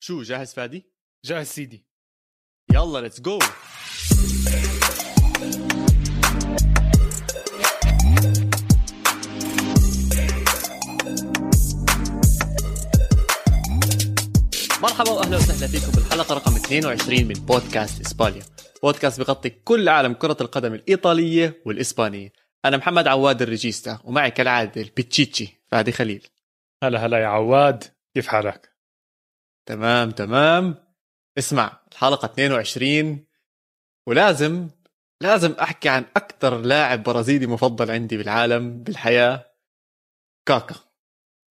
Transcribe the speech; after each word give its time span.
شو 0.00 0.22
جاهز 0.22 0.52
فادي؟ 0.52 0.86
جاهز 1.24 1.46
سيدي. 1.46 1.86
يلا 2.72 2.98
let's 2.98 3.20
go 3.20 3.38
مرحبا 14.82 15.10
وأهلا 15.10 15.36
وسهلا 15.36 15.66
فيكم 15.66 15.92
بالحلقة 15.92 16.34
رقم 16.34 16.56
22 16.56 17.24
من 17.24 17.34
بودكاست 17.34 18.06
إسبانيا. 18.06 18.42
بودكاست 18.82 19.20
بغطي 19.20 19.50
كل 19.50 19.88
عالم 19.88 20.12
كرة 20.12 20.36
القدم 20.40 20.74
الإيطالية 20.74 21.62
والإسبانية. 21.64 22.32
أنا 22.64 22.76
محمد 22.76 23.06
عواد 23.08 23.42
ال 23.42 23.49
regista 23.49 24.00
ومعي 24.04 24.30
كالعادة 24.30 24.82
ال 24.82 24.91
Pichichi 24.91 25.62
فادي 25.68 25.92
خليل. 25.92 26.26
هلا 26.84 27.06
هلا 27.06 27.18
يا 27.18 27.26
عواد 27.26 27.84
كيف 28.14 28.26
حالك؟ 28.26 28.75
تمام 29.66 30.10
تمام. 30.10 30.74
اسمع 31.38 31.80
الحلقة 31.92 32.26
22 32.26 33.26
ولازم 34.08 34.68
لازم 35.22 35.52
أحكي 35.52 35.88
عن 35.88 36.04
أكثر 36.16 36.60
لاعب 36.60 37.02
برازيلي 37.02 37.46
مفضل 37.46 37.90
عندي 37.90 38.16
بالعالم 38.16 38.82
بالحياة 38.82 39.52
كاكا. 40.48 40.74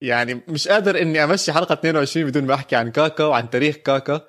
يعني 0.01 0.33
مش 0.47 0.67
قادر 0.67 1.01
إني 1.01 1.23
أمشي 1.23 1.53
حلقة 1.53 1.73
22 1.73 2.25
بدون 2.25 2.45
ما 2.45 2.53
أحكي 2.53 2.75
عن 2.75 2.91
كاكا 2.91 3.23
وعن 3.23 3.49
تاريخ 3.49 3.75
كاكا. 3.75 4.27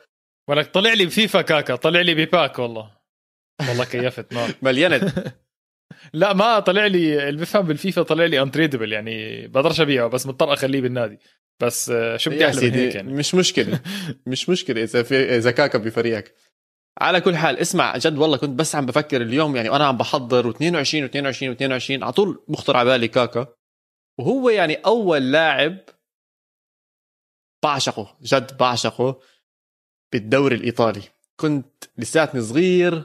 ولك 0.49 0.75
طلع 0.75 0.93
لي 0.93 1.07
بفيفا 1.07 1.43
كاكا 1.43 1.77
طلع 1.77 2.01
لي 2.01 2.15
بباك 2.15 2.59
والله. 2.59 2.97
والله 3.69 3.85
كيفت 3.85 4.33
نار 4.33 4.51
مليانة 4.63 5.13
لا 6.15 6.33
ما 6.33 6.61
طلع 6.61 6.87
لي 6.87 7.29
اللي 7.29 7.41
بفهم 7.41 7.67
بالفيفا 7.67 8.03
طلع 8.03 8.25
لي 8.25 8.43
untradable 8.43 8.93
يعني 8.93 9.47
بقدرش 9.49 9.81
أبيعه 9.81 10.09
بس 10.09 10.27
مضطر 10.27 10.53
أخليه 10.53 10.81
بالنادي. 10.81 11.19
بس 11.61 11.91
آه، 11.91 12.17
شو 12.17 12.31
بدي 12.31 12.41
يا 12.41 12.49
أحلى 12.49 12.57
من 12.57 12.61
سيدي 12.61 12.87
هيك 12.87 12.95
يعني؟ 12.95 13.13
مش 13.13 13.35
مشكلة. 13.35 13.81
مش 14.27 14.49
مشكلة 14.49 14.83
إذا 14.83 15.03
في 15.03 15.37
إذا 15.37 15.51
كاكا 15.51 15.79
بفريقك. 15.79 16.35
على 17.01 17.21
كل 17.21 17.37
حال 17.37 17.59
اسمع 17.59 17.97
جد 17.97 18.19
والله 18.19 18.37
كنت 18.37 18.59
بس 18.59 18.75
عم 18.75 18.87
بفكر 18.87 19.23
اليوم 19.23 19.57
يعني 19.57 19.71
وأنا 19.71 19.87
عم 19.87 19.97
بحضر 19.97 20.53
و22 20.53 20.57
و22 20.87 21.57
و22 21.57 22.03
على 22.03 22.13
طول 22.13 22.45
بخطر 22.49 22.77
على 22.77 22.91
بالي 22.91 23.09
كاكا. 23.09 23.47
وهو 24.19 24.51
يعني 24.51 24.75
أول 24.75 25.33
لاعب 25.33 25.79
بعشقه 27.65 28.17
جد 28.23 28.57
بعشقه 28.57 29.21
بالدوري 30.13 30.57
الإيطالي. 30.57 31.03
كنت 31.41 31.85
لساتني 31.99 32.41
صغير 32.41 33.05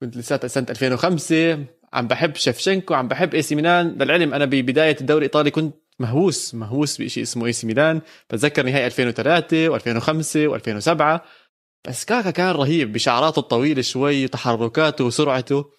كنت 0.00 0.16
لساتني 0.16 0.48
سنة 0.48 0.66
2005 0.70 1.64
عم 1.92 2.08
بحب 2.08 2.34
شفشنكو 2.34 2.94
عم 2.94 3.08
بحب 3.08 3.34
AC 3.34 3.54
Milan. 3.54 3.88
للعلم 3.88 4.34
أنا 4.34 4.44
ببداية 4.44 4.96
الدوري 5.00 5.18
الإيطالي 5.18 5.50
كنت 5.50 5.74
مهووس 6.00 6.54
مهووس 6.54 7.00
بشيء 7.00 7.22
اسمه 7.22 7.46
AC 7.46 7.66
Milan. 7.66 8.00
بتذكر 8.30 8.62
نهائي 8.62 8.86
2003 8.86 9.78
و2005 9.78 10.58
و2007 10.58 11.20
بس 11.88 12.04
كاكا 12.04 12.30
كان 12.30 12.50
رهيب 12.50 12.92
بشعراته 12.92 13.38
الطويلة 13.38 13.82
شوي 13.82 14.24
وتحركاته 14.24 15.04
وسرعته. 15.04 15.70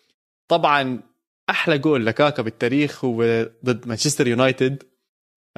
طبعا 0.48 1.04
أحلى 1.50 1.78
جول 1.78 2.06
لكاكا 2.06 2.44
بالتاريخ 2.44 3.06
هو 3.06 3.50
ضد 3.66 3.88
مانشستر 3.88 4.28
يونايتد. 4.28 4.84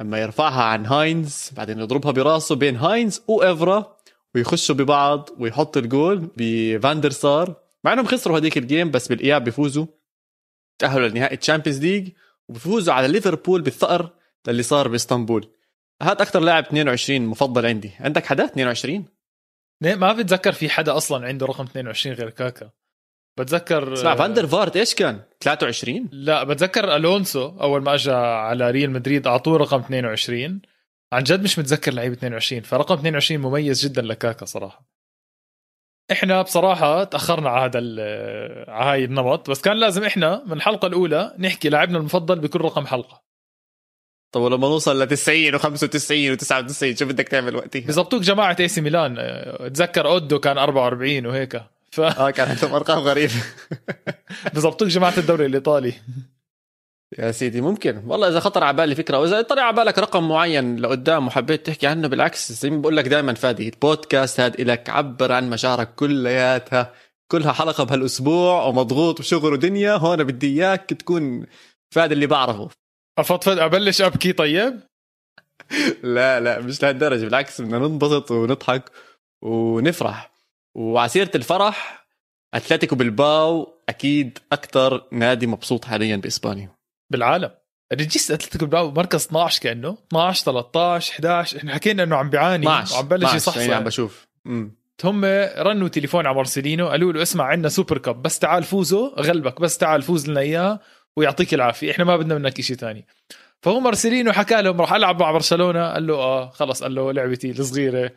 لما 0.00 0.18
يرفعها 0.18 0.62
عن 0.62 0.86
هاينز 0.86 1.50
بعدين 1.56 1.78
يضربها 1.78 2.12
براسه 2.12 2.54
بين 2.54 2.76
هاينز 2.76 3.22
وإفرا 3.28 3.96
ويخشوا 4.34 4.74
ببعض 4.74 5.30
ويحط 5.38 5.76
الجول 5.76 6.30
بفاندر 6.36 7.10
سار. 7.10 7.56
مع 7.84 7.92
إنهم 7.92 8.06
خسروا 8.06 8.38
هذيك 8.38 8.58
ال 8.58 8.64
game 8.64 8.90
بس 8.90 9.08
بالإياب 9.08 9.44
بيفوزوا. 9.44 9.86
تأهلوا 10.78 11.08
لنهائي 11.08 11.36
ال 11.36 11.40
Champions 11.40 11.80
League 11.80 12.08
وبيفوزوا 12.48 12.94
على 12.94 13.08
ليفربول 13.08 13.62
بالثأر. 13.62 14.12
اللي 14.48 14.62
صار 14.62 14.88
بإسطنبول. 14.88 15.50
هذا 16.02 16.12
أكثر 16.22 16.40
لاعب 16.40 16.64
22 16.64 17.26
مفضل 17.26 17.66
عندي. 17.66 17.90
عندك 18.00 18.26
حدا 18.26 18.44
22 18.44 19.04
ليه 19.80 19.94
ما 19.94 20.12
بتذكر 20.12 20.52
في 20.52 20.68
حدا 20.68 20.96
أصلا 20.96 21.26
عنده 21.26 21.46
رقم 21.46 21.64
22 21.64 22.16
غير 22.16 22.30
كاكا. 22.30 22.70
بتذكر 23.38 23.92
اسمع 23.92 24.14
فاندر 24.14 24.46
فارت 24.46 24.76
إيش 24.76 24.94
كان؟ 24.94 25.22
23 25.40 26.08
لا 26.12 26.44
بتذكر 26.44 26.96
ألونسو 26.96 27.48
أول 27.60 27.82
ما 27.82 27.94
اجى 27.94 28.12
على 28.12 28.70
ريال 28.70 28.90
مدريد 28.90 29.26
أعطوه 29.26 29.56
رقم 29.56 29.80
22 29.80 30.62
عن 31.12 31.22
جد 31.22 31.42
مش 31.42 31.58
متذكر 31.58 31.92
لعيب 31.92 32.12
22 32.12 32.62
فرقم 32.62 32.94
22 32.94 33.40
مميز 33.40 33.86
جدا 33.86 34.02
لكاكا 34.02 34.46
صراحة. 34.46 34.88
إحنا 36.12 36.42
بصراحة 36.42 37.04
تأخرنا 37.04 37.50
على 37.50 37.64
هذا 37.64 37.78
على 38.68 38.90
هاي 38.90 39.04
النمط 39.04 39.50
بس 39.50 39.60
كان 39.60 39.76
لازم 39.76 40.04
إحنا 40.04 40.42
من 40.46 40.52
الحلقة 40.52 40.86
الأولى 40.86 41.34
نحكي 41.38 41.68
لاعبنا 41.68 41.98
المفضل 41.98 42.38
بكل 42.38 42.60
رقم 42.60 42.86
حلقة. 42.86 43.23
طب 44.34 44.40
ولما 44.40 44.68
نوصل 44.68 45.02
ل 45.02 45.06
90 45.06 45.58
و95 45.58 46.38
و99 46.38 46.98
شو 46.98 47.06
بدك 47.06 47.28
تعمل 47.28 47.56
وقتها؟ 47.56 47.86
بزبطوك 47.86 48.22
جماعة 48.22 48.56
اي 48.60 48.68
سي 48.68 48.80
ميلان 48.80 49.16
آه، 49.18 49.66
اتذكر 49.66 50.06
أودو 50.06 50.38
كان 50.38 50.58
44 50.58 51.26
وهيك. 51.26 51.62
ف 51.90 52.00
آه 52.00 52.30
كان 52.30 52.48
عندهم 52.48 52.74
أرقام 52.74 52.98
غريبة. 52.98 53.32
بزبطوك 54.54 54.88
جماعة 54.88 55.14
الدوري 55.18 55.46
الإيطالي. 55.46 55.92
يا 57.18 57.32
سيدي 57.32 57.60
ممكن. 57.60 58.02
والله 58.06 58.28
إذا 58.28 58.40
خطر 58.40 58.64
على 58.64 58.76
بالي 58.76 58.94
فكرة 58.94 59.18
وإذا 59.18 59.42
طلع 59.42 59.62
على 59.62 59.76
بالك 59.76 59.98
رقم 59.98 60.28
معين 60.28 60.76
لقدام 60.80 61.26
وحبيت 61.26 61.66
تحكي 61.66 61.86
عنه 61.86 62.08
بالعكس 62.08 62.52
زي 62.52 62.70
ما 62.70 62.78
بقول 62.80 62.96
لك 62.96 63.08
دائما 63.08 63.34
فادي. 63.34 63.68
البودكاست 63.68 64.40
هاد 64.40 64.60
إلك 64.60 64.90
عبر 64.90 65.32
عن 65.32 65.50
مشاعرك 65.50 65.94
كلياتها. 65.94 66.92
كلها 67.28 67.52
حلقة 67.52 67.84
بهالأسبوع 67.84 68.64
ومضغوط 68.66 69.20
وشغل 69.20 69.52
ودنيا. 69.52 69.92
هون 69.92 70.24
بدي 70.24 70.46
إياك 70.46 70.90
تكون 70.90 71.46
فادي 71.90 72.14
اللي 72.14 72.26
بعرفه. 72.26 72.83
افضفض 73.18 73.58
أبلش 73.58 74.02
أبكي 74.02 74.32
طيب؟ 74.32 74.80
لا 76.02 76.40
لا 76.40 76.60
مش 76.60 76.82
لهالدرجة 76.82 77.24
بالعكس 77.24 77.60
بدنا 77.60 77.78
ننبسط 77.78 78.30
ونضحك 78.30 78.90
ونفرح. 79.42 80.32
وعسيرة 80.74 81.30
الفرح 81.34 82.06
أتلتيكو 82.54 82.96
بالباو 82.96 83.80
أكيد 83.88 84.38
أكثر 84.52 85.04
نادي 85.12 85.46
مبسوط 85.46 85.84
حاليا 85.84 86.16
بإسبانيا. 86.16 86.70
بالعالم. 87.10 87.50
ريجيس 87.92 88.30
أتلتيكو 88.30 88.64
بالباو 88.64 88.90
مركز 88.90 89.24
12 89.26 89.60
كأنه 89.62 89.98
12 90.08 90.44
13 90.44 91.12
11 91.12 91.56
إحنا 91.58 91.74
حكينا 91.74 92.02
إنه 92.02 92.16
عم 92.16 92.30
بيعاني 92.30 92.66
12 92.66 92.94
وعم 92.96 93.08
بلش 93.08 93.24
12 93.24 93.60
يعني 93.60 93.74
عم 93.74 93.76
يصحصح 93.76 93.86
بشوف. 93.86 94.26
امم 94.46 94.76
هم 95.04 95.24
رنوا 95.58 95.88
تليفون 95.88 96.26
على 96.26 96.36
مارسيلينو 96.36 96.88
قالوا 96.88 97.12
له 97.12 97.22
اسمع 97.22 97.44
عندنا 97.44 97.68
Super 97.68 97.98
Cup 97.98 98.22
بس 98.22 98.38
تعال 98.38 98.62
فوزه 98.64 99.14
غلبك 99.18 99.60
بس 99.60 99.78
تعال 99.78 100.02
فوز 100.02 100.30
لنا 100.30 100.40
إياه. 100.40 100.80
ويعطيك 101.18 101.54
العافية. 101.54 101.90
إحنا 101.90 102.04
ما 102.04 102.16
بدنا 102.16 102.34
منك 102.34 102.60
شيء 102.60 102.76
ثاني 102.76 103.06
فهو 103.62 103.80
مارسيلينو 103.80 104.32
حكى 104.32 104.62
لهم 104.62 104.80
راح 104.80 104.92
ألعب 104.92 105.20
مع 105.20 105.32
برشلونة. 105.32 105.92
قال 105.92 106.06
له 106.06 106.14
آه 106.14 106.50
خلص. 106.50 106.82
قال 106.82 106.94
له 106.94 107.12
لعبتي 107.12 107.50
الصغيرة. 107.50 108.12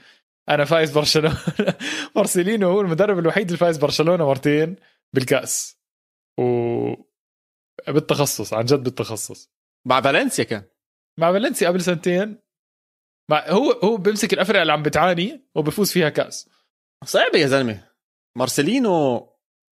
أنا 0.49 0.65
فايز 0.65 0.91
برشلونة. 0.91 1.37
مارسيلينو 2.15 2.69
هو 2.69 2.81
المدرب 2.81 3.19
الوحيد 3.19 3.45
اللي 3.45 3.57
فايز 3.57 3.77
برشلونة 3.77 4.25
مرتين 4.25 4.75
بالكأس. 5.13 5.77
و 6.39 6.43
بالتخصص 7.87 8.53
عن 8.53 8.65
جد 8.65 8.83
بالتخصص. 8.83 9.51
مع 9.87 10.01
فالنسيا 10.01 10.43
كان. 10.43 10.63
مع 11.19 11.31
فالنسيا 11.31 11.67
قبل 11.67 11.81
سنتين. 11.81 12.39
مع 13.31 13.45
هو 13.47 13.71
هو 13.71 13.97
بيمسك 13.97 14.33
الافرقه 14.33 14.61
اللي 14.61 14.73
عم 14.73 14.83
بتعاني 14.83 15.47
وبفوز 15.55 15.91
فيها 15.91 16.09
كأس. 16.09 16.49
صعبة 17.05 17.39
يا 17.39 17.47
زلمة. 17.47 17.87
مارسيلينو 18.37 19.17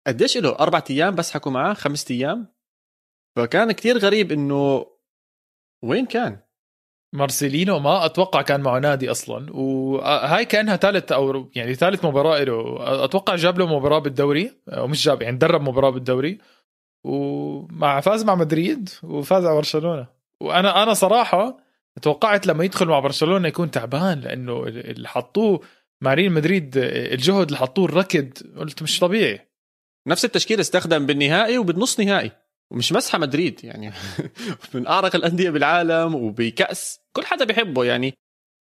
قديش 0.08 0.38
له؟ 0.38 0.50
أربعة 0.50 0.84
أيام 0.90 1.16
بس 1.16 1.32
حكوا 1.32 1.52
معاه 1.52 1.74
خمسة 1.74 2.16
أيام. 2.16 2.59
فكان 3.36 3.72
كتير 3.72 3.98
غريب 3.98 4.32
إنه 4.32 4.86
وين 5.84 6.06
كان؟ 6.06 6.40
مارسيلينو 7.14 7.80
ما 7.80 8.06
أتوقع 8.06 8.42
كان 8.42 8.62
معه 8.62 8.80
نادي 8.80 9.12
أصلا 9.12 9.56
وهاي 9.56 10.46
كأنها 10.46 10.76
ثالث 10.76 11.12
أو 11.12 11.50
يعني 11.56 11.76
ثالث 11.76 12.06
مباراة 12.06 12.44
له. 12.44 12.78
أتوقع 13.06 13.36
جاب 13.36 13.60
له 13.60 13.78
مباراة 13.78 14.00
بالدوري 14.00 14.52
أو 14.70 14.88
مش 14.88 15.06
جاب 15.06 15.22
يعني 15.22 15.38
درب 15.38 15.62
مباراة 15.62 15.90
بالدوري. 15.90 16.38
ومع 17.04 18.00
فاز 18.00 18.24
مع 18.24 18.36
مدريد 18.36 18.90
وفاز 19.04 19.46
على 19.46 19.56
برشلونة. 19.56 20.08
وأنا 20.42 20.84
أنا 20.84 20.94
صراحة 20.94 21.58
توقعت 22.02 22.48
لما 22.48 22.64
يدخل 22.64 22.86
مع 22.88 23.00
برشلونة 23.00 23.48
يكون 23.48 23.72
تعبان 23.72 24.20
لأنه 24.20 24.64
اللي 24.68 25.08
حطوه 25.08 25.60
مع 26.02 26.14
ريال 26.14 26.32
مدريد 26.32 26.78
الجهد 26.78 27.46
اللي 27.46 27.58
حطوه 27.58 27.86
الركض 27.86 28.30
قلت 28.58 28.84
مش 28.84 29.00
طبيعي. 29.00 29.40
نفس 30.08 30.26
التشكيل 30.26 30.60
استخدم 30.60 31.06
بالنهائي 31.06 31.58
وبالنص 31.58 32.00
نهائي. 32.00 32.32
ومش 32.72 32.94
مسحة 32.94 33.18
مدريد 33.18 33.64
يعني 33.64 33.94
من 34.74 34.88
أعرق 34.88 35.16
الأندية 35.16 35.50
بالعالم 35.50 36.16
وبكأس 36.16 37.00
كل 37.14 37.26
حدا 37.26 37.46
بيحبه 37.46 37.84
يعني 37.84 38.14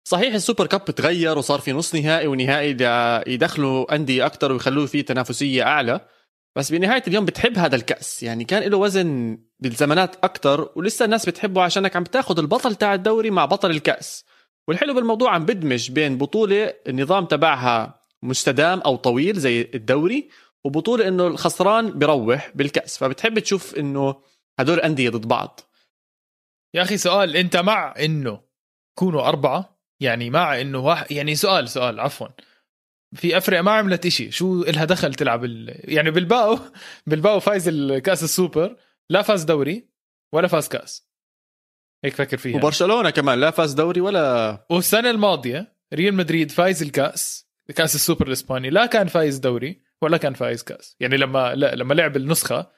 صحيح 0.07 0.33
السوبر 0.33 0.67
كاب 0.67 0.85
تغير 0.85 1.37
وصار 1.37 1.59
في 1.59 1.71
نص 1.71 1.95
نهائي 1.95 2.27
ونهائي 2.27 2.77
يدخلوا 3.33 3.95
أندية 3.95 4.25
أكتر 4.25 4.51
ويخلوه 4.51 4.85
فيه 4.85 5.01
تنافسية 5.01 5.63
أعلى 5.63 6.07
بس 6.55 6.71
بنهاية 6.71 7.03
اليوم 7.07 7.25
بتحب 7.25 7.57
هذا 7.57 7.75
الكأس 7.75 8.23
يعني 8.23 8.43
كان 8.43 8.63
له 8.63 8.77
وزن 8.77 9.37
بالزمانات 9.59 10.15
أكتر 10.23 10.71
ولسه 10.75 11.05
الناس 11.05 11.25
بتحبه 11.25 11.61
عشانك 11.61 11.95
عم 11.95 12.03
بتاخذ 12.03 12.39
البطل 12.39 12.75
تاع 12.75 12.93
الدوري 12.93 13.31
مع 13.31 13.45
بطل 13.45 13.71
الكأس. 13.71 14.25
والحلو 14.67 14.93
بالموضوع 14.93 15.35
عم 15.35 15.45
بدمج 15.45 15.91
بين 15.91 16.17
بطولة 16.17 16.73
النظام 16.87 17.25
تبعها 17.25 18.01
مستدام 18.23 18.79
أو 18.79 18.95
طويل 18.95 19.39
زي 19.39 19.69
الدوري 19.73 20.29
وبطولة 20.65 21.07
إنه 21.07 21.27
الخسران 21.27 21.99
بروح 21.99 22.51
بالكأس. 22.55 22.97
فبتحب 22.97 23.39
تشوف 23.39 23.75
إنه 23.75 24.21
هدول 24.59 24.79
أندية 24.79 25.09
ضد 25.09 25.27
بعض. 25.27 25.59
يا 26.73 26.81
أخي 26.81 26.97
سؤال 26.97 27.35
أنت 27.35 27.57
مع 27.57 27.93
إنه 27.99 28.41
كونوا 28.99 29.21
أربعة؟ 29.27 29.79
يعني 29.99 30.29
مع 30.29 30.61
إنه 30.61 30.79
واحد 30.79 31.11
يعني 31.11 31.35
سؤال 31.35 31.69
سؤال 31.69 31.99
عفوا. 31.99 32.27
في 33.15 33.37
أفريقيا 33.37 33.61
ما 33.61 33.71
عملت 33.71 34.05
إشي. 34.05 34.31
شو 34.31 34.63
إلها 34.63 34.85
دخل 34.85 35.13
تلعب 35.13 35.45
ال... 35.45 35.81
يعني 35.93 36.11
بالباو 36.11 36.59
بالباو 37.07 37.39
فايز 37.39 37.67
الكأس 37.67 38.23
السوبر 38.23 38.77
لا 39.09 39.21
فاز 39.21 39.43
دوري 39.43 39.89
ولا 40.33 40.47
فاز 40.47 40.67
كأس. 40.67 41.09
هيك 42.05 42.13
فكر 42.13 42.37
فيها. 42.37 42.57
وبرشلونة 42.57 43.09
كمان 43.09 43.39
لا 43.39 43.51
فاز 43.51 43.73
دوري 43.73 44.01
ولا 44.01 44.65
والسنة 44.69 45.09
الماضية 45.09 45.75
ريال 45.93 46.13
مدريد 46.13 46.51
فايز 46.51 46.83
الكأس 46.83 47.49
كأس 47.75 47.95
السوبر 47.95 48.27
الإسباني 48.27 48.69
لا 48.69 48.85
كان 48.85 49.07
فايز 49.07 49.37
دوري. 49.37 49.84
ولا 50.05 50.17
كان 50.17 50.33
فايز 50.33 50.63
كاس. 50.63 50.95
يعني 50.99 51.17
لما 51.17 51.55
لا 51.55 51.75
لما 51.75 51.93
لعب 51.93 52.15
النسخة 52.15 52.71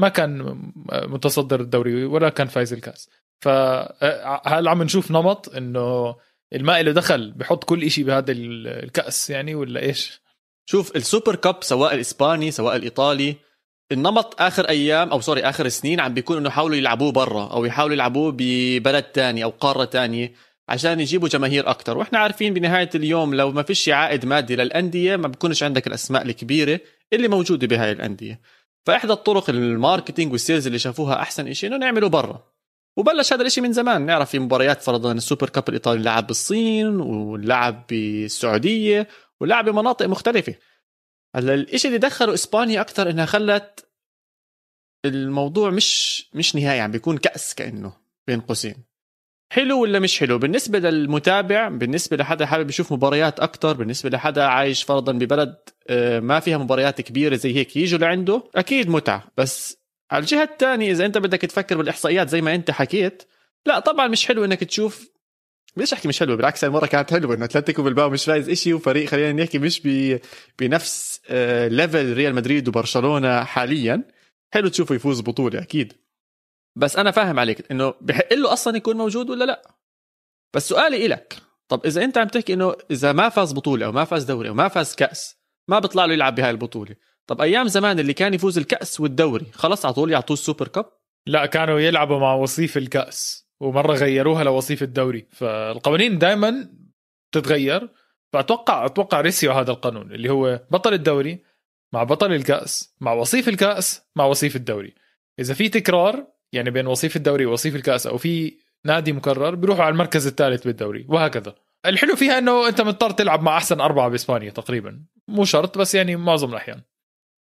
ما 0.00 0.08
كان 0.08 0.58
متصدر 0.92 1.60
الدوري 1.60 2.04
ولا 2.04 2.28
كان 2.28 2.46
فايز 2.46 2.72
الكاس. 2.72 3.10
فهل 3.40 4.68
عم 4.68 4.82
نشوف 4.82 5.10
نمط 5.10 5.54
إنه 5.56 6.16
المال 6.52 6.82
له 6.82 6.92
دخل 6.92 7.32
بحط 7.32 7.64
كل 7.64 7.90
شيء 7.90 8.04
بهذا 8.04 8.32
الكاس 8.32 9.30
يعني 9.30 9.54
ولا 9.54 9.80
إيش؟ 9.80 10.20
شوف 10.70 10.96
ال 10.96 11.03
Super 11.03 11.36
Cup 11.36 11.64
سواء 11.64 11.94
الإسباني 11.94 12.50
سواء 12.50 12.76
الإيطالي 12.76 13.36
النمط 13.92 14.42
آخر 14.42 14.68
أيام 14.68 15.10
أو 15.10 15.20
sorry 15.20 15.42
آخر 15.42 15.68
سنين 15.68 16.00
عم 16.00 16.14
بيكون 16.14 16.36
إنه 16.36 16.48
يحاولوا 16.48 16.76
يلعبوه 16.76 17.12
برا 17.12 17.52
أو 17.52 17.64
يحاولوا 17.64 17.94
يلعبوه 17.94 18.34
ببلد 18.38 19.02
تاني 19.02 19.44
أو 19.44 19.50
قارة 19.50 19.84
تانية. 19.84 20.32
عشان 20.68 21.00
يجيبوا 21.00 21.28
جماهير 21.28 21.70
أكثر 21.70 21.98
وإحنا 21.98 22.18
عارفين 22.18 22.54
بنهاية 22.54 22.90
اليوم 22.94 23.34
لو 23.34 23.52
ما 23.52 23.62
فيش 23.62 23.88
عائد 23.88 24.26
مادي 24.26 24.56
للأندية 24.56 25.16
ما 25.16 25.28
بيكونش 25.28 25.62
عندك 25.62 25.86
الأسماء 25.86 26.22
الكبيرة 26.22 26.80
اللي 27.12 27.28
موجودة 27.28 27.66
بهاي 27.66 27.92
الأندية. 27.92 28.40
فإحدى 28.86 29.12
الطرق 29.12 29.50
ال 29.50 29.58
marketing 29.58 30.32
وال 30.32 30.42
sales 30.42 30.66
اللي 30.66 30.78
شافوها 30.78 31.22
أحسن 31.22 31.52
شيء 31.52 31.70
إنه 31.70 31.78
نعمله 31.78 32.08
برا. 32.08 32.52
وبلش 32.96 33.32
هذا 33.32 33.42
الشيء 33.42 33.62
من 33.64 33.72
زمان. 33.72 34.06
نعرف 34.06 34.30
في 34.30 34.38
مباريات 34.38 34.82
فرضا 34.82 35.12
ال 35.12 35.18
Super 35.18 35.48
Cup 35.48 35.68
الإيطالي 35.68 36.02
لعب 36.02 36.26
بالصين 36.26 37.00
ولعب 37.00 37.86
بالسعودية 37.88 39.08
ولعب 39.40 39.64
بمناطق 39.64 40.06
مختلفة. 40.06 40.54
هلا 41.36 41.54
الشيء 41.54 41.88
اللي 41.88 41.98
دخله 41.98 42.34
إسبانيا 42.34 42.80
أكثر 42.80 43.10
إنها 43.10 43.26
خلت 43.26 43.88
الموضوع 45.04 45.70
مش 45.70 46.26
مش 46.34 46.56
نهائي 46.56 46.80
عم 46.80 46.90
بيكون 46.90 47.18
كأس 47.18 47.54
كأنه 47.54 47.92
بين 48.26 48.40
قوسين. 48.40 48.93
حلو 49.54 49.82
ولا 49.82 49.98
مش 49.98 50.20
حلو؟ 50.20 50.38
بالنسبة 50.38 50.78
للمتابع 50.78 51.68
بالنسبة 51.68 52.16
لحدا 52.16 52.46
حابب 52.46 52.70
يشوف 52.70 52.92
مباريات 52.92 53.40
أكثر 53.40 53.72
بالنسبة 53.72 54.10
لحدا 54.10 54.44
عايش 54.44 54.82
فرضا 54.82 55.12
ببلد 55.12 55.54
آه، 55.88 56.20
ما 56.20 56.40
فيها 56.40 56.58
مباريات 56.58 57.00
كبيرة 57.00 57.36
زي 57.36 57.56
هيك 57.56 57.76
يجوا 57.76 57.98
لعنده 57.98 58.42
أكيد 58.54 58.90
متعة. 58.90 59.24
بس 59.36 59.78
على 60.10 60.22
الجهة 60.22 60.42
الثانية 60.42 60.92
إذا 60.92 61.06
أنت 61.06 61.18
بدك 61.18 61.40
تفكر 61.40 61.76
بالإحصائيات 61.76 62.28
زي 62.28 62.40
ما 62.40 62.54
أنت 62.54 62.70
حكيت 62.70 63.22
لا 63.66 63.78
طبعا 63.78 64.06
مش 64.06 64.26
حلو 64.26 64.44
إنك 64.44 64.64
تشوف 64.64 65.08
ليش 65.76 65.92
أحكي 65.92 66.08
مش 66.08 66.20
حلوة 66.20 66.36
بالعكس 66.36 66.64
المرة 66.64 66.86
كانت 66.86 67.10
حلوة 67.10 67.34
إنه 67.34 67.44
أتلتيكو 67.44 67.82
بلباو 67.82 68.10
مش 68.10 68.24
فايز 68.24 68.48
إشي 68.48 68.74
وفريق 68.74 69.08
خلينا 69.08 69.42
نحكي 69.42 69.58
مش 69.58 69.80
ب... 69.84 70.18
بنفس 70.58 71.20
level 71.68 72.10
آه، 72.10 72.14
ريال 72.14 72.34
مدريد 72.34 72.68
وبرشلونة 72.68 73.44
حاليا. 73.44 74.02
حلو 74.54 74.68
تشوفه 74.68 74.94
يفوز 74.94 75.20
بطولة 75.20 75.62
أكيد. 75.62 75.92
بس 76.76 76.96
أنا 76.96 77.10
فاهم 77.10 77.38
عليك 77.38 77.70
إنه 77.70 77.94
بحق 78.00 78.32
له 78.32 78.52
أصلا 78.52 78.76
يكون 78.76 78.96
موجود 78.96 79.30
ولا 79.30 79.44
لا. 79.44 79.74
بس 80.54 80.68
سؤالي 80.68 81.06
إلك 81.06 81.36
طب 81.68 81.86
إذا 81.86 82.04
أنت 82.04 82.18
عم 82.18 82.28
تحكي 82.28 82.52
إنه 82.52 82.74
إذا 82.90 83.12
ما 83.12 83.28
فاز 83.28 83.52
بطولة 83.52 83.86
أو 83.86 83.92
ما 83.92 84.04
فاز 84.04 84.24
دوري 84.24 84.48
أو 84.48 84.54
ما 84.54 84.68
فاز 84.68 84.94
كأس 84.94 85.36
ما 85.68 85.78
بيطلع 85.78 86.04
له 86.04 86.12
يلعب 86.12 86.34
بهاي 86.34 86.50
البطولة. 86.50 86.96
طب 87.26 87.40
أيام 87.40 87.68
زمان 87.68 87.98
اللي 87.98 88.12
كان 88.12 88.34
يفوز 88.34 88.58
الكأس 88.58 89.00
والدوري 89.00 89.46
خلص 89.52 89.84
على 89.84 89.94
طول 89.94 90.12
يعطوه 90.12 90.34
ال 90.34 90.40
Super 90.40 90.68
Cup؟ 90.68 90.86
لا 91.26 91.46
كانوا 91.46 91.80
يلعبوا 91.80 92.18
مع 92.18 92.34
وصيف 92.34 92.76
الكأس 92.76 93.48
ومرة 93.60 93.94
غيروها 93.94 94.44
لوصيف 94.44 94.82
الدوري. 94.82 95.28
فالقوانين 95.32 96.18
دائما 96.18 96.70
تتغير. 97.32 97.88
فأتوقع 98.32 98.86
أتوقع 98.86 99.20
ريسيو 99.20 99.52
هذا 99.52 99.70
القانون 99.70 100.12
اللي 100.12 100.30
هو 100.30 100.60
بطل 100.70 100.92
الدوري 100.92 101.44
مع 101.92 102.04
بطل 102.04 102.32
الكأس 102.32 102.94
مع 103.00 103.12
وصيف 103.12 103.48
الكأس 103.48 104.02
مع 104.16 104.24
وصيف 104.24 104.56
الدوري. 104.56 104.94
إذا 105.38 105.54
في 105.54 105.68
تكرار 105.68 106.26
يعني 106.52 106.70
بين 106.70 106.86
وصيف 106.86 107.16
الدوري 107.16 107.46
ووصيف 107.46 107.76
الكاس 107.76 108.06
أو 108.06 108.18
في 108.18 108.58
نادي 108.84 109.12
مكرر 109.12 109.54
بيروحوا 109.54 109.84
على 109.84 109.92
المركز 109.92 110.26
الثالث 110.26 110.64
بالدوري 110.66 111.06
وهكذا. 111.08 111.54
الحلو 111.86 112.16
فيها 112.16 112.38
إنه 112.38 112.68
أنت 112.68 112.80
مضطر 112.80 113.10
تلعب 113.10 113.42
مع 113.42 113.56
أحسن 113.56 113.80
أربعة 113.80 114.08
بإسبانيا 114.08 114.50
تقريبا. 114.50 115.04
مو 115.28 115.44
شرط 115.44 115.78
بس 115.78 115.94
يعني 115.94 116.16
معظم 116.16 116.50
الأحيان. 116.50 116.82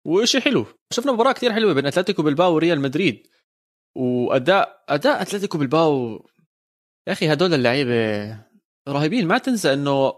وشيء 0.05 0.41
حلو. 0.41 0.65
شفنا 0.93 1.11
مباراة 1.11 1.31
كثير 1.31 1.53
حلوة 1.53 1.73
بين 1.73 1.85
أتلتيكو 1.85 2.23
بالباو 2.23 2.55
وريال 2.55 2.81
مدريد. 2.81 3.27
واداء 3.95 4.83
أداء 4.89 5.21
أتلتيكو 5.21 5.57
بالباو 5.57 6.25
يا 7.07 7.13
أخي 7.13 7.33
هدول 7.33 7.53
اللعيبة 7.53 8.39
رهيبين. 8.89 9.27
ما 9.27 9.37
تنسى 9.37 9.73
إنه 9.73 10.13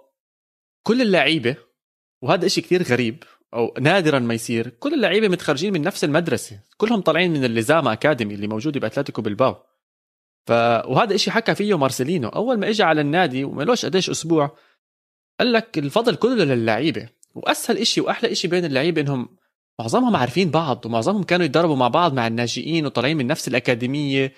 كل 0.87 1.01
اللعيبة 1.01 1.55
وهذا 2.23 2.45
إشي 2.45 2.61
كثير 2.61 2.83
غريب 2.83 3.23
أو 3.54 3.74
نادرا 3.80 4.19
ما 4.19 4.34
يصير. 4.34 4.69
كل 4.69 4.94
اللعيبة 4.94 5.28
متخرجين 5.28 5.74
من 5.74 5.81
نفس 5.81 6.04
المدرسة. 6.04 6.60
كلهم 6.78 7.01
طالعين 7.01 7.31
من 7.31 7.44
اللزامة 7.46 7.94
أكاديمي 7.94 8.34
اللي 8.34 8.48
موجوده 8.48 8.80
بأتلتيكو 8.80 9.22
بالباو 9.22 9.56
ف 10.48 10.51
وهذا 10.86 11.16
إشي 11.16 11.31
حكى 11.31 11.56
فيه 11.56 11.78
مارسيلينو. 11.78 12.30
أول 12.30 12.60
ما 12.60 12.69
إجى 12.69 12.84
على 12.84 13.01
النادي 13.01 13.44
ومالوش 13.44 13.86
قديش 13.86 14.10
أسبوع 14.10 14.57
قال 15.40 15.54
لك 15.54 15.78
الفضل 15.78 16.16
كله 16.16 16.44
للعيبة. 16.44 17.10
وأسهل 17.36 17.78
إشي 17.78 18.01
وأحلى 18.01 18.31
إشي 18.31 18.48
بين 18.48 18.66
اللعيبة 18.66 19.01
إنهم 19.01 19.30
معظمهم 19.80 20.16
عارفين 20.16 20.51
بعض 20.51 20.86
ومعظمهم 20.86 21.24
كانوا 21.24 21.46
يتدربوا 21.46 21.75
مع 21.75 21.88
بعض 21.88 22.13
مع 22.13 22.28
الناشئين 22.28 22.86
وطالعين 22.86 23.18
من 23.18 23.28
نفس 23.28 23.48
الأكاديمية 23.48 24.34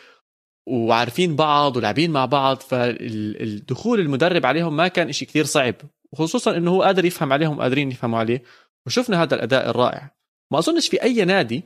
وعارفين 0.67 1.35
بعض 1.35 1.77
ولاعبين 1.77 2.11
مع 2.11 2.25
بعض. 2.25 2.57
فالدخول 2.57 3.99
المدرب 3.99 4.45
عليهم 4.45 4.75
ما 4.75 4.87
كان 4.87 5.09
إشي 5.09 5.25
كثير 5.25 5.45
صعب 5.45 5.75
وخصوصا 6.11 6.57
إنه 6.57 6.71
هو 6.71 6.83
قادر 6.83 7.05
يفهم 7.05 7.33
عليهم 7.33 7.61
قادرين 7.61 7.91
يفهموا 7.91 8.19
عليه. 8.19 8.43
وشفنا 8.85 9.23
هذا 9.23 9.35
الأداء 9.35 9.69
الرائع. 9.69 10.15
ما 10.51 10.59
أظنش 10.59 10.89
في 10.89 11.03
أي 11.03 11.25
نادي 11.25 11.63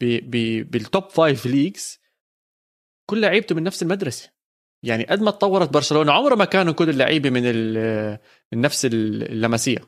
بي 0.00 0.62
بال 0.62 0.81
top 0.81 1.10
five 1.10 1.46
leagues 1.46 1.98
كل 3.10 3.20
لعيبته 3.20 3.54
من 3.54 3.62
نفس 3.62 3.82
المدرسة. 3.82 4.30
يعني 4.82 5.04
قد 5.04 5.20
ما 5.20 5.30
تطورت 5.30 5.70
برشلونة 5.70 6.12
عمره 6.12 6.34
ما 6.34 6.44
كانوا 6.44 6.72
كل 6.72 6.88
اللعيبة 6.88 7.30
من 7.30 7.42
من 8.52 8.60
نفس 8.60 8.84
الماسية. 8.92 9.78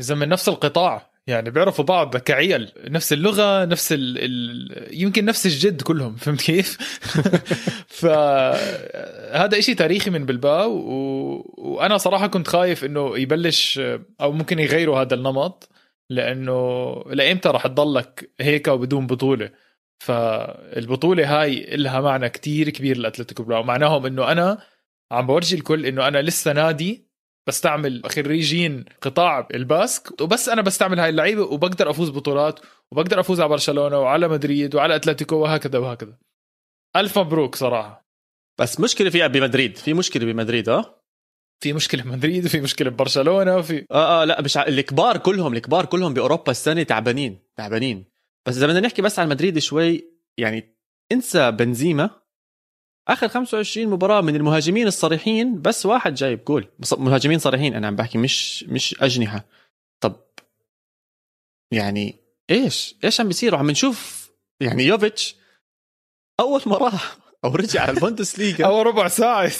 إذا 0.00 0.14
من 0.14 0.28
نفس 0.28 0.48
القطاع 0.48 1.10
يعني 1.26 1.50
بيعرفوا 1.50 1.84
بعض 1.84 2.16
كعيال 2.16 2.72
نفس 2.88 3.12
اللغة 3.12 3.64
نفس 3.64 3.92
ال... 3.92 4.18
ال... 4.18 5.02
يمكن 5.02 5.24
نفس 5.24 5.46
الجد 5.46 5.82
كلهم 5.82 6.16
فهمت 6.16 6.40
كيف؟ 6.40 6.76
فهذا 8.00 9.58
إشي 9.58 9.74
تاريخي 9.74 10.10
من 10.10 10.26
بلباو 10.26 10.72
و... 10.72 11.54
وأنا 11.58 11.98
صراحة 11.98 12.26
كنت 12.26 12.48
خايف 12.48 12.84
إنه 12.84 13.18
يبلش 13.18 13.80
أو 14.20 14.32
ممكن 14.32 14.58
يغيروا 14.58 15.00
هذا 15.00 15.14
النمط. 15.14 15.68
لأنه 16.10 16.92
لايمتى 17.06 17.48
راح 17.48 17.66
تضلك 17.66 18.30
هيك 18.40 18.68
وبدون 18.68 19.06
بطولة؟ 19.06 19.50
فالبطولة 19.98 21.40
هاي 21.40 21.76
لها 21.76 22.00
معنى 22.00 22.28
كتير 22.28 22.70
كبير 22.70 22.98
لأتلتيكو 22.98 23.42
بلباو. 23.42 23.62
معناهم 23.62 24.06
إنه 24.06 24.32
أنا 24.32 24.62
عم 25.12 25.26
بورجي 25.26 25.56
الكل 25.56 25.86
إنه 25.86 26.08
أنا 26.08 26.22
لسه 26.22 26.52
نادي 26.52 27.06
بستعمل 27.48 28.02
خريجين 28.06 28.84
قطاع 29.00 29.48
الباسك 29.54 30.20
وبس 30.20 30.48
أنا 30.48 30.62
بستعمل 30.62 31.00
هاي 31.00 31.08
اللعيبة 31.10 31.42
وبقدر 31.42 31.90
أفوز 31.90 32.10
بطولات 32.10 32.60
وبقدر 32.90 33.20
أفوز 33.20 33.40
على 33.40 33.48
برشلونة 33.48 33.98
وعلى 33.98 34.28
مدريد 34.28 34.74
وعلى 34.74 34.96
أتلتيكو 34.96 35.36
وهكذا 35.36 35.78
وهكذا. 35.78 36.18
ألف 36.96 37.18
مبروك 37.18 37.54
صراحة. 37.54 38.06
بس 38.60 38.80
مشكلة 38.80 39.10
فيها 39.10 39.26
بمدريد 39.26 39.76
في 39.76 39.94
مشكلة 39.94 40.32
بمدريد 40.32 40.68
آه؟ 40.68 40.95
في 41.60 41.72
مشكلة 41.72 42.02
بمدريد 42.02 42.44
وفي 42.46 42.60
مشكلة 42.60 42.90
ببرشلونه 42.90 43.56
وفي 43.56 43.86
آه 43.90 44.22
آه 44.22 44.24
لا 44.24 44.40
مش 44.40 44.56
ع... 44.56 44.66
الكبار 44.66 45.16
كلهم 45.16 45.52
الكبار 45.54 45.84
كلهم 45.84 46.14
بأوروبا 46.14 46.50
السنة 46.50 46.82
تعبانين 46.82 47.38
تعبانين. 47.56 48.04
بس 48.46 48.56
إذا 48.56 48.66
بدنا 48.66 48.80
نحكي 48.80 49.02
بس 49.02 49.18
عن 49.18 49.28
مدريد 49.28 49.58
شوي 49.58 50.10
يعني 50.38 50.76
انسى 51.12 51.50
بنزيما. 51.50 52.10
آخر 53.08 53.28
25 53.28 53.86
مباراة 53.88 54.20
من 54.20 54.36
المهاجمين 54.36 54.86
الصريحين 54.86 55.62
بس 55.62 55.86
واحد 55.86 56.14
جايب 56.14 56.44
جول. 56.44 56.68
مهاجمين 56.98 57.38
صريحين 57.38 57.74
أنا 57.74 57.86
عم 57.86 57.96
بحكي 57.96 58.18
مش 58.18 58.64
مش 58.64 59.02
أجنحة. 59.02 59.44
طب 60.00 60.16
يعني 61.72 62.14
إيش؟ 62.50 62.94
إيش 63.04 63.20
عم 63.20 63.28
بيصير؟ 63.28 63.54
وعم 63.54 63.70
نشوف 63.70 64.30
يعني 64.60 64.84
يوفيتش 64.84 65.36
أول 66.40 66.62
ما 66.66 66.76
راح 66.76 67.16
أو 67.44 67.54
رجع 67.54 67.82
على 67.82 67.90
البوندس 67.90 68.38
ليغا 68.38 68.66
أول 68.70 68.86
ربع 68.86 69.08
ساعة. 69.08 69.52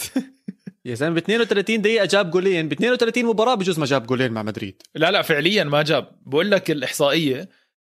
يا 0.87 0.95
زلمة 0.95 1.15
ب 1.15 1.17
32 1.19 1.83
دقيقة 1.83 2.05
جاب 2.05 2.31
جولين. 2.31 2.69
ب 2.69 2.73
32 2.73 3.25
مباراة 3.25 3.55
بجوز 3.55 3.79
ما 3.79 3.87
جاب 3.87 4.07
جولين 4.07 4.33
مع 4.33 4.43
مدريد. 4.43 4.83
لا 4.95 5.11
لا 5.11 5.23
فعليا 5.23 5.65
ما 5.65 5.83
جاب. 5.83 6.11
بقول 6.27 6.51
لك 6.51 6.71
الإحصائية 6.71 7.49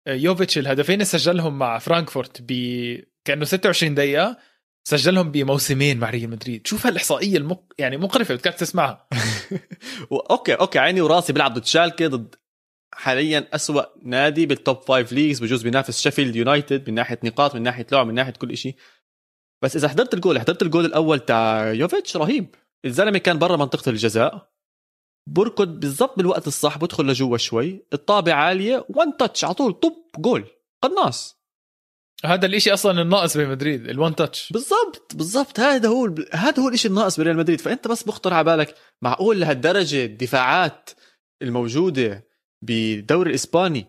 يوفيتش 0.08 0.58
الهدفين 0.58 0.94
اللي 0.94 1.06
سجلهم 1.06 1.60
مع 1.60 1.78
فرانكفورت 1.80 2.42
ب 2.42 2.52
كأنه 3.26 3.46
26 3.46 3.96
دقيقة 3.96 4.38
سجلهم 4.84 5.32
بموسمين 5.32 6.00
مع 6.00 6.10
ريال 6.10 6.30
مدريد. 6.30 6.68
شوف 6.68 6.88
هالإحصائية 6.88 7.38
المق... 7.38 7.74
يعني 7.78 7.98
مقرفة 7.98 8.36
بدك 8.36 8.54
تسمعها. 8.54 9.08
okay 10.32 10.54
okay 10.54 10.80
عيني 10.80 11.02
وراسي 11.02 11.34
بيلعب 11.34 11.54
ضد 11.54 11.66
شالكة 11.66 12.08
ضد 12.08 12.36
حاليا 12.94 13.48
أسوأ 13.54 13.84
نادي 14.04 14.46
بال 14.46 14.60
top 14.60 14.82
five 14.82 15.12
leagues 15.12 15.40
بجوز 15.40 15.64
بينافس 15.64 16.02
شيفيلد 16.02 16.36
يونايتد 16.36 16.90
من 16.90 16.96
ناحية 16.96 17.20
نقاط 17.24 17.56
من 17.56 17.64
ناحية 17.64 17.88
لعب 17.92 18.08
من 18.08 18.14
ناحية 18.14 18.34
كل 18.34 18.58
شيء 18.58 18.76
بس 19.62 19.76
إذا 19.76 19.88
حضرت 19.88 20.14
الجول 20.14 20.40
حضرت 20.40 20.62
الجول 20.62 20.86
الأول 20.86 21.20
تاع 21.20 21.72
يوفيتش 21.72 22.18
رهيب. 22.18 22.56
الزلمة 22.86 23.18
كان 23.18 23.40
برا 23.40 23.58
منطقة 23.58 23.90
الجزاء. 23.90 24.52
بركض 25.30 25.80
بالضبط 25.80 26.18
بالوقت 26.18 26.48
الصح 26.48 26.78
بدخل 26.78 27.08
لجوا 27.08 27.38
شوي. 27.38 27.86
الطابة 27.94 28.34
عالية 28.34 28.86
one 28.90 29.18
touch 29.18 29.46
على 29.46 29.54
طول 29.54 29.74
طب 29.74 29.94
جول 30.18 30.46
قناص. 30.82 31.36
هذا 32.26 32.46
الإشي 32.46 32.74
أصلا 32.74 33.02
الناقص 33.02 33.38
بمدريد 33.38 33.90
ال 33.90 33.96
one 33.96 34.16
touch 34.16 34.54
بالضبط 34.54 35.16
بالضبط. 35.16 35.60
هذا 35.60 35.90
هو 35.90 36.16
هذا 36.32 36.64
هو 36.64 36.70
الشيء 36.70 36.92
الناقص 36.92 37.20
بريال 37.20 37.38
مدريد. 37.38 37.62
فأنت 37.62 37.88
بس 37.88 38.04
بخطر 38.04 38.34
على 38.34 38.44
بالك 38.44 38.76
معقول 39.02 39.40
لهالدرجة 39.40 40.06
الدفاعات 40.06 40.90
الموجودة 41.42 42.28
بالدوري 42.62 43.30
الإسباني 43.30 43.86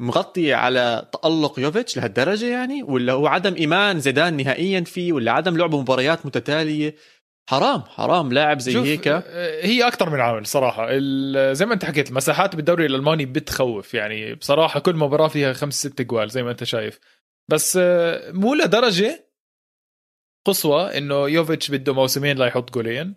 مغطية 0.00 0.54
على 0.54 1.10
تألق 1.12 1.60
يوفيتش 1.60 1.96
لهالدرجة 1.96 2.46
يعني؟ 2.46 2.82
ولا 2.82 3.12
هو 3.12 3.26
عدم 3.26 3.54
إيمان 3.54 4.00
زيدان 4.00 4.36
نهائيا 4.36 4.80
فيه؟ 4.80 5.12
ولا 5.12 5.32
عدم 5.32 5.56
لعبه 5.56 5.80
مباريات 5.80 6.26
متتالية؟ 6.26 6.96
حرام 7.50 7.82
حرام 7.82 8.32
لاعب 8.32 8.58
زي 8.58 8.78
هيك 8.78 9.08
آه، 9.08 9.66
هي 9.66 9.86
أكثر 9.86 10.10
من 10.10 10.20
عامل 10.20 10.46
صراحة. 10.46 10.86
زي 11.52 11.66
ما 11.66 11.74
أنت 11.74 11.84
حكيت 11.84 12.08
المساحات 12.08 12.56
بالدوري 12.56 12.86
الألماني 12.86 13.26
بتخوف. 13.26 13.94
يعني 13.94 14.34
بصراحة 14.34 14.80
كل 14.80 14.96
مباراة 14.96 15.28
فيها 15.28 15.52
خمس 15.52 15.74
ست 15.74 16.02
جوال 16.02 16.30
زي 16.30 16.42
ما 16.42 16.50
أنت 16.50 16.64
شايف. 16.64 16.98
بس 17.48 17.78
آه، 17.80 18.30
مو 18.32 18.54
لدرجة 18.54 19.30
قصوى 20.46 20.98
إنه 20.98 21.28
يوفيتش 21.28 21.70
بده 21.70 21.94
موسمين 21.94 22.38
ليحط 22.38 22.74
جولين. 22.74 23.14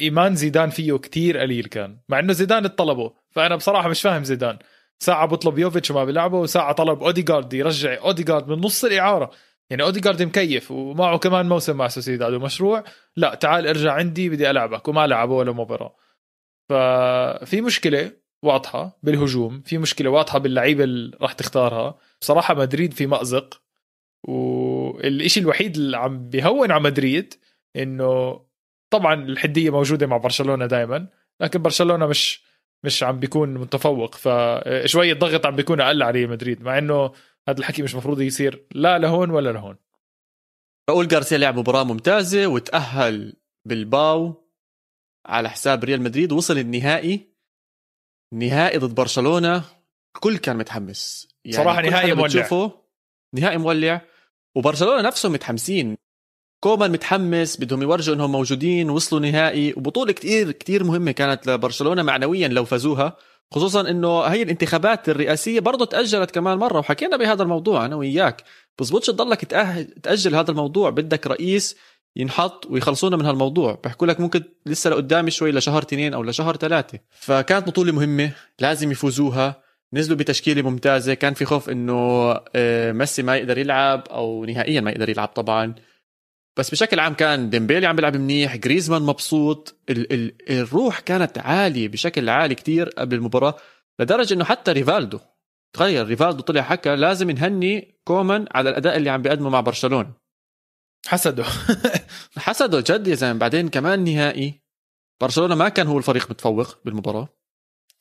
إيمان 0.00 0.34
زيدان 0.36 0.70
فيه 0.70 0.96
كتير 0.98 1.38
قليل 1.38 1.64
كان 1.64 1.98
مع 2.08 2.18
إنه 2.18 2.32
زيدان 2.32 2.66
طلبه 2.66 3.12
فأنا 3.30 3.56
بصراحة 3.56 3.88
مش 3.88 4.02
فاهم 4.02 4.24
زيدان. 4.24 4.58
ساعة 4.98 5.26
بطلب 5.26 5.58
يوفيتش 5.58 5.90
وما 5.90 6.04
بيلعبه 6.04 6.38
وساعة 6.38 6.72
طلب 6.72 7.02
اوديجارد 7.02 7.52
يرجع 7.52 7.98
اوديجارد 8.00 8.48
من 8.48 8.58
نص 8.58 8.84
الإعارة. 8.84 9.30
يعني 9.72 9.82
اوديجارد 9.82 10.22
مكيف 10.22 10.70
ومعه 10.70 11.18
كمان 11.18 11.48
موسم 11.48 11.76
مع 11.76 11.88
سوسيداد 11.88 12.32
ومشروع. 12.34 12.84
لا 13.16 13.34
تعال 13.34 13.66
ارجع 13.66 13.92
عندي 13.92 14.28
بدي 14.28 14.50
ألعبك 14.50 14.88
وما 14.88 15.06
لعبه 15.06 15.34
ولا 15.34 15.52
مباراة. 15.52 15.96
ففي 16.68 17.60
مشكلة 17.60 18.12
واضحة 18.42 18.98
بالهجوم 19.02 19.62
في 19.62 19.78
مشكلة 19.78 20.10
واضحة 20.10 20.38
باللعيبة 20.38 20.84
اللي 20.84 21.16
راح 21.20 21.32
تختارها. 21.32 21.98
بصراحه 22.20 22.54
مدريد 22.54 22.92
في 22.94 23.06
مأزق 23.06 23.62
والإشي 24.28 25.40
الوحيد 25.40 25.76
اللي 25.76 25.96
عم 25.96 26.28
بيهون 26.28 26.70
على 26.70 26.82
مدريد 26.82 27.34
إنه 27.76 28.40
طبعا 28.90 29.14
الحدية 29.14 29.70
موجودة 29.70 30.06
مع 30.06 30.16
برشلونة 30.16 30.66
دائما 30.66 31.08
لكن 31.40 31.62
برشلونة 31.62 32.06
مش 32.06 32.42
مش 32.84 33.02
عم 33.02 33.18
بيكون 33.18 33.54
متفوق. 33.54 34.14
فشوية 34.14 35.14
ضغط 35.14 35.46
عم 35.46 35.56
بيكون 35.56 35.80
أقل 35.80 36.02
على 36.02 36.26
مدريد 36.26 36.62
مع 36.62 36.78
إنه 36.78 37.12
هذا 37.48 37.58
الحكي 37.58 37.82
مش 37.82 37.94
مفروض 37.94 38.20
يصير 38.20 38.66
لا 38.74 38.98
لهون 38.98 39.30
ولا 39.30 39.52
لهون. 39.52 39.76
راؤول 40.90 41.08
جارسيا 41.08 41.38
لعب 41.38 41.58
مباراة 41.58 41.84
ممتازة 41.84 42.46
وتأهل 42.46 43.36
بالباو 43.68 44.48
على 45.26 45.50
حساب 45.50 45.84
ريال 45.84 46.02
مدريد 46.02 46.32
وصل 46.32 46.58
النهائي 46.58 47.32
نهائي 48.34 48.78
ضد 48.78 48.94
برشلونة. 48.94 49.64
الكل 50.16 50.38
كان 50.38 50.56
متحمس. 50.56 51.28
يعني 51.44 51.56
صراحة 51.56 51.80
نهائي 51.80 52.14
مولع. 52.14 52.70
نهائي 53.34 53.58
مولع. 53.58 54.00
وبرشلونة 54.56 55.02
نفسهم 55.02 55.32
متحمسين. 55.32 55.96
كومان 56.64 56.92
متحمس 56.92 57.60
بدهم 57.60 57.82
يورجوا 57.82 58.14
إنهم 58.14 58.32
موجودين 58.32 58.90
وصلوا 58.90 59.20
نهائي. 59.22 59.72
وبطولة 59.72 60.12
كتير 60.12 60.52
كتير 60.52 60.84
مهمة 60.84 61.12
كانت 61.12 61.46
لبرشلونة 61.46 62.02
معنويا 62.02 62.48
لو 62.48 62.64
فازوها. 62.64 63.16
خصوصا 63.52 63.90
إنه 63.90 64.20
هي 64.20 64.42
الانتخابات 64.42 65.08
الرئاسية 65.08 65.60
برضه 65.60 65.84
تأجلت 65.84 66.30
كمان 66.30 66.58
مرة 66.58 66.78
وحكينا 66.78 67.16
بهذا 67.16 67.42
الموضوع 67.42 67.86
أنا 67.86 67.96
وياك. 67.96 68.44
بزبطش 68.78 69.06
تضلك 69.06 69.44
تأجل 70.02 70.34
هذا 70.34 70.50
الموضوع. 70.50 70.90
بدك 70.90 71.26
رئيس 71.26 71.76
ينحط 72.16 72.66
ويخلصونا 72.70 73.16
من 73.16 73.26
هالموضوع. 73.26 73.80
بحكوا 73.84 74.06
لك 74.06 74.20
ممكن 74.20 74.42
لسه 74.66 74.90
لقدام 74.90 75.30
شوي 75.30 75.52
لشهر 75.52 75.82
اثنين 75.82 76.14
أو 76.14 76.22
لشهر 76.22 76.56
ثلاثة. 76.56 76.98
فكانت 77.10 77.66
بطولة 77.66 77.92
مهمة 77.92 78.32
لازم 78.60 78.90
يفوزوها. 78.90 79.62
نزلوا 79.92 80.18
بتشكيلة 80.18 80.62
ممتازة. 80.62 81.14
كان 81.14 81.34
في 81.34 81.44
خوف 81.44 81.70
إنه 81.70 82.32
آه، 82.56 82.92
ميسي 82.92 83.22
ما 83.22 83.36
يقدر 83.36 83.58
يلعب 83.58 84.08
أو 84.10 84.44
نهائيا 84.44 84.80
ما 84.80 84.90
يقدر 84.90 85.08
يلعب 85.08 85.28
طبعا. 85.28 85.74
بس 86.56 86.70
بشكل 86.70 87.00
عام 87.00 87.14
كان 87.14 87.50
ديمبيلي 87.50 87.86
عم 87.86 87.96
بيلعب 87.96 88.16
منيح 88.16 88.56
جريزمان 88.56 89.02
مبسوط 89.02 89.74
ال- 89.90 90.12
ال- 90.12 90.50
الروح 90.50 91.00
كانت 91.00 91.38
عالية 91.38 91.88
بشكل 91.88 92.28
عالي 92.28 92.54
كتير 92.54 92.88
قبل 92.88 93.16
المباراة 93.16 93.56
لدرجة 94.00 94.34
إنه 94.34 94.44
حتى 94.44 94.72
ريفالدو 94.72 95.18
تغير 95.72 96.06
ريفالدو 96.06 96.42
طلع 96.42 96.62
حكى 96.62 96.96
لازم 96.96 97.30
نهني 97.30 98.00
كومان 98.04 98.46
على 98.54 98.70
الأداء 98.70 98.96
اللي 98.96 99.10
عم 99.10 99.22
بيقدمه 99.22 99.50
مع 99.50 99.60
برشلونة. 99.60 100.12
حسده. 101.06 101.44
حسده 102.36 102.80
جد 102.80 103.06
يا 103.06 103.14
زلمة 103.14 103.38
بعدين 103.38 103.68
كمان 103.68 104.04
نهائي 104.04 104.62
برشلونة 105.20 105.54
ما 105.54 105.68
كان 105.68 105.86
هو 105.86 105.98
الفريق 105.98 106.30
متفوق 106.30 106.78
بالمباراة 106.84 107.28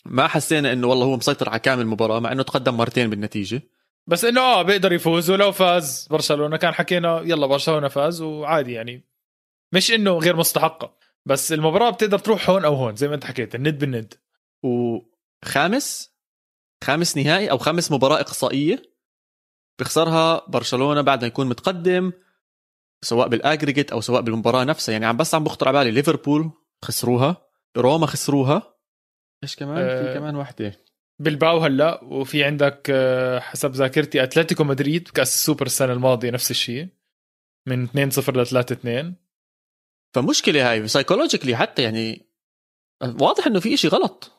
ما 0.05 0.27
حسينا 0.27 0.74
إنه 0.74 0.88
والله 0.88 1.05
هو 1.05 1.17
مسيطر 1.17 1.50
على 1.50 1.60
كامل 1.60 1.81
المباراة 1.81 2.20
مع 2.20 2.31
إنه 2.31 2.43
تقدم 2.43 2.77
مرتين 2.77 3.10
بالنتيجة. 3.10 3.62
بس 4.08 4.25
إنه 4.25 4.41
آه 4.41 4.62
بيقدر 4.62 4.93
يفوز 4.93 5.29
ولو 5.29 5.51
فاز 5.51 6.08
برشلونة. 6.12 6.58
كان 6.58 6.74
حكينا 6.74 7.22
يلا 7.22 7.48
برشلونة 7.48 7.88
فاز 7.88 8.22
وعادي 8.22 8.72
يعني. 8.72 9.08
مش 9.74 9.91
إنه 9.91 10.17
غير 10.17 10.36
مستحقة 10.36 10.98
بس 11.25 11.53
المباراة 11.53 11.89
بتقدر 11.89 12.20
تروح 12.20 12.50
هون 12.50 12.65
أو 12.65 12.74
هون 12.75 12.96
زي 12.96 13.08
ما 13.08 13.15
أنت 13.15 13.25
حكيت 13.25 13.55
الند 13.55 13.79
بالند. 13.79 14.13
وخامس 14.63 16.12
خامس 16.84 17.17
نهائي 17.17 17.51
أو 17.51 17.58
خامس 17.58 17.91
مباراة 17.91 18.20
إقصائية 18.20 18.81
بيخسرها 19.79 20.46
برشلونة 20.48 21.01
بعد 21.01 21.22
ما 21.22 21.27
يكون 21.27 21.48
متقدم 21.48 22.12
سواء 23.03 23.27
بالأجريجيت 23.27 23.91
أو 23.91 24.01
سواء 24.01 24.22
بالمباراة 24.22 24.63
نفسها. 24.63 24.93
يعني 24.93 25.05
عم 25.05 25.17
بس 25.17 25.36
عم 25.36 25.43
بخطر 25.43 25.67
على 25.67 25.79
بالي 25.79 25.91
ليفربول 25.91 26.51
خسروها 26.86 27.48
روما 27.77 28.08
خسروها. 28.08 28.77
إيش 29.43 29.55
كمان؟ 29.55 29.77
أه 29.77 30.13
في 30.13 30.20
كمان 30.20 30.36
وحدة. 30.36 30.90
بالباو 31.22 31.58
هلا 31.60 32.04
وفي 32.04 32.44
عندك 32.44 32.88
آه، 32.90 33.40
حسب 33.40 33.72
ذاكرتي 33.72 34.24
أتلتيكو 34.24 34.63
مدريد 34.63 35.04
بكأس 35.04 35.36
السوبر 35.36 35.66
السنة 35.66 35.94
الماضية 35.94 36.32
نفس 36.32 36.51
الشيء 36.51 36.88
من 37.68 37.88
2-0 37.88 37.94
ل 38.30 38.46
3-2 38.46 39.13
فمشكلة 40.16 40.72
هاي 40.72 40.88
psychologically 40.88 41.56
حتى 41.56 41.84
يعني 41.84 42.25
واضح 43.04 43.48
إنه 43.48 43.60
في 43.60 43.78
شيء 43.78 43.92
غلط. 43.92 44.32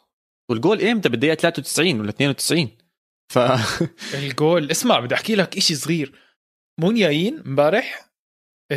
والجول 0.51 0.81
إمتى؟ 0.81 1.09
بالدقيقة 1.09 1.35
93 1.35 2.01
ولا 2.01 2.09
92 2.09 2.69
ف 3.33 3.39
الجول 4.19 4.71
اسمع 4.71 5.01
بدي 5.01 5.15
أحكي 5.15 5.35
لك 5.35 5.59
شيء 5.59 5.77
صغير. 5.77 6.13
مونيايين 6.81 7.39
امبارح 7.47 8.13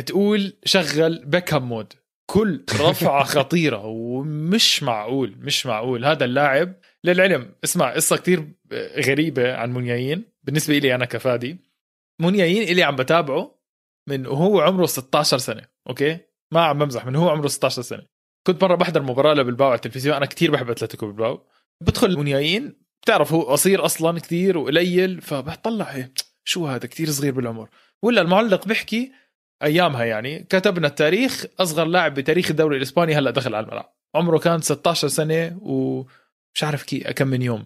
تقول 0.06 0.56
شغل 0.64 1.24
بيكهام 1.24 1.68
mode 1.68 1.92
كل 2.30 2.64
رفعة 2.72 3.24
خطيرة 3.24 3.84
ومش 3.86 4.82
معقول 4.82 5.36
مش 5.38 5.66
معقول. 5.66 6.04
هذا 6.04 6.24
اللاعب 6.24 6.74
للعلم. 7.06 7.54
اسمع 7.64 7.94
قصة 7.94 8.16
كتير 8.16 8.48
غريبة 9.06 9.54
عن 9.54 9.72
مونيايين 9.72 10.24
بالنسبة 10.42 10.78
لي 10.78 10.94
أنا 10.94 11.04
كفادي 11.04 11.56
مونيايين 12.20 12.68
اللي 12.68 12.82
عم 12.82 12.96
بتابعه 12.96 13.58
من 14.08 14.26
وهو 14.26 14.60
عمره 14.60 14.86
16 14.86 15.38
سنة 15.38 15.62
okay؟ 15.88 16.18
ما 16.52 16.60
عم 16.64 16.78
بمزح 16.78 17.06
من 17.06 17.16
هو 17.16 17.28
عمره 17.28 17.48
16 17.48 17.82
سنة. 17.82 18.02
كنت 18.46 18.64
مرة 18.64 18.74
بحضر 18.74 19.02
مباراة 19.02 19.34
لبلباو 19.34 19.68
على 19.68 19.76
التلفزيون 19.76 20.16
أنا 20.16 20.26
كتير 20.26 20.50
بحب 20.50 20.70
أتلتيكو 20.70 21.06
بلباو. 21.06 21.46
بدخل 21.80 22.16
مونيايين 22.16 22.76
بتعرف 23.02 23.32
هو 23.32 23.42
قصير 23.42 23.84
أصلا 23.84 24.20
كتير 24.20 24.58
وقليل 24.58 25.20
فبطلع 25.20 25.84
هيك 25.84 26.18
شو 26.44 26.66
هذا؟ 26.66 26.86
كتير 26.86 27.10
صغير 27.10 27.32
بالعمر. 27.32 27.68
ولا 28.02 28.20
المعلق 28.20 28.66
بيحكي 28.66 29.12
أيامها 29.62 30.04
يعني 30.04 30.38
كتبنا 30.38 30.86
التاريخ 30.86 31.46
أصغر 31.60 31.84
لاعب 31.84 32.14
بتاريخ 32.14 32.50
الدوري 32.50 32.76
الإسباني 32.76 33.14
هلأ 33.14 33.30
دخل 33.30 33.54
على 33.54 33.66
الملعب. 33.66 33.92
عمره 34.14 34.38
كان 34.38 34.60
16 34.60 35.08
سنة 35.08 35.58
ومش 36.56 36.64
عارف 36.64 36.82
كي 36.82 36.98
كم 36.98 37.28
من 37.28 37.42
يوم. 37.42 37.64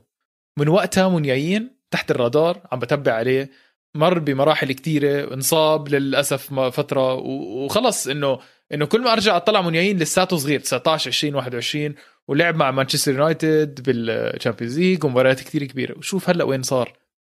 من 0.58 0.68
وقتها 0.68 1.08
مونيايين 1.08 1.76
تحت 1.90 2.10
الرادار 2.10 2.60
عم 2.72 2.78
بتبع 2.78 3.12
عليه. 3.12 3.50
مر 3.94 4.18
بمراحل 4.18 4.72
كتيرة 4.72 5.34
انصاب 5.34 5.88
للأسف 5.88 6.54
فترة. 6.54 7.14
وخلص 7.14 8.06
إنه 8.06 8.38
إنه 8.74 8.86
كل 8.86 9.00
ما 9.00 9.12
أرجع 9.12 9.36
أطلع 9.36 9.62
مونيايين 9.62 9.98
لساته 9.98 10.36
صغير 10.36 10.60
19 10.60 11.10
20 11.10 11.34
21 11.34 11.94
ولعب 12.28 12.56
مع 12.56 12.70
مانشستر 12.70 13.12
يونايتد 13.12 13.82
بال 13.82 14.00
Champions 14.00 14.78
League 14.78 15.04
ومباريات 15.04 15.40
كتير 15.40 15.64
كبيرة. 15.64 15.98
وشوف 15.98 16.30
هلأ 16.30 16.44
وين 16.44 16.62
صار. 16.62 16.92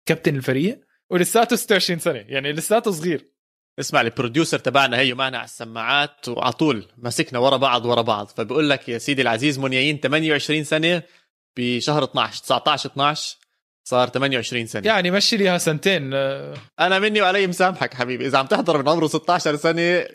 كابتن 0.05 0.35
الفريق. 0.35 0.79
ولساته 1.09 1.55
26 1.55 1.99
سنة. 1.99 2.25
يعني 2.27 2.51
لساته 2.51 2.91
صغير. 2.91 3.33
اسمع 3.79 4.01
ال 4.01 4.07
producer 4.07 4.59
تبعنا 4.59 4.99
هي 4.99 5.13
معنا 5.13 5.37
على 5.37 5.45
السماعات 5.45 6.29
وعلى 6.29 6.53
طول. 6.53 6.85
مسكنا 6.97 7.39
ورا 7.39 7.57
بعض 7.57 7.85
ورا 7.85 8.01
بعض. 8.01 8.27
فبقول 8.27 8.69
لك 8.69 8.89
يا 8.89 8.97
سيدي 8.97 9.21
العزيز 9.21 9.59
مونيايين 9.59 9.99
28 9.99 10.63
سنة. 10.63 11.03
بشهر 11.57 12.03
12 12.03 12.43
19 12.43 12.89
12 12.89 13.37
صار 13.83 14.09
28 14.09 14.65
سنة. 14.65 14.87
يعني 14.87 15.11
مشي 15.11 15.37
ليها 15.37 15.57
سنتين 15.57 16.13
أنا 16.13 16.99
مني 16.99 17.21
وعلي 17.21 17.47
مسامحك 17.47 17.93
حبيبي. 17.93 18.27
إذا 18.27 18.37
عم 18.37 18.45
تحضر 18.45 18.81
من 18.81 18.89
عمره 18.89 19.07
16 19.07 19.55
سنة 19.55 20.05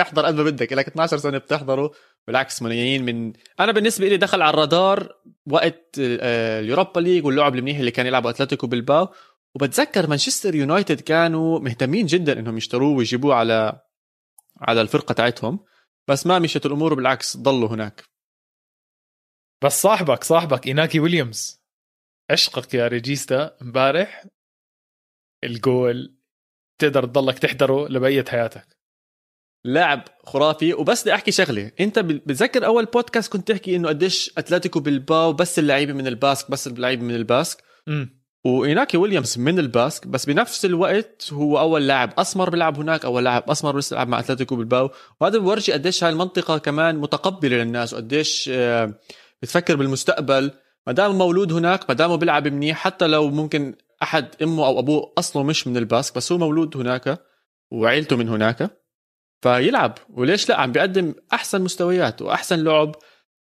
احضر 0.00 0.26
قد 0.26 0.34
ما 0.34 0.42
بدك. 0.42 0.72
لك 0.72 0.88
12 0.88 1.18
سنة 1.18 1.38
بتحضره 1.38 1.90
بالعكس 2.26 2.62
منيين 2.62 3.04
من 3.04 3.32
أنا 3.60 3.72
بالنسبة 3.72 4.08
لي 4.08 4.16
دخل 4.16 4.42
على 4.42 4.50
الرادار 4.50 5.08
وقت 5.46 6.00
آه، 6.00 6.60
اليوروبا 6.60 7.00
ليج 7.00 7.24
واللعب 7.24 7.54
المنيح 7.54 7.78
اللي 7.78 7.90
كان 7.90 8.06
يلعبه 8.06 8.30
أتلتيكو 8.30 8.66
بالباو 8.66 9.08
وبتذكر 9.54 10.06
مانشستر 10.06 10.54
يونايتد 10.54 11.00
كانوا 11.00 11.58
مهتمين 11.60 12.06
جدا 12.06 12.38
إنهم 12.38 12.56
يشتروه 12.56 12.96
ويجيبوه 12.96 13.34
على 13.34 13.80
على 14.60 14.80
الفرقة 14.80 15.12
تاعتهم. 15.12 15.60
بس 16.08 16.26
ما 16.26 16.38
مشت 16.38 16.66
الأمور 16.66 16.94
بالعكس 16.94 17.36
ضلوا 17.36 17.68
هناك. 17.68 18.04
بس 19.64 19.82
صاحبك 19.82 20.24
صاحبك 20.24 20.66
إيناكي 20.66 21.00
ويليامز. 21.00 21.62
عشقك 22.30 22.74
يا 22.74 22.88
ريجيستا 22.88 23.56
امبارح. 23.62 24.24
الجول. 25.44 26.14
تقدر 26.80 27.04
تضلك 27.04 27.38
تحضره 27.38 27.88
لبقية 27.88 28.24
حياتك. 28.28 28.78
لاعب 29.64 30.04
خرافي. 30.24 30.74
وبس 30.74 31.02
بدي 31.02 31.14
أحكي 31.14 31.30
شغلة. 31.30 31.72
أنت 31.80 31.98
بتذكر 31.98 32.66
أول 32.66 32.84
بودكاست 32.84 33.32
كنت 33.32 33.52
تحكي 33.52 33.76
إنه 33.76 33.88
قديش 33.88 34.32
أتلتيكو 34.38 34.80
بالباو 34.80 35.32
بس 35.32 35.58
اللعيبة 35.58 35.92
من 35.92 36.06
الباسك 36.06 36.50
بس 36.50 36.66
اللعيبة 36.66 37.02
من 37.02 37.14
الباسك؟ 37.14 37.62
امم 37.88 38.18
وإيناكي 38.44 38.96
ويليامز 38.96 39.38
من 39.38 39.58
الباسك. 39.58 40.06
بس 40.06 40.26
بنفس 40.26 40.64
الوقت 40.64 41.32
هو 41.32 41.58
أول 41.58 41.86
لاعب 41.86 42.12
أسمر 42.18 42.50
بيلعب 42.50 42.78
هناك 42.80 43.04
أول 43.04 43.24
لاعب 43.24 43.50
أسمر 43.50 43.80
بيلعب 43.80 44.08
مع 44.08 44.18
أتلتيكو 44.20 44.56
بالباو 44.56 44.90
وهذا 45.20 45.38
بورجي 45.38 45.72
قديش 45.72 46.04
هاي 46.04 46.12
المنطقة 46.12 46.58
كمان 46.58 46.96
متقبلة 46.96 47.56
للناس 47.56 47.92
وقديش 47.92 48.50
آه، 48.52 48.94
بتفكر 49.42 49.76
بالمستقبل 49.76 50.52
ما 50.86 50.92
دام 50.92 51.18
مولود 51.18 51.52
هناك 51.52 51.90
ما 51.90 51.94
دامه 51.94 52.16
بيلعب 52.16 52.48
منيح 52.48 52.78
حتى 52.78 53.06
لو 53.06 53.30
ممكن 53.30 53.74
أحد 54.02 54.28
أمه 54.42 54.66
أو 54.66 54.78
أبوه 54.78 55.12
أصله 55.18 55.42
مش 55.42 55.66
من 55.66 55.76
الباسك 55.76 56.16
بس 56.16 56.32
هو 56.32 56.38
مولود 56.38 56.76
هناك 56.76 57.24
وعيلته 57.70 58.16
من 58.16 58.28
هناك 58.28 58.70
فيلعب. 59.42 59.98
وليش 60.10 60.48
لا؟ 60.48 60.60
عم 60.60 60.72
بيقدم 60.72 61.14
أحسن 61.32 61.62
مستويات 61.62 62.22
وأحسن 62.22 62.64
لعب 62.64 62.94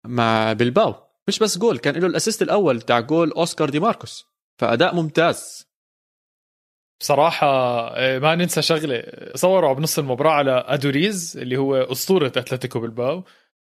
مع 0.05 0.53
بلباو. 0.53 0.95
مش 1.27 1.39
بس 1.39 1.57
جول 1.57 1.77
كان 1.77 1.95
له 1.95 2.07
ال 2.07 2.12
assist 2.12 2.41
الأول 2.41 2.81
تاع 2.81 2.99
جول 2.99 3.31
أوسكار 3.31 3.69
دي 3.69 3.79
ماركوس 3.79 4.25
فأداء 4.57 4.95
ممتاز. 4.95 5.67
بصراحة 6.99 7.47
آه، 7.97 8.19
ما 8.19 8.35
ننسى 8.35 8.61
شغلة 8.61 9.03
صوروا 9.35 9.73
بنص 9.73 9.99
المباراة 9.99 10.31
على 10.31 10.63
أدوريز 10.67 11.37
اللي 11.37 11.57
هو 11.57 11.75
أسطورة 11.75 12.27
أتلتيكو 12.27 12.79
بالباو 12.79 13.23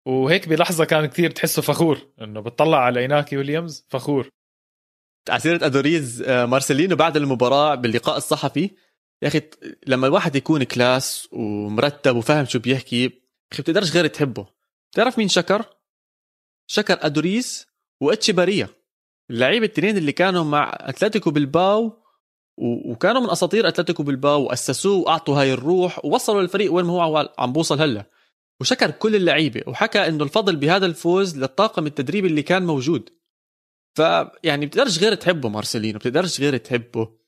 وهيك 0.06 0.48
بلحظة 0.48 0.84
كان 0.84 1.06
كثير 1.06 1.30
تحسه 1.30 1.62
فخور 1.62 2.06
إنه 2.20 2.40
بتطلع 2.40 2.78
على 2.78 3.00
إيناكي 3.00 3.36
ويليامز 3.36 3.86
فخور. 3.88 4.28
على 5.28 5.45
سيرة 5.45 5.66
أدوريز 5.66 6.22
آه، 6.22 6.46
مارسيلينو 6.46 6.96
بعد 6.96 7.16
المباراة 7.16 7.74
باللقاء 7.74 8.16
الصحفي 8.16 8.70
يا 9.22 9.28
أخي 9.28 9.42
لما 9.86 10.06
الواحد 10.06 10.36
يكون 10.36 10.62
class 10.62 11.28
ومرتب 11.32 12.16
وفاهم 12.16 12.44
شو 12.44 12.58
بيحكي 12.58 13.06
أخي 13.52 13.62
بتقدرش 13.62 13.92
غير 13.92 14.06
تحبه. 14.06 14.46
تعرف 14.92 15.18
مين 15.18 15.28
شكر؟ 15.28 15.64
شكر 16.66 16.98
أدوريز 17.06 17.66
وإتشيباريا 18.00 18.68
اللعيبة 19.30 19.66
التنين 19.66 19.96
اللي 19.96 20.12
كانوا 20.12 20.44
مع 20.44 20.76
أتلتيكو 20.80 21.30
بالباو 21.30 22.00
وكانوا 22.58 23.20
من 23.20 23.30
أساطير 23.30 23.68
أتلتيكو 23.68 24.02
بالباو 24.02 24.42
وأسسوه 24.42 24.98
وأعطوا 24.98 25.40
هاي 25.40 25.52
الروح 25.52 26.04
ووصلوا 26.04 26.42
الفريق 26.42 26.72
وين 26.72 26.84
ما 26.84 26.92
هو 26.92 27.32
عم 27.38 27.52
بوصل 27.52 27.80
هلأ. 27.80 28.04
وشكر 28.60 28.90
كل 28.90 29.16
اللعيبة 29.16 29.62
وحكى 29.66 30.06
إنه 30.08 30.24
الفضل 30.24 30.56
بهذا 30.56 30.86
الفوز 30.86 31.38
للطاقم 31.38 31.86
التدريبي 31.86 32.28
اللي 32.28 32.42
كان 32.42 32.66
موجود. 32.66 33.10
فيعني 33.96 34.66
بتقدرش 34.66 34.98
غير 34.98 35.14
تحبه 35.14 35.48
مارسيلينو 35.48 35.98
بتقدرش 35.98 36.40
غير 36.40 36.56
تحبه. 36.56 37.20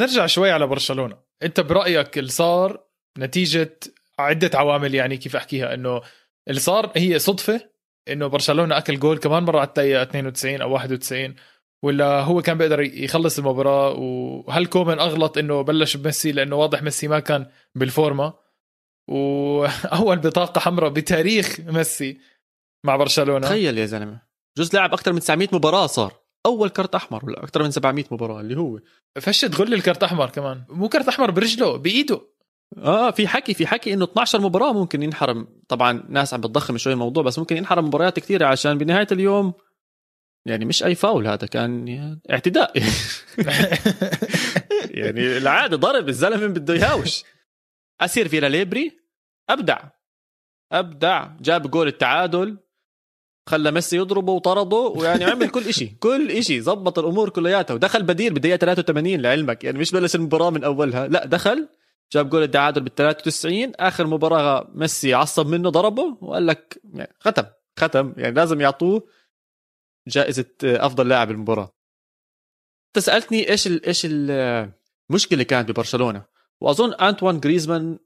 نرجع 0.00 0.26
شوي 0.26 0.50
على 0.50 0.66
برشلونة. 0.66 1.18
أنت 1.42 1.60
برأيك 1.60 2.18
اللي 2.18 2.30
صار 2.30 2.84
نتيجة 3.18 3.78
عدة 4.18 4.50
عوامل 4.54 4.94
يعني 4.94 5.16
كيف 5.16 5.36
أحكيها؟ 5.36 5.74
إنه 5.74 6.00
اللي 6.48 6.60
صار 6.60 6.92
هي 6.96 7.18
صدفة 7.18 7.70
إنه 8.08 8.26
برشلونة 8.26 8.78
أكل 8.78 8.98
جول 8.98 9.18
كمان 9.18 9.42
مرة 9.42 9.58
على 9.58 9.68
الدقيقة 9.68 10.02
92 10.02 10.60
أو 10.60 10.72
91 10.72 11.34
ولا 11.82 12.20
هو 12.20 12.42
كان 12.42 12.58
بيقدر 12.58 12.80
يخلص 12.80 13.38
المباراة؟ 13.38 13.92
وهل 13.92 14.66
كومان 14.66 14.98
أغلط 14.98 15.38
إنه 15.38 15.62
بلش 15.62 15.96
بميسي؟ 15.96 16.32
لأنه 16.32 16.56
واضح 16.56 16.82
ميسي 16.82 17.08
ما 17.08 17.20
كان 17.20 17.46
بالفورمة. 17.74 18.45
وأول 19.08 20.18
بطاقة 20.18 20.58
حمراء 20.58 20.90
بتاريخ 20.90 21.60
ميسي 21.60 22.18
مع 22.84 22.96
برشلونة. 22.96 23.46
تخيل 23.46 23.78
يا 23.78 23.86
زلمة. 23.86 24.20
جوز 24.58 24.74
لعب 24.74 24.92
أكثر 24.92 25.12
من 25.12 25.20
900 25.20 25.48
مباراة 25.52 25.86
صار. 25.86 26.14
أول 26.46 26.68
كرت 26.68 26.94
أحمر 26.94 27.24
ولا 27.24 27.44
أكثر 27.44 27.62
من 27.62 27.70
700 27.70 28.04
مباراة 28.10 28.40
اللي 28.40 28.56
هو. 28.56 28.78
فشة 29.20 29.60
غل 29.60 29.74
الكرت 29.74 30.02
أحمر 30.02 30.30
كمان. 30.30 30.64
مو 30.68 30.88
كرت 30.88 31.08
أحمر 31.08 31.30
برجله 31.30 31.76
بإيده. 31.76 32.20
آه 32.78 33.10
في 33.10 33.28
حكي 33.28 33.54
في 33.54 33.66
حكي 33.66 33.92
إنه 33.94 34.04
12 34.04 34.40
مباراة 34.40 34.72
ممكن 34.72 35.02
ينحرم. 35.02 35.48
طبعا 35.68 36.04
ناس 36.08 36.34
عم 36.34 36.40
بتضخم 36.40 36.78
شوي 36.78 36.92
الموضوع 36.92 37.22
بس 37.22 37.38
ممكن 37.38 37.56
ينحرم 37.56 37.84
مباريات 37.84 38.18
كثيرة 38.18 38.46
عشان 38.46 38.78
بنهاية 38.78 39.06
اليوم 39.12 39.52
يعني 40.46 40.64
مش 40.64 40.84
أي 40.84 40.94
فاول 40.94 41.26
هذا 41.26 41.46
كان 41.46 41.88
يعني 41.88 42.20
اعتداء. 42.30 42.72
يعني 45.00 45.36
العادة 45.36 45.76
ضرب 45.76 46.08
الزلمة 46.08 46.46
بده 46.46 46.74
يهاوش. 46.74 47.24
أسير 48.00 48.28
فيلا 48.28 48.48
ليبري 48.48 49.00
أبدع. 49.50 49.78
أبدع. 50.72 51.28
جاب 51.40 51.70
جول 51.70 51.86
التعادل 51.86 52.58
خلى 53.48 53.70
ميسي 53.70 53.96
يضربه 53.96 54.32
وطرده 54.32 54.76
ويعني 54.76 55.24
عمل 55.24 55.50
كل 55.50 55.74
شيء 55.74 55.92
كل 56.00 56.44
شيء 56.44 56.60
زبط 56.60 56.98
الأمور 56.98 57.28
كلياتها. 57.30 57.74
ودخل 57.74 58.02
بديل 58.02 58.34
بالدقيقة 58.34 58.56
83 58.56 59.20
لعلمك. 59.20 59.64
يعني 59.64 59.78
مش 59.78 59.92
بلش 59.92 60.14
المباراة 60.14 60.50
من 60.50 60.64
أولها. 60.64 61.08
لا 61.08 61.26
دخل 61.26 61.68
جاب 62.12 62.30
جول 62.30 62.42
التعادل 62.42 62.80
بال 62.80 62.94
93 62.94 63.72
آخر 63.76 64.06
مباراة 64.06 64.70
ميسي 64.74 65.14
عصب 65.14 65.46
منه 65.46 65.70
ضربه 65.70 66.18
وقال 66.20 66.46
لك 66.46 66.80
يعني 66.94 67.16
ختم. 67.20 67.44
ختم. 67.78 68.14
يعني 68.16 68.34
لازم 68.34 68.60
يعطوه 68.60 69.08
جائزة 70.08 70.50
أفضل 70.64 71.08
لاعب 71.08 71.30
المباراة. 71.30 71.76
انت 72.86 73.04
سالتني 73.04 73.50
إيش 73.50 73.66
ال 73.66 73.86
إيش 73.86 74.06
المشكلة 74.06 75.32
اللي 75.32 75.44
كانت 75.44 75.70
ببرشلونة؟ 75.70 76.35
وأظن 76.60 76.94
أنتوان 76.94 77.40
جريزمان 77.40 77.98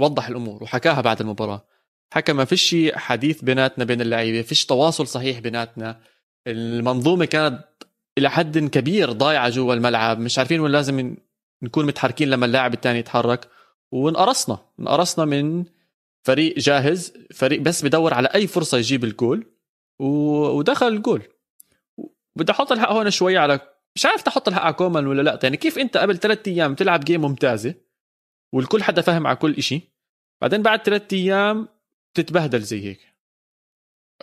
وضح 0.00 0.28
الأمور 0.28 0.62
وحكاها 0.62 1.00
بعد 1.00 1.20
المباراة. 1.20 1.66
حكى 2.12 2.32
ما 2.32 2.44
فيش 2.44 2.76
حديث 2.94 3.44
بيناتنا 3.44 3.84
بين 3.84 4.00
اللعيبة 4.00 4.42
فيش 4.42 4.66
تواصل 4.66 5.06
صحيح 5.06 5.38
بيناتنا. 5.38 6.00
المنظومة 6.46 7.24
كانت 7.24 7.64
إلى 8.18 8.30
حد 8.30 8.58
كبير 8.58 9.12
ضايعة 9.12 9.48
جوا 9.48 9.74
الملعب 9.74 10.18
مش 10.18 10.38
عارفين 10.38 10.60
وين 10.60 10.72
لازم 10.72 11.16
نكون 11.62 11.86
متحركين 11.86 12.30
لما 12.30 12.46
اللاعب 12.46 12.74
الثاني 12.74 12.98
يتحرك. 12.98 13.48
وانقرصنا 13.92 14.58
انقرصنا 14.80 15.24
من 15.24 15.64
فريق 16.26 16.58
جاهز 16.58 17.12
فريق 17.34 17.60
بس 17.60 17.84
بدور 17.84 18.14
على 18.14 18.28
أي 18.34 18.46
فرصة 18.46 18.78
يجيب 18.78 19.04
الجول 19.04 19.46
ودخل 20.00 20.88
الجول. 20.88 21.22
بدي 22.36 22.52
أحط 22.52 22.72
الحق 22.72 22.92
هون 22.92 23.10
شوي 23.10 23.36
على 23.36 23.60
مش 23.96 24.06
عارف 24.06 24.22
تحط 24.22 24.48
الحق 24.48 24.62
على 24.62 24.72
كومان 24.72 25.06
ولا 25.06 25.22
لا 25.22 25.38
يعني 25.42 25.56
كيف 25.56 25.78
أنت 25.78 25.96
قبل 25.96 26.18
ثلاثة 26.18 26.50
أيام 26.50 26.74
تلعب 26.74 27.00
game 27.00 27.20
ممتازة؟ 27.20 27.74
والكل 28.56 28.82
حدا 28.82 29.02
فاهم 29.02 29.26
على 29.26 29.36
كل 29.36 29.54
إشي. 29.54 29.80
بعدين 30.40 30.62
بعد 30.62 30.82
ثلاثة 30.82 31.16
أيام 31.16 31.68
تتبهدل 32.14 32.60
زي 32.60 32.84
هيك. 32.84 33.00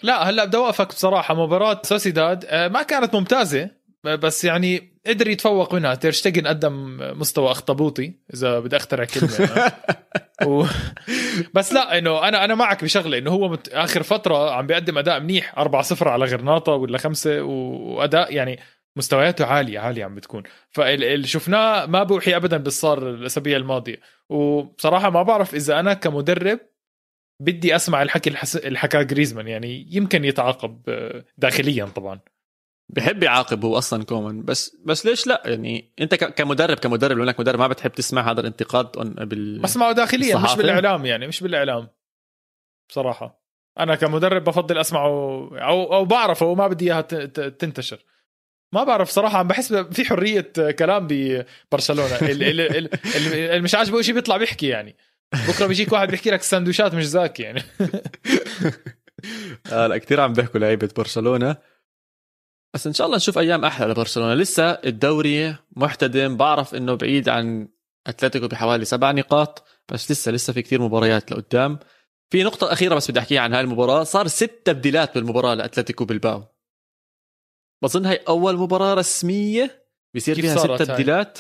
لا 0.04 0.30
هلأ 0.30 0.46
بدي 0.46 0.58
أوقفك 0.58 0.88
بصراحة. 0.88 1.34
مباراة 1.34 1.82
سوسيداد 1.84 2.46
آه، 2.46 2.68
ما 2.68 2.84
كانت 2.84 3.16
ممتازة 3.16 3.70
بس 4.04 4.46
يعني 4.46 5.00
قدر 5.08 5.28
يتفوق 5.28 5.74
منها. 5.74 5.96
تيرشتجن 5.96 6.48
قدم 6.48 6.98
مستوى 7.20 7.52
أخطبوطي 7.52 8.14
إذا 8.34 8.60
بدي 8.60 8.76
أخترع 8.76 9.06
كلمة. 9.06 9.72
و... 10.48 10.66
بس 11.54 11.74
لا 11.74 11.98
إنه 11.98 12.28
أنا 12.28 12.46
أنا 12.46 12.56
معك 12.56 12.84
بشغلة 12.84 13.18
إنه 13.18 13.32
هو 13.32 13.50
مت... 13.50 13.70
آخر 13.70 14.04
فترة 14.04 14.52
عم 14.52 14.68
بيقدم 14.68 14.98
أداء 14.98 15.20
منيح. 15.20 15.56
4-0 15.56 16.08
على 16.08 16.26
غرناطة 16.26 16.72
ولا 16.72 16.98
خمسة 16.98 17.44
وأداء 17.44 18.34
يعني 18.34 18.60
مستوياته 18.96 19.46
عالية 19.46 19.80
عالية 19.80 20.06
عم 20.06 20.16
بتكون. 20.16 20.44
فاللي 20.70 21.28
شفناه 21.28 21.86
ما 21.86 22.04
بوحي 22.04 22.36
ابدا 22.36 22.58
باللي 22.58 22.72
صار 22.72 23.10
الأسابيع 23.10 23.58
الماضية. 23.58 24.00
وبصراحة 24.30 25.10
ما 25.10 25.24
بعرف 25.24 25.56
إذا 25.56 25.80
أنا 25.80 25.94
كمدرب 25.94 26.60
بدي 27.40 27.76
أسمع 27.76 28.02
الحكي 28.02 28.34
اللي 28.56 28.80
حكاه 28.80 29.02
جريزمان 29.02 29.48
يعني 29.48 29.88
يمكن 29.92 30.26
يتعاقب 30.26 30.82
داخليا 31.38 31.86
طبعا. 31.86 32.20
بحب 32.90 33.24
يعاقب 33.24 33.66
هو 33.66 33.78
أصلا 33.78 34.04
كومان. 34.04 34.44
بس 34.44 34.78
بس 34.86 35.06
ليش 35.06 35.28
لا؟ 35.28 35.42
يعني 35.46 35.94
أنت 36.00 36.16
كمدرب 36.16 36.78
كمدرب 36.78 37.18
لو 37.18 37.24
إنك 37.24 37.40
مدرب 37.40 37.60
ما 37.60 37.68
بتحب 37.68 37.92
تسمع 37.92 38.32
هذا 38.32 38.42
الانتقاد 38.42 38.92
بال 39.30 39.60
بسمعه 39.60 39.92
داخليا 39.92 40.38
مش 40.38 40.56
بالإعلام 40.56 41.06
يعني 41.06 41.28
مش 41.28 41.44
بالإعلام. 41.44 41.88
بصراحة. 42.90 43.44
أنا 43.80 43.96
كمدرب 43.96 44.44
بفضل 44.44 44.78
أسمعه 44.78 45.08
أو 45.54 45.94
أو 45.94 46.06
بعرفه 46.06 46.46
وما 46.46 46.68
بدي 46.68 46.86
إياها 46.86 47.02
تنتشر. 47.02 48.06
ما 48.74 48.84
بعرف 48.84 49.10
صراحة 49.10 49.38
عم 49.38 49.48
بحس 49.48 49.74
في 49.74 50.06
حرية 50.06 50.52
كلام 50.80 51.08
ببرشلونة. 51.10 52.16
اللي 52.22 53.62
مش 53.62 53.76
عاجبه 53.76 54.02
شيء 54.02 54.16
بيطلع 54.16 54.38
بيحكي 54.38 54.68
يعني. 54.68 54.96
بكرة 55.48 55.66
بيجيك 55.66 55.92
واحد 55.92 56.12
بيحكي 56.12 56.32
لك 56.32 56.40
السندويشات 56.40 56.94
مش 56.94 57.08
زاكي 57.08 57.44
يعني. 57.44 57.64
آه 59.72 59.88
لا 59.88 59.98
كثير 59.98 60.22
عم 60.22 60.34
بيحكوا 60.34 60.60
لعيبة 60.60 60.90
برشلونة. 60.98 61.56
بس 62.74 62.88
إن 62.88 62.94
شاء 62.94 63.08
الله 63.08 63.18
نشوف 63.18 63.38
أيام 63.38 63.66
أحلى 63.66 63.88
لبرشلونة. 63.88 64.34
لسه 64.34 64.72
الدوري 64.72 65.56
محتدم. 65.76 66.38
بعرف 66.38 66.76
إنه 66.76 66.96
بعيد 66.96 67.30
عن 67.30 67.68
أتلتيكو 68.08 68.48
بحوالي 68.48 68.86
سبع 68.86 69.12
نقاط 69.12 69.68
بس 69.92 70.12
لسه 70.12 70.32
لسه 70.32 70.54
في 70.54 70.62
كثير 70.62 70.82
مباريات 70.82 71.32
لقدام. 71.32 71.80
في 72.30 72.44
نقطة 72.44 72.74
أخيرة 72.74 72.96
بس 72.96 73.12
بدي 73.12 73.20
أحكيها 73.20 73.42
عن 73.42 73.54
هاي 73.54 73.62
المباراة. 73.62 74.04
صار 74.04 74.28
ست 74.28 74.62
تبديلات 74.66 75.16
بالمباراة 75.16 75.54
لأتلتيكو 75.54 76.06
بالباو. 76.06 76.53
بظن 77.84 78.06
هاي 78.06 78.20
أول 78.28 78.58
مباراة 78.58 78.94
رسمية 78.94 79.84
بيصير 80.14 80.36
فيها 80.36 80.56
ست 80.56 80.84
تبديلات 80.84 81.40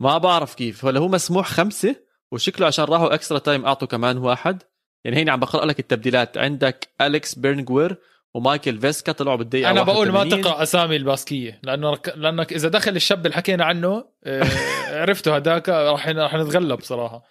ما 0.00 0.18
بعرف 0.18 0.54
كيف. 0.54 0.84
ولا 0.84 1.00
هو 1.00 1.08
مسموح 1.08 1.48
خمسة 1.48 1.96
وشكله 2.32 2.66
عشان 2.66 2.84
راحوا 2.84 3.14
extra 3.14 3.38
time 3.38 3.66
أعطوا 3.66 3.88
كمان 3.88 4.18
واحد. 4.18 4.62
يعني 5.04 5.16
هيني 5.16 5.30
عم 5.30 5.40
بقرأ 5.40 5.66
لك 5.66 5.80
التبديلات. 5.80 6.38
عندك 6.38 6.88
أليكس 7.00 7.34
بيرنجوير 7.34 7.96
ومايكل 8.34 8.78
فيسكا 8.78 9.12
طلعوا 9.12 9.36
بالدقيقة 9.36 9.70
أنا 9.70 9.82
بقول 9.82 10.10
ما 10.10 10.18
81. 10.18 10.42
تقرأ 10.42 10.62
أسامي 10.62 10.96
الباسكية 10.96 11.60
لأنه 11.62 11.98
لأنك 12.16 12.52
إذا 12.52 12.68
دخل 12.68 12.96
الشاب 12.96 13.26
اللي 13.26 13.36
حكينا 13.36 13.64
عنه 13.64 14.04
آه، 14.24 14.44
عرفته 15.00 15.36
هداك 15.36 15.68
راح 15.68 16.08
راح 16.08 16.34
نتغلب 16.34 16.80
صراحة. 16.80 17.22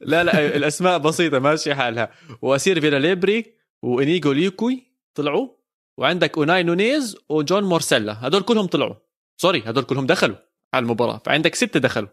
لا 0.00 0.24
لا 0.24 0.56
الأسماء 0.56 0.98
بسيطة 0.98 1.38
ماشي 1.38 1.74
حالها. 1.74 2.10
وأسير 2.42 2.80
فيلا 2.80 2.98
ليبري 2.98 3.54
وإنيجو 3.82 4.32
ليكوي 4.32 4.92
طلعوا. 5.14 5.57
وعندك 5.98 6.38
أوناي 6.38 6.62
نونيز 6.62 7.16
وجون 7.28 7.64
مورسيلا. 7.64 8.26
هدول 8.26 8.42
كلهم 8.42 8.66
طلعوا. 8.66 8.94
سوري 9.40 9.62
هدول 9.66 9.84
كلهم 9.84 10.06
دخلوا 10.06 10.36
على 10.74 10.82
المباراة. 10.82 11.18
فعندك 11.18 11.54
ستة 11.54 11.80
دخلوا. 11.80 12.08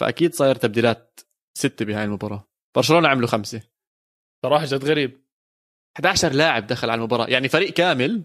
فأكيد 0.00 0.34
صاير 0.34 0.54
تبديلات 0.54 1.20
ستة 1.58 1.84
بهاي 1.84 2.04
المباراة. 2.04 2.48
برشلونة 2.76 3.08
عملوا 3.08 3.28
خمسة. 3.28 3.62
صراحة 4.46 4.64
جد 4.64 4.84
غريب. 4.84 5.22
11 5.96 6.32
لاعب 6.32 6.66
دخل 6.66 6.90
على 6.90 6.98
المباراة. 6.98 7.26
يعني 7.26 7.48
فريق 7.48 7.72
كامل 7.72 8.24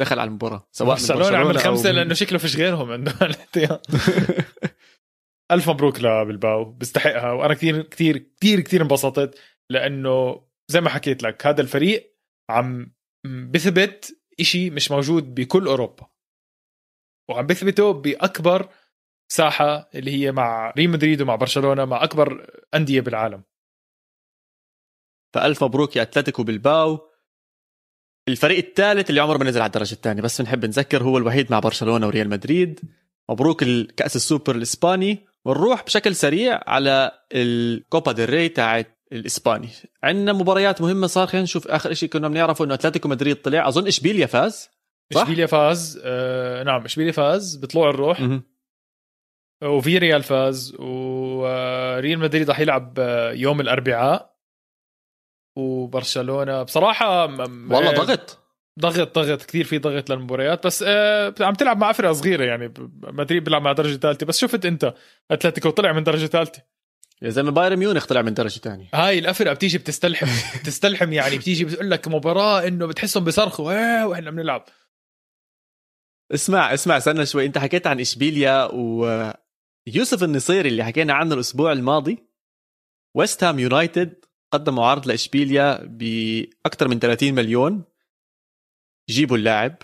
دخل 0.00 0.18
على 0.18 0.28
المباراة 0.28 0.68
سواء 0.72 0.90
برشلونة 0.96 1.36
عمل 1.36 1.56
أو 1.56 1.62
خمسة 1.62 1.90
من- 1.90 1.96
لأنه 1.96 2.14
شكله 2.14 2.38
فيش 2.38 2.56
غيرهم 2.56 2.90
عنده 2.92 3.12
ألف 5.52 5.70
مبروك 5.70 6.00
لبلباو. 6.00 6.64
بيستحقها. 6.64 7.32
وأنا 7.32 7.54
كثير 7.54 7.82
كثير 7.82 8.18
كثير 8.18 8.60
كثير 8.60 8.82
انبسطت 8.82 9.38
لأنه 9.70 10.46
زي 10.70 10.80
ما 10.80 10.90
حكيت 10.90 11.22
لك 11.22 11.46
هذا 11.46 11.60
الفريق 11.60 12.16
عم 12.50 12.92
بثبت 13.26 14.19
إشي 14.40 14.70
مش 14.70 14.90
موجود 14.90 15.34
بكل 15.34 15.66
أوروبا. 15.66 16.06
وعم 17.28 17.46
بثبته 17.46 17.92
بأكبر 17.92 18.68
ساحة 19.28 19.90
اللي 19.94 20.10
هي 20.10 20.32
مع 20.32 20.70
ريال 20.70 20.90
مدريد 20.90 21.22
ومع 21.22 21.34
برشلونة 21.34 21.84
مع 21.84 22.04
أكبر 22.04 22.50
أندية 22.74 23.00
بالعالم. 23.00 23.42
فألف 25.34 25.64
مبروك 25.64 25.96
يا 25.96 26.02
أتلتيكو 26.02 26.42
بالباو 26.42 27.10
الفريق 28.28 28.58
الثالث 28.58 29.10
اللي 29.10 29.20
عمره 29.20 29.38
ما 29.38 29.44
نزل 29.44 29.60
على 29.60 29.66
الدرجة 29.66 29.92
الثانية 29.92 30.22
بس 30.22 30.40
بنحب 30.40 30.64
نذكر 30.64 31.02
هو 31.02 31.18
الوحيد 31.18 31.52
مع 31.52 31.58
برشلونة 31.58 32.06
وريال 32.06 32.28
مدريد. 32.28 32.80
مبروك 33.30 33.62
الكأس 33.62 34.16
السوبر 34.16 34.56
الإسباني. 34.56 35.26
ونروح 35.44 35.84
بشكل 35.84 36.16
سريع 36.16 36.60
على 36.66 37.24
الكوبا 37.32 38.12
ديل 38.12 38.30
ري 38.30 38.48
تاعت 38.48 38.99
الإسباني. 39.12 39.68
عندنا 40.02 40.32
مباريات 40.32 40.80
مهمة 40.80 41.06
صار 41.06 41.26
خلينا 41.26 41.44
نشوف 41.44 41.68
آخر 41.68 41.92
شيء 41.94 42.08
كنا 42.08 42.28
بنعرفه 42.28 42.64
إنه 42.64 42.74
أتلتيكو 42.74 43.08
مدريد 43.08 43.36
طلع. 43.36 43.68
أظن 43.68 43.86
إشبيليا 43.86 44.26
فاز 44.26 44.70
صح؟ 45.14 45.20
إشبيليا 45.22 45.46
فاز. 45.46 46.00
آه 46.04 46.62
نعم 46.62 46.84
إشبيليا 46.84 47.12
فاز 47.12 47.56
بطلوع 47.56 47.90
الروح. 47.90 48.20
مهم. 48.20 48.42
وفي 49.64 49.98
ريال 49.98 50.22
فاز 50.22 50.74
وريال 50.78 52.18
مدريد 52.18 52.48
راح 52.48 52.60
يلعب 52.60 52.94
آه، 52.98 53.32
يوم 53.32 53.60
الأربعاء. 53.60 54.36
وبرشلونة 55.56 56.62
بصراحة 56.62 57.26
م- 57.26 57.72
والله 57.72 57.92
ضغط. 57.92 58.38
ضغط 58.80 59.18
ضغط 59.18 59.42
كثير 59.42 59.64
في 59.64 59.78
ضغط 59.78 60.10
للمباريات. 60.10 60.66
بس 60.66 60.84
آه 60.86 61.34
عم 61.40 61.54
تلعب 61.54 61.78
مع 61.78 61.92
فرقة 61.92 62.12
صغيرة 62.12 62.44
يعني 62.44 62.74
مدريد 63.02 63.44
بيلعب 63.44 63.62
مع 63.62 63.72
درجة 63.72 63.96
ثالثة. 63.96 64.26
بس 64.26 64.38
شفت 64.38 64.66
أنت؟ 64.66 64.94
أتلتيكو 65.30 65.70
طلع 65.70 65.92
من 65.92 66.04
درجة 66.04 66.26
ثالثة. 66.26 66.62
يا 67.22 67.30
زلمه 67.30 67.50
بايرن 67.50 67.76
ميونخ 67.76 68.06
طلع 68.06 68.22
من 68.22 68.34
درجة 68.34 68.58
ثانية 68.58 68.88
هاي 68.94 69.18
الافرقه 69.18 69.54
بتيجي 69.54 69.78
بتستلحم 69.78 70.26
بتستلحم 70.60 71.12
يعني 71.12 71.38
بتيجي 71.38 71.64
بتقول 71.64 71.90
لك 71.90 72.08
مباراة 72.08 72.68
إنه 72.68 72.86
بتحسهم 72.86 73.24
بيصرخوا 73.24 73.72
إيه 73.72 74.04
وإحنا 74.04 74.30
بنلعب. 74.30 74.64
اسمع 76.34 76.74
اسمع 76.74 76.96
استنى 76.96 77.26
شوي. 77.26 77.46
أنت 77.46 77.58
حكيت 77.58 77.86
عن 77.86 78.00
إشبيليا 78.00 78.64
ويوسف 78.64 80.22
النصيري 80.22 80.68
اللي 80.68 80.84
حكينا 80.84 81.12
عنه 81.12 81.34
الأسبوع 81.34 81.72
الماضي. 81.72 82.18
ويست 83.16 83.44
هام 83.44 83.58
يونايتد 83.58 84.24
قدموا 84.52 84.86
عرض 84.86 85.06
لإشبيليا 85.06 85.80
بأكثر 85.84 86.88
من 86.88 86.98
30 86.98 87.34
مليون. 87.34 87.84
يجيبوا 89.08 89.36
اللاعب. 89.36 89.76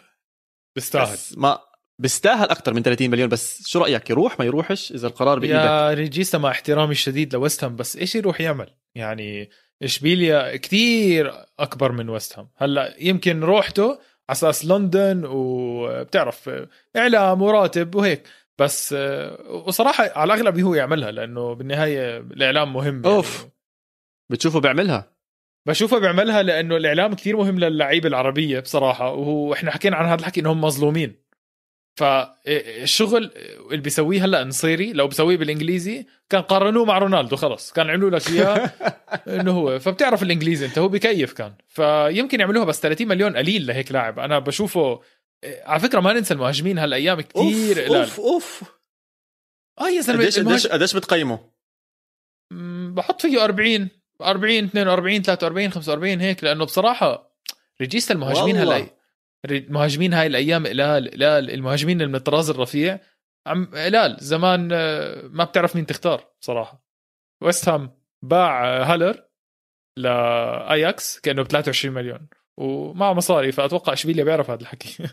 بيستاهل. 0.74 1.18
ما 1.36 1.60
بيستاهل 1.98 2.48
أكثر 2.48 2.74
من 2.74 2.82
30 2.82 3.10
مليون 3.10 3.28
بس 3.28 3.68
شو 3.68 3.78
رأيك؟ 3.78 4.10
يروح 4.10 4.38
ما 4.38 4.44
يروحش؟ 4.44 4.92
إذا 4.92 5.06
القرار 5.06 5.38
بإيدك. 5.38 5.54
يا 5.54 5.94
ريجيستا 5.94 6.38
مع 6.38 6.50
احترامي 6.50 6.92
الشديد 6.92 7.34
لويست 7.34 7.64
هام 7.64 7.76
بس 7.76 7.96
إيش 7.96 8.14
يروح 8.14 8.40
يعمل؟ 8.40 8.70
يعني 8.94 9.50
إشبيليا 9.82 10.56
كتير 10.56 11.32
أكبر 11.58 11.92
من 11.92 12.08
ويست 12.08 12.38
هام. 12.38 12.48
هلأ 12.56 12.94
يمكن 12.98 13.44
روحته 13.44 13.88
على 13.88 13.98
أساس 14.30 14.64
لندن 14.64 15.22
وبتعرف 15.26 16.50
إعلام 16.96 17.42
وراتب 17.42 17.94
وهيك. 17.94 18.22
بس 18.58 18.96
وصراحة 19.48 20.10
على 20.18 20.34
الأغلب 20.34 20.60
هو 20.60 20.74
يعملها 20.74 21.10
لأنه 21.10 21.52
بالنهاية 21.52 22.18
الإعلام 22.18 22.72
مهم. 22.72 23.02
يعني. 23.04 23.22
بتشوفه 24.30 24.60
بيعملها؟ 24.60 25.16
بشوفه 25.66 25.98
بيعملها 25.98 26.42
لأنه 26.42 26.76
الإعلام 26.76 27.14
كثير 27.14 27.36
مهم 27.36 27.58
للعيبه 27.58 28.08
العربية 28.08 28.60
بصراحة. 28.60 29.12
وهو 29.12 29.52
إحنا 29.52 29.70
حكينا 29.70 29.96
عن 29.96 30.06
هذا 30.06 30.20
الحكي 30.20 30.40
إنهم 30.40 30.60
مظلومين. 30.60 31.25
فالشغل 31.96 33.30
اللي 33.70 33.82
بيسويه 33.82 34.24
هلا 34.24 34.44
نصيري 34.44 34.92
لو 34.92 35.08
بسويه 35.08 35.36
بالإنجليزي 35.36 36.06
كان 36.30 36.42
قارنوه 36.42 36.84
مع 36.84 36.98
رونالدو 36.98 37.36
خلص 37.36 37.72
كان 37.72 37.90
عملوا 37.90 38.10
لك 38.10 38.30
اياه 38.30 38.72
إنه 39.40 39.52
هو 39.52 39.78
فبتعرف 39.78 40.22
الإنجليزي 40.22 40.66
أنت 40.66 40.78
هو 40.78 40.88
بكيف 40.88 41.32
كان. 41.32 41.54
فيمكن 41.68 42.40
يعملوها 42.40 42.64
بس 42.64 42.80
30 42.80 43.08
مليون 43.08 43.36
قليل 43.36 43.66
لهيك 43.66 43.92
لاعب. 43.92 44.18
أنا 44.18 44.38
بشوفه 44.38 45.00
على 45.44 45.80
فكرة 45.80 46.00
ما 46.00 46.12
ننسى 46.12 46.34
المهاجمين 46.34 46.78
هالايام 46.78 47.20
كثير 47.20 47.86
أوف 47.86 48.20
أوف 48.20 48.62
آه 49.80 49.88
يا 49.88 50.00
زلمه 50.00 50.22
قديش 50.22 50.38
قديش 50.38 50.66
قديش 50.66 50.96
بتقيمه؟ 50.96 51.40
بحط 52.94 53.22
فيه 53.22 53.44
40 53.44 53.88
40 54.22 54.64
42 54.64 55.22
43 55.22 55.70
45 55.70 56.20
هيك 56.20 56.44
لأنه 56.44 56.64
بصراحة 56.64 57.36
ريجيستا 57.80 58.14
المهاجمين. 58.14 58.56
هلا 58.56 58.95
المهاجمين 59.50 60.14
هاي 60.14 60.26
الأيام 60.26 60.66
قلال 60.66 61.10
قلال 61.10 61.50
المهاجمين 61.50 61.98
من 61.98 62.14
الطراز 62.14 62.50
الرفيع. 62.50 63.00
عم 63.46 63.64
قلال 63.74 64.16
زمان 64.20 64.68
آه، 64.72 65.22
ما 65.22 65.44
بتعرف 65.44 65.76
مين 65.76 65.86
تختار 65.86 66.24
بصراحه 66.40 66.84
ويست 67.42 67.68
هام 67.68 67.98
باع 68.22 68.64
آه، 68.68 68.84
هالر 68.84 69.24
لاياكس 69.96 71.20
كأنه 71.20 71.42
ب 71.42 71.46
23 71.46 71.94
مليون. 71.94 72.28
ومعه 72.58 73.12
مصاري 73.12 73.52
فأتوقع 73.52 73.92
إشبيليا 73.92 74.24
بيعرف 74.24 74.50
هذا 74.50 74.60
الحكي. 74.60 74.96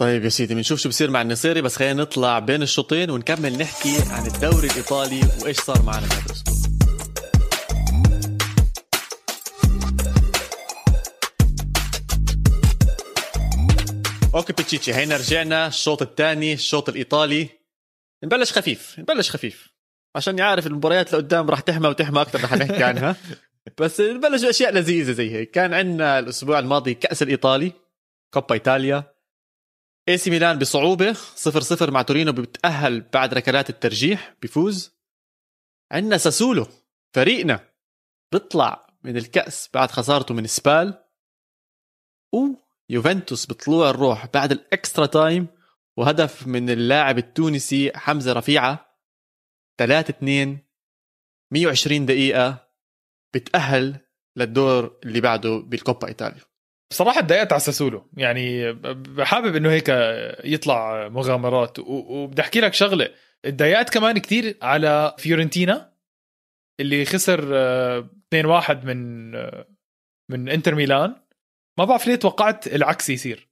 طيب 0.00 0.24
يا 0.24 0.28
سيدي 0.28 0.54
بنشوف 0.54 0.80
شو 0.80 0.88
بصير 0.88 1.10
مع 1.10 1.22
النصيري 1.22 1.62
بس 1.62 1.76
خلينا 1.76 2.02
نطلع 2.02 2.38
بين 2.38 2.62
الشوطين 2.62 3.10
ونكمل 3.10 3.58
نحكي 3.58 3.96
عن 4.10 4.26
الدوري 4.26 4.68
الإيطالي 4.68 5.20
وإيش 5.42 5.56
صار 5.56 5.82
معنا 5.82 6.06
هذا 6.06 6.26
الأسبوع. 6.26 6.59
أوكي 14.34 14.52
بيتشيتشي 14.52 14.94
هينا 14.94 15.16
رجعنا 15.16 15.66
الشوط 15.66 16.02
الثاني 16.02 16.52
الشوط 16.52 16.88
الإيطالي. 16.88 17.48
نبلش 18.24 18.52
خفيف 18.52 18.98
نبلش 18.98 19.30
خفيف. 19.30 19.72
عشان 20.16 20.38
يعرف 20.38 20.66
المباريات 20.66 21.12
لقدام 21.12 21.50
راح 21.50 21.60
تحمى 21.60 21.88
وتحمى 21.88 22.20
أكثر 22.20 22.44
رح 22.44 22.54
نحكي 22.54 22.84
عنها. 22.84 23.16
بس 23.80 24.00
نبلش 24.00 24.44
بأشياء 24.44 24.72
لذيذة 24.72 25.12
زي 25.12 25.30
هيك. 25.30 25.50
كان 25.50 25.74
عندنا 25.74 26.18
الأسبوع 26.18 26.58
الماضي 26.58 26.94
كأس 26.94 27.22
الإيطالي 27.22 27.72
كوبا 28.34 28.54
إيطاليا. 28.54 29.14
إي 30.08 30.18
سي 30.18 30.30
ميلان 30.30 30.58
بصعوبة 30.58 31.12
0 31.12 31.60
0 31.60 31.90
مع 31.90 32.02
تورينو 32.02 32.32
بتأهل 32.32 33.00
بعد 33.00 33.34
ركلات 33.34 33.70
الترجيح 33.70 34.34
بيفوز. 34.42 34.92
عندنا 35.92 36.18
ساسولو 36.18 36.66
فريقنا 37.14 37.60
بيطلع 38.32 38.86
من 39.04 39.16
الكأس 39.16 39.70
بعد 39.74 39.90
خسارته 39.90 40.34
من 40.34 40.46
سبال. 40.46 41.04
ويوفنتوس 42.90 43.46
بطلوع 43.46 43.90
الروح 43.90 44.26
بعد 44.34 44.52
ال 44.52 44.61
extra 44.61 45.06
time 45.06 45.46
وهدف 45.96 46.46
من 46.46 46.70
اللاعب 46.70 47.18
التونسي 47.18 47.92
حمزة 47.94 48.32
رفيعة 48.32 48.96
3 49.78 50.10
2 50.10 50.58
120 51.52 52.06
دقيقة 52.06 52.70
بتأهل 53.34 53.96
للدور 54.36 55.00
اللي 55.04 55.20
بعده 55.20 55.58
بالكوبا 55.58 56.08
إيطاليا. 56.08 56.40
بصراحة 56.90 57.20
تضايقت 57.20 57.52
على 57.52 57.60
ساسولو. 57.60 58.10
يعني 58.16 58.74
حابب 59.18 59.56
إنه 59.56 59.70
هيك 59.70 59.88
يطلع 60.44 61.08
مغامرات 61.08 61.78
وبدي 61.78 62.42
أحكي 62.42 62.60
لك 62.60 62.74
شغلة. 62.74 63.08
تضايقت 63.42 63.90
كمان 63.90 64.18
كتير 64.18 64.56
على 64.62 65.14
فيورنتينا 65.18 65.92
اللي 66.80 67.04
خسر 67.04 67.50
آه، 67.52 68.10
2-1 68.34 68.84
من 68.84 69.34
آه، 69.34 69.68
من 70.30 70.48
إنتر 70.48 70.74
ميلان. 70.74 71.16
ما 71.80 71.84
بعرف 71.86 72.06
ليه 72.06 72.14
توقعت 72.14 72.66
العكس 72.66 73.10
يصير. 73.10 73.48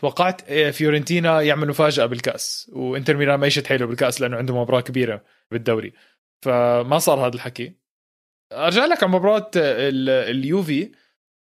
توقعت 0.00 0.50
آه، 0.50 0.70
فيورنتينا 0.70 1.40
يعمل 1.42 1.68
مفاجأة 1.68 2.06
بالكأس 2.06 2.70
وإنتر 2.74 3.16
ميلان 3.16 3.40
ما 3.40 3.46
يشد 3.46 3.66
حيله 3.66 3.86
بالكأس 3.86 4.20
لأنه 4.20 4.36
عنده 4.36 4.54
مباراة 4.62 4.80
كبيرة 4.80 5.24
بالدوري. 5.50 5.92
فما 6.44 6.98
صار 6.98 7.26
هذا 7.26 7.34
الحكي. 7.34 7.72
أرجع 8.52 8.84
لك 8.84 9.02
على 9.02 9.12
مباراة 9.12 9.50
ال- 9.56 10.08
اليوفي. 10.08 10.92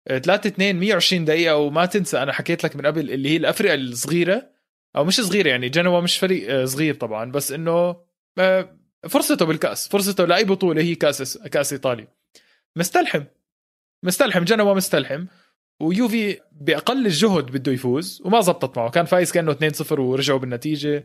3 0.09 0.47
2 0.49 0.77
120 0.81 1.25
دقيقة 1.25 1.57
وما 1.57 1.87
تنسى 1.87 2.23
أنا 2.23 2.33
حكيت 2.33 2.65
لك 2.65 2.77
من 2.77 2.87
قبل 2.87 3.11
اللي 3.11 3.29
هي 3.29 3.37
الافرقة 3.37 3.75
الصغيرة 3.75 4.51
أو 4.97 5.05
مش 5.05 5.21
صغيرة 5.21 5.49
يعني 5.49 5.69
جنوا 5.69 6.01
مش 6.01 6.19
فريق 6.19 6.51
آه، 6.55 6.65
صغير 6.65 6.95
طبعا 6.95 7.31
بس 7.33 7.53
إنه 7.53 7.97
آه، 8.39 8.79
فرصته 9.09 9.47
بالكأس 9.47 9.89
فرصته 9.89 10.25
لأي 10.25 10.45
بطولة 10.45 10.83
هي 10.83 10.95
كأس 10.95 11.39
كأس 11.39 11.73
إيطاليا. 11.73 12.09
مستلحم. 12.77 13.25
مستلحم 14.07 14.45
جنوا 14.45 14.75
مستلحم. 14.75 15.25
ويوفي 15.81 16.41
بأقل 16.53 17.07
الجهد 17.07 17.45
بده 17.45 17.73
يفوز 17.73 18.23
وما 18.25 18.41
زبطت 18.41 18.79
معه. 18.79 18.91
كان 18.91 19.05
فايز 19.05 19.33
كأنه 19.33 19.53
2-0 19.53 19.93
ورجعوا 19.99 20.39
بالنتيجة. 20.39 21.05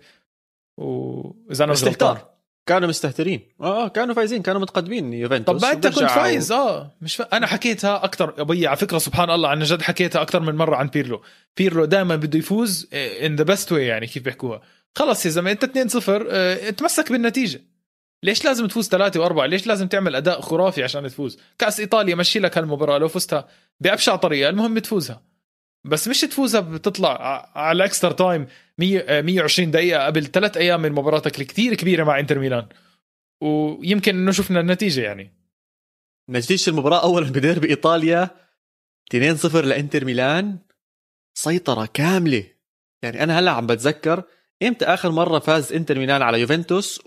وإذا 0.77 1.63
أنا 1.63 1.71
مش 1.71 1.83
غلطان. 1.83 1.91
استهتار 2.11 2.31
كانوا 2.65 2.89
مستهترين. 2.89 3.41
آه 3.61 3.85
آه، 3.85 3.87
كانوا 3.87 4.15
فايزين 4.15 4.41
كانوا 4.41 4.61
متقدمين. 4.61 5.13
يوفنتوس 5.13 5.61
طب 5.61 5.67
انت 5.67 5.87
كنت 5.87 6.09
فايز 6.09 6.51
آه 6.51 6.91
مش 7.01 7.15
ف... 7.15 7.21
أنا 7.21 7.47
حكيتها 7.47 8.03
أكثر 8.03 8.33
يا 8.37 8.43
بي 8.43 8.67
على 8.67 8.77
فكرة 8.77 8.97
سبحان 8.97 9.29
الله 9.29 9.49
عن 9.49 9.59
جد 9.63 9.81
حكيتها 9.81 10.21
أكثر 10.21 10.39
من 10.39 10.55
مرة 10.55 10.75
عن 10.75 10.87
بيرلو. 10.87 11.21
بيرلو 11.57 11.85
دائما 11.85 12.15
بده 12.15 12.39
يفوز 12.39 12.89
in 12.93 13.35
the 13.35 13.43
best 13.43 13.71
way 13.71 13.85
يعني 13.85 14.07
كيف 14.07 14.23
بيحكوها. 14.23 14.61
خلص 14.95 15.25
يا 15.25 15.31
زلمة 15.31 15.51
أنت 15.51 15.65
2-0 15.65 16.09
آه، 16.09 16.69
تمسك 16.69 17.11
بالنتيجة. 17.11 17.61
ليش 18.23 18.45
لازم 18.45 18.67
تفوز 18.67 18.89
ثلاثة 18.89 19.19
وأربعة؟ 19.19 19.45
ليش 19.45 19.67
لازم 19.67 19.87
تعمل 19.87 20.15
أداء 20.15 20.41
خرافي 20.41 20.83
عشان 20.83 21.07
تفوز؟ 21.07 21.39
كأس 21.59 21.79
إيطاليا 21.79 22.15
مشي 22.15 22.39
لك 22.39 22.57
هالمباراة 22.57 22.97
لو 22.97 23.07
فزتها 23.07 23.47
بأبشع 23.79 24.15
طريقة 24.15 24.49
المهم 24.49 24.79
تفوزها. 24.79 25.23
بس 25.85 26.07
مش 26.07 26.21
تفوزها 26.21 26.61
بتطلع 26.61 27.51
على 27.55 27.85
extra 27.85 28.13
time 28.13 28.47
100 28.77 28.99
آه، 28.99 29.21
120 29.21 29.71
دقيقة 29.71 30.05
قبل 30.05 30.25
ثلاث 30.25 30.57
أيام 30.57 30.81
من 30.81 30.91
مباراتك 30.91 31.41
الكتير 31.41 31.75
كبيرة 31.75 32.03
مع 32.03 32.19
إنتر 32.19 32.39
ميلان. 32.39 32.67
ويمكن 33.41 34.15
إنه 34.15 34.31
شفنا 34.31 34.59
النتيجة 34.59 35.01
يعني. 35.01 35.33
نتيجة 36.29 36.69
المباراة 36.69 37.03
أولا 37.03 37.29
بديربي 37.29 37.69
إيطاليا 37.69 38.29
2-0 39.13 39.55
لإنتر 39.55 40.05
ميلان. 40.05 40.57
سيطرة 41.33 41.89
كاملة. 41.93 42.43
يعني 43.03 43.23
أنا 43.23 43.39
هلأ 43.39 43.51
عم 43.51 43.67
بتذكر 43.67 44.23
إمتى 44.63 44.85
آخر 44.85 45.11
مرة 45.11 45.39
فاز 45.39 45.73
إنتر 45.73 45.99
ميلان 45.99 46.21
على 46.21 46.41
يوفنتوس 46.41 47.01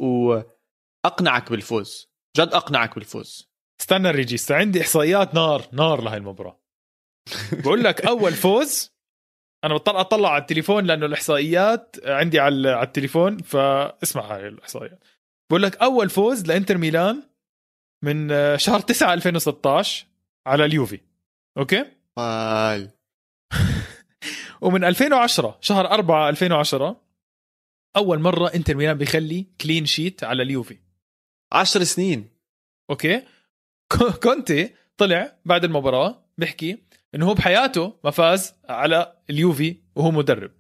وأقنعك 1.05 1.51
بالفوز. 1.51 2.09
جد 2.37 2.49
أقنعك 2.55 2.95
بالفوز. 2.95 3.49
استنى 3.81 4.11
ال 4.11 4.16
regista 4.16 4.53
عندي 4.53 4.81
إحصائيات. 4.81 5.35
نار. 5.35 5.69
نار 5.73 6.03
لهي 6.03 6.17
المباراة. 6.17 6.61
بقول 7.53 7.85
لك 7.85 8.07
أول 8.07 8.33
فوز. 8.33 8.95
أنا 9.65 9.75
بضطر 9.75 10.01
أطلع 10.01 10.31
على 10.31 10.41
التليفون 10.41 10.85
لأنه 10.85 11.07
الإحصائيات 11.07 11.97
عندي 12.05 12.41
على 12.41 12.71
على 12.71 12.87
التليفون 12.87 13.39
فاسمع 13.39 14.23
هاي 14.23 14.49
الإحصائيات. 14.49 15.05
بقول 15.51 15.63
لك 15.63 15.77
أول 15.77 16.11
فوز 16.11 16.47
لإنتر 16.47 16.79
ميلان 16.79 17.23
من 18.05 18.33
آه، 18.33 18.57
شهر 18.57 18.81
9 18.81 19.15
2016 19.15 20.07
على 20.47 20.65
اليوفي. 20.65 21.01
okay؟ 21.59 21.85
قال 22.17 22.91
ومن 24.63 24.85
2010 24.85 25.59
شهر 25.61 25.87
4 25.87 26.29
2010 26.29 27.01
أول 27.97 28.19
مرة 28.19 28.55
إنتر 28.55 28.77
ميلان 28.77 28.99
بيخلي 28.99 29.47
clean 29.61 29.87
sheet 29.87 30.25
على 30.25 30.43
اليوفي. 30.43 30.84
عشر 31.53 31.85
سنين. 31.85 32.31
okay. 32.91 33.23
كو- 33.93 34.13
كونتي 34.23 34.75
طلع 34.97 35.37
بعد 35.45 35.65
المباراة 35.65 36.25
بيحكي 36.39 36.79
إنه 37.15 37.27
هو 37.29 37.35
بحياته 37.35 37.97
ما 38.05 38.11
فاز 38.11 38.55
على 38.69 39.17
اليوفي 39.31 39.77
وهو 39.97 40.11
مدرب. 40.11 40.51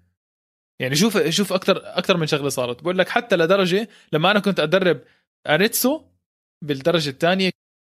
يعني 0.80 0.96
شوف 0.96 1.18
شوف 1.28 1.52
أكثر 1.52 1.80
أكثر 1.84 2.16
من 2.16 2.26
شغلة 2.26 2.48
صارت. 2.48 2.82
بقول 2.82 2.98
لك 2.98 3.08
حتى 3.08 3.36
لدرجة 3.36 3.88
لما 4.12 4.30
أنا 4.30 4.40
كنت 4.40 4.60
أدرب 4.60 5.00
أريتسو 5.46 6.04
بالدرجة 6.64 7.10
الثانية 7.10 7.50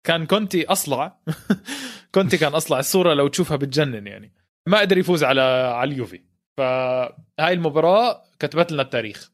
كان 0.06 0.26
كونتي 0.26 0.66
أصلع. 0.66 1.20
كونتي 2.14 2.38
كان 2.38 2.54
أصلع. 2.54 2.78
الصورة 2.78 3.14
لو 3.14 3.28
تشوفها 3.28 3.56
بتجنن 3.56 4.06
يعني. 4.06 4.32
ما 4.68 4.78
قدر 4.80 4.98
يفوز 4.98 5.24
على 5.24 5.40
على 5.74 5.92
اليوفي. 5.92 6.20
فهاي 6.56 7.52
المباراة 7.52 8.22
كتبت 8.38 8.72
لنا 8.72 8.82
التاريخ. 8.82 9.30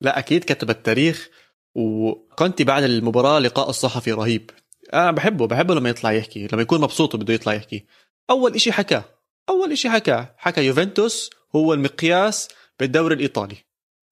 لا 0.00 0.18
أكيد 0.18 0.44
كتب 0.44 0.70
التاريخ. 0.70 1.28
وكنت 1.74 2.62
بعد 2.62 2.82
المباراة 2.82 3.38
لقاء 3.38 3.70
الصحفي 3.70 4.12
رهيب. 4.12 4.50
أنا 4.94 5.10
بحبه 5.10 5.46
بحبه 5.46 5.74
لما 5.74 5.88
يطلع 5.88 6.12
يحكي 6.12 6.48
لما 6.52 6.62
يكون 6.62 6.80
مبسوط 6.80 7.14
وبده 7.14 7.34
يطلع 7.34 7.54
يحكي. 7.54 7.86
أول 8.30 8.54
إشي 8.54 8.72
حكى 8.72 9.02
أول 9.48 9.72
إشي 9.72 9.90
حكى 9.90 10.26
حكى 10.36 10.66
يوفنتوس 10.66 11.30
هو 11.56 11.74
المقياس 11.74 12.48
بالدوري 12.80 13.14
الإيطالي. 13.14 13.56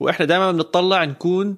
وإحنا 0.00 0.26
دائما 0.26 0.52
بنطلع 0.52 1.04
نكون 1.04 1.56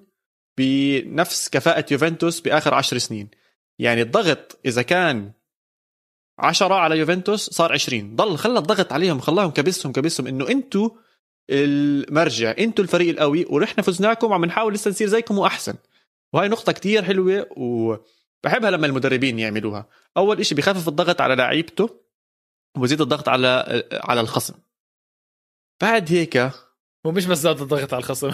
بنفس 0.59 1.49
كفاءة 1.49 1.85
يوفنتوس 1.91 2.41
بآخر 2.41 2.75
عشر 2.75 2.99
سنين. 2.99 3.31
يعني 3.79 4.03
الضغط 4.03 4.59
إذا 4.67 4.83
كان 4.83 5.33
عشرة 6.39 6.75
على 6.75 6.99
يوفنتوس 6.99 7.51
صار 7.51 7.73
عشرين. 7.73 8.17
ضل 8.17 8.39
خلى 8.39 8.59
الضغط 8.59 8.93
عليهم 8.93 9.21
خلاهم 9.21 9.51
كبسهم 9.51 9.93
كبسهم 9.93 10.27
إنه 10.27 10.49
أنتوا 10.49 10.91
المرجع 11.51 12.55
أنتوا 12.59 12.85
الفريق 12.85 13.09
القوي 13.09 13.47
ونحن 13.51 13.83
فزناكم 13.83 14.31
وعم 14.31 14.45
نحاول 14.45 14.75
لسه 14.75 14.91
نصير 14.91 15.09
زيكم 15.09 15.39
وأحسن. 15.39 15.75
وهي 16.33 16.49
نقطة 16.49 16.73
كتير 16.73 17.05
حلوة 17.05 17.47
وبحبها 17.51 18.71
لما 18.71 18.87
المدربين 18.87 19.39
يعملوها. 19.39 19.89
أول 20.17 20.41
إشي 20.41 20.55
بخفف 20.55 20.89
الضغط 20.89 21.21
على 21.21 21.35
لعيبته 21.35 22.01
وبزيد 22.77 23.01
الضغط 23.01 23.29
على 23.29 23.83
على 23.93 24.21
الخصم. 24.21 24.55
بعد 25.83 26.13
هيك 26.13 26.51
ومش 27.05 27.27
بس 27.27 27.39
زاد 27.39 27.61
الضغط 27.61 27.95
على 27.95 28.01
الخصم. 28.01 28.31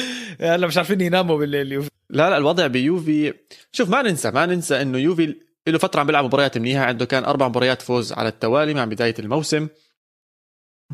هلا 0.40 0.66
مش 0.66 0.76
عارفين 0.76 1.00
يناموا 1.00 1.38
بالليل 1.38 1.72
يوفي. 1.72 1.90
لا 2.10 2.30
لا 2.30 2.36
الوضع 2.36 2.66
بيوفي. 2.66 3.34
شوف 3.72 3.88
ما 3.88 4.02
ننسى 4.02 4.30
ما 4.30 4.46
ننسى 4.46 4.82
إنه 4.82 4.98
يوفي 4.98 5.34
له 5.66 5.78
فترة 5.78 6.00
عم 6.00 6.06
بيلعب 6.06 6.24
مباريات 6.24 6.58
منيحة. 6.58 6.84
عنده 6.84 7.04
كان 7.04 7.24
أربع 7.24 7.48
مباريات 7.48 7.82
فوز 7.82 8.12
على 8.12 8.28
التوالي 8.28 8.74
مع 8.74 8.84
بداية 8.84 9.14
الموسم. 9.18 9.68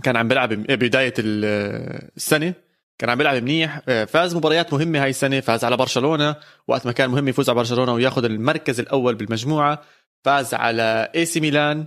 كان 0.03 0.17
عم 0.17 0.29
بيلعب 0.29 0.49
بداية 0.53 1.15
ال- 1.19 2.09
السنة. 2.17 2.55
كان 2.99 3.11
عم 3.11 3.19
بيلعب 3.19 3.43
منيح. 3.43 3.81
فاز 4.09 4.37
مباريات 4.37 4.73
مهمة 4.73 5.03
هاي 5.03 5.11
السنة 5.11 5.41
فاز 5.41 5.65
على 5.65 5.77
برشلونة. 5.77 6.37
وقت 6.69 6.87
ما 6.87 6.93
كان 6.93 7.11
مهم 7.11 7.29
يفوز 7.29 7.49
على 7.49 7.57
برشلونة 7.57 7.93
وياخذ 7.93 8.25
المركز 8.25 8.81
الأول 8.81 9.15
بالمجموعة 9.15 9.83
فاز 10.25 10.55
على 10.55 11.13
إي 11.15 11.25
سي 11.25 11.41
ميلان. 11.41 11.87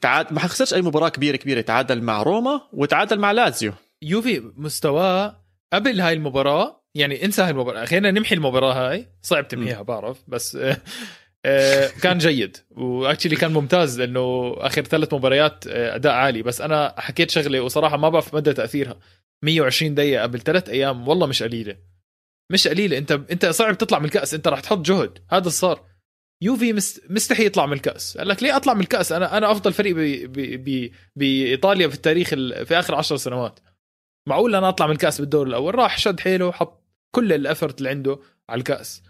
تعاد 0.00 0.32
ما 0.32 0.40
خسرش 0.40 0.74
أي 0.74 0.82
مباراة 0.82 1.08
كبيرة 1.08 1.36
كبيرة. 1.36 1.60
تعادل 1.60 2.02
مع 2.02 2.22
روما 2.22 2.60
وتعادل 2.72 3.18
مع 3.18 3.32
لازيو. 3.32 3.72
يوفي 4.02 4.52
مستواه 4.56 5.44
قبل 5.72 6.00
هاي 6.00 6.12
المباراة 6.12 6.84
يعني 6.94 7.24
انسى 7.24 7.42
هاي 7.42 7.50
المباراة. 7.50 7.84
خلينا 7.84 8.10
نمحي 8.10 8.34
المباراة 8.34 8.72
هاي. 8.72 9.08
صعب 9.22 9.48
تمحيها 9.48 9.82
بعرف 9.82 10.18
بس 10.28 10.56
آه، 10.56 10.70
آه، 10.72 10.78
كان 12.02 12.18
جيد. 12.18 12.56
و 12.70 12.77
actually 12.77 13.36
كان 13.36 13.52
ممتاز 13.52 14.00
لأنه 14.00 14.54
آخر 14.58 14.82
ثلاث 14.82 15.14
مباريات 15.14 15.64
آه، 15.66 15.96
أداء 15.96 16.12
عالي. 16.12 16.42
بس 16.42 16.60
أنا 16.60 16.94
حكيت 16.98 17.30
شغلة 17.30 17.60
وصراحة 17.60 17.96
ما 17.96 18.08
بعرف 18.08 18.34
مدى 18.34 18.52
تأثيرها. 18.52 18.98
120 19.44 19.94
دقيقة 19.94 20.22
قبل 20.22 20.40
ثلاث 20.40 20.68
أيام 20.68 21.08
والله 21.08 21.26
مش 21.26 21.42
قليلة. 21.42 21.76
مش 22.52 22.68
قليلة. 22.68 22.98
أنت 22.98 23.12
أنت 23.12 23.46
صعب 23.46 23.78
تطلع 23.78 23.98
من 23.98 24.04
الكأس. 24.04 24.34
أنت 24.34 24.48
راح 24.48 24.60
تحط 24.60 24.78
جهد. 24.78 25.18
هذا 25.30 25.38
اللي 25.38 25.50
صار. 25.50 25.84
يوفي 26.42 26.72
مست... 26.72 27.10
مستحي 27.10 27.46
يطلع 27.46 27.66
من 27.66 27.72
الكأس. 27.72 28.18
قال 28.18 28.28
لك 28.28 28.42
ليه 28.42 28.56
أطلع 28.56 28.74
من 28.74 28.80
الكأس؟ 28.80 29.12
أنا 29.12 29.38
أنا 29.38 29.52
أفضل 29.52 29.72
فريق. 29.72 29.94
بإيطاليا 31.16 31.88
في 31.88 31.94
التاريخ 31.94 32.32
ال... 32.32 32.66
في 32.66 32.78
آخر 32.78 32.94
عشر 32.94 33.16
سنوات. 33.16 33.60
معقول 34.28 34.54
أنا 34.54 34.68
أطلع 34.68 34.86
من 34.86 34.92
الكأس 34.92 35.20
بالدور 35.20 35.46
الأول؟ 35.46 35.74
راح 35.74 35.98
شد 35.98 36.20
حيله 36.20 36.46
وحط 36.46 36.84
كل 37.14 37.32
ال 37.32 37.39
effort 37.39 37.78
اللي 37.78 37.90
عنده 37.90 38.18
على 38.48 38.58
الكأس. 38.58 39.02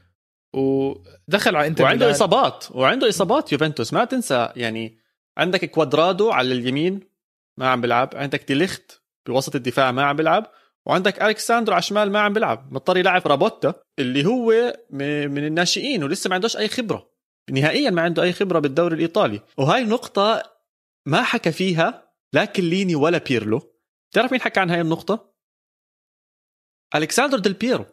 ودخل 0.55 1.57
على 1.57 1.67
انتر 1.67 1.85
وعنده 1.85 2.07
ميلان. 2.07 2.15
إصابات 2.15 2.65
وعنده 2.71 3.09
إصابات 3.09 3.53
يوفنتوس 3.53 3.93
ما 3.93 4.05
تنسى 4.05 4.53
يعني 4.57 4.99
عندك 5.39 5.71
كوادرادو 5.71 6.31
على 6.31 6.53
اليمين 6.53 7.01
ما 7.59 7.69
عم 7.69 7.81
بيلعب 7.81 8.11
عندك 8.15 8.49
ديليخت 8.49 9.03
بوسط 9.27 9.55
الدفاع 9.55 9.93
ما 9.93 10.05
عم 10.05 10.17
بيلعب 10.17 10.47
وعندك 10.87 11.23
ألكساندرو 11.23 11.75
على 11.75 11.81
الشمال 11.81 12.13
ما 12.13 12.21
عم 12.21 12.33
بيلعب 12.33 12.73
مضطر 12.73 12.97
يلعب 12.97 13.29
فرابوتا 13.29 13.75
اللي 13.99 14.27
هو 14.27 14.77
من 14.91 15.47
الناشئين 15.47 16.05
ولسه 16.05 16.29
ما 16.29 16.35
عندوش 16.35 16.57
أي 16.57 16.69
خبرة. 16.69 17.11
نهائيا 17.51 17.91
ما 17.91 18.03
عنده 18.03 18.23
أي 18.23 18.33
خبرة 18.33 18.59
بالدوري 18.59 18.95
الإيطالي. 18.95 19.41
وهاي 19.57 19.85
نقطه 19.85 20.43
ما 21.07 21.23
حكى 21.23 21.53
فيها 21.53 22.13
لا 22.33 22.45
كيليني 22.45 22.95
ولا 22.95 23.19
بيرلو. 23.19 23.75
تعرف 24.13 24.33
مين 24.33 24.41
حكى 24.41 24.61
عن 24.61 24.71
هاي 24.71 24.81
النقطة؟ 24.81 25.35
ألكساندرو 26.95 27.41
ديل 27.41 27.53
بيرو. 27.53 27.87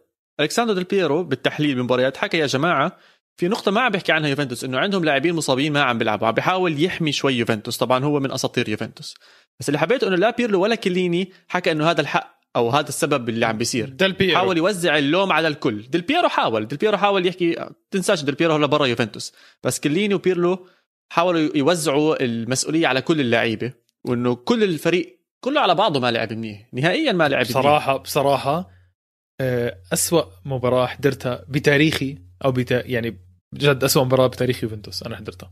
الكساندرو 0.43 0.75
ديل 0.75 0.83
بيرو 0.83 1.23
بالتحليل 1.23 1.75
بمباريات 1.75 2.17
حكى 2.17 2.37
يا 2.37 2.45
جماعة 2.45 2.97
في 3.37 3.47
نقطة 3.47 3.71
ما 3.71 3.81
عم 3.81 3.91
بيحكي 3.91 4.11
عنها 4.11 4.29
يوفنتوس 4.29 4.63
إنه 4.63 4.79
عندهم 4.79 5.05
لاعبين 5.05 5.35
مصابين 5.35 5.73
ما 5.73 5.81
عم 5.81 5.97
بيلعبوا 5.97 6.27
عم 6.27 6.33
بيحاول 6.33 6.83
يحمي 6.83 7.11
شوي 7.11 7.33
يوفنتوس 7.33 7.77
طبعا 7.77 8.03
هو 8.05 8.19
من 8.19 8.31
أساطير 8.31 8.69
يوفنتوس. 8.69 9.15
بس 9.59 9.69
اللي 9.69 9.79
حبيته 9.79 10.07
إنه 10.07 10.15
لا 10.15 10.29
بيرلو 10.29 10.61
ولا 10.61 10.75
كيليني 10.75 11.31
حكى 11.47 11.71
إنه 11.71 11.91
هذا 11.91 12.01
الحق 12.01 12.41
أو 12.55 12.69
هذا 12.69 12.89
السبب 12.89 13.29
اللي 13.29 13.45
عم 13.45 13.57
بيصير. 13.57 13.89
ديل 13.89 14.11
بيرو. 14.11 14.37
حاول 14.37 14.57
يوزع 14.57 14.97
اللوم 14.97 15.31
على 15.31 15.47
الكل. 15.47 15.81
ديل 15.81 16.01
بيرو 16.01 16.29
حاول 16.29 16.67
ديل 16.67 16.77
بيرو 16.77 16.97
حاول 16.97 17.25
يحكي 17.25 17.69
تنساش 17.91 18.23
ديل 18.23 18.35
بيرو 18.35 18.55
هلا 18.55 18.65
برا 18.65 18.85
يوفنتوس. 18.85 19.33
بس 19.63 19.79
كيليني 19.79 20.13
وبيرلو 20.13 20.67
حاولوا 21.11 21.57
يوزعوا 21.57 22.23
المسؤولية 22.23 22.87
على 22.87 23.01
كل 23.01 23.19
اللعيبة 23.19 23.73
وإنه 24.05 24.35
كل 24.35 24.63
الفريق 24.63 25.19
كله 25.41 25.61
على 25.61 25.75
بعضه 25.75 25.99
ما 25.99 26.11
لعب 26.11 26.33
منيح 26.33 26.69
نهائيا 26.73 27.11
ما 27.11 27.29
لعب 27.29 27.45
منيح. 27.45 27.49
بصراحة 27.49 27.97
بصراحة 27.97 28.80
أسوأ 29.93 30.23
مباراة 30.45 30.85
حضرتها 30.87 31.45
بتاريخي 31.49 32.17
أو 32.45 32.51
بتا... 32.51 32.87
يعني 32.87 33.17
بجد 33.53 33.83
أسوأ 33.83 34.03
مباراة 34.03 34.27
بتاريخ 34.27 34.63
يوفنتوس 34.63 35.03
أنا 35.03 35.15
حضرتها. 35.17 35.51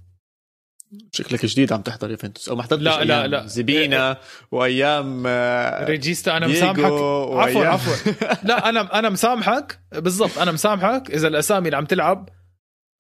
شكلك 1.11 1.45
جديد 1.45 1.73
عم 1.73 1.81
تحضر 1.81 2.11
يوفنتوس 2.11 2.49
أو 2.49 2.55
ما 2.55 2.63
حضرتش 2.63 2.83
لا، 2.83 3.03
لا، 3.03 3.19
أيام 3.21 3.31
لا. 3.31 3.45
زبينا 3.47 4.17
وأيام 4.51 5.23
آه، 5.27 5.85
ريجيستا 5.85 6.37
أنا 6.37 6.47
دييغو 6.47 6.59
مسامحك. 6.71 6.83
عفوا 6.85 7.45
وأيام- 7.45 7.67
عفوا 7.67 8.11
لا 8.47 8.69
أنا 8.69 8.99
أنا 8.99 9.09
مسامحك. 9.09 9.79
بالضبط 9.91 10.37
أنا 10.37 10.51
مسامحك. 10.51 11.11
إذا 11.11 11.27
الأسامي 11.27 11.65
اللي 11.67 11.77
عم 11.77 11.85
تلعب 11.85 12.29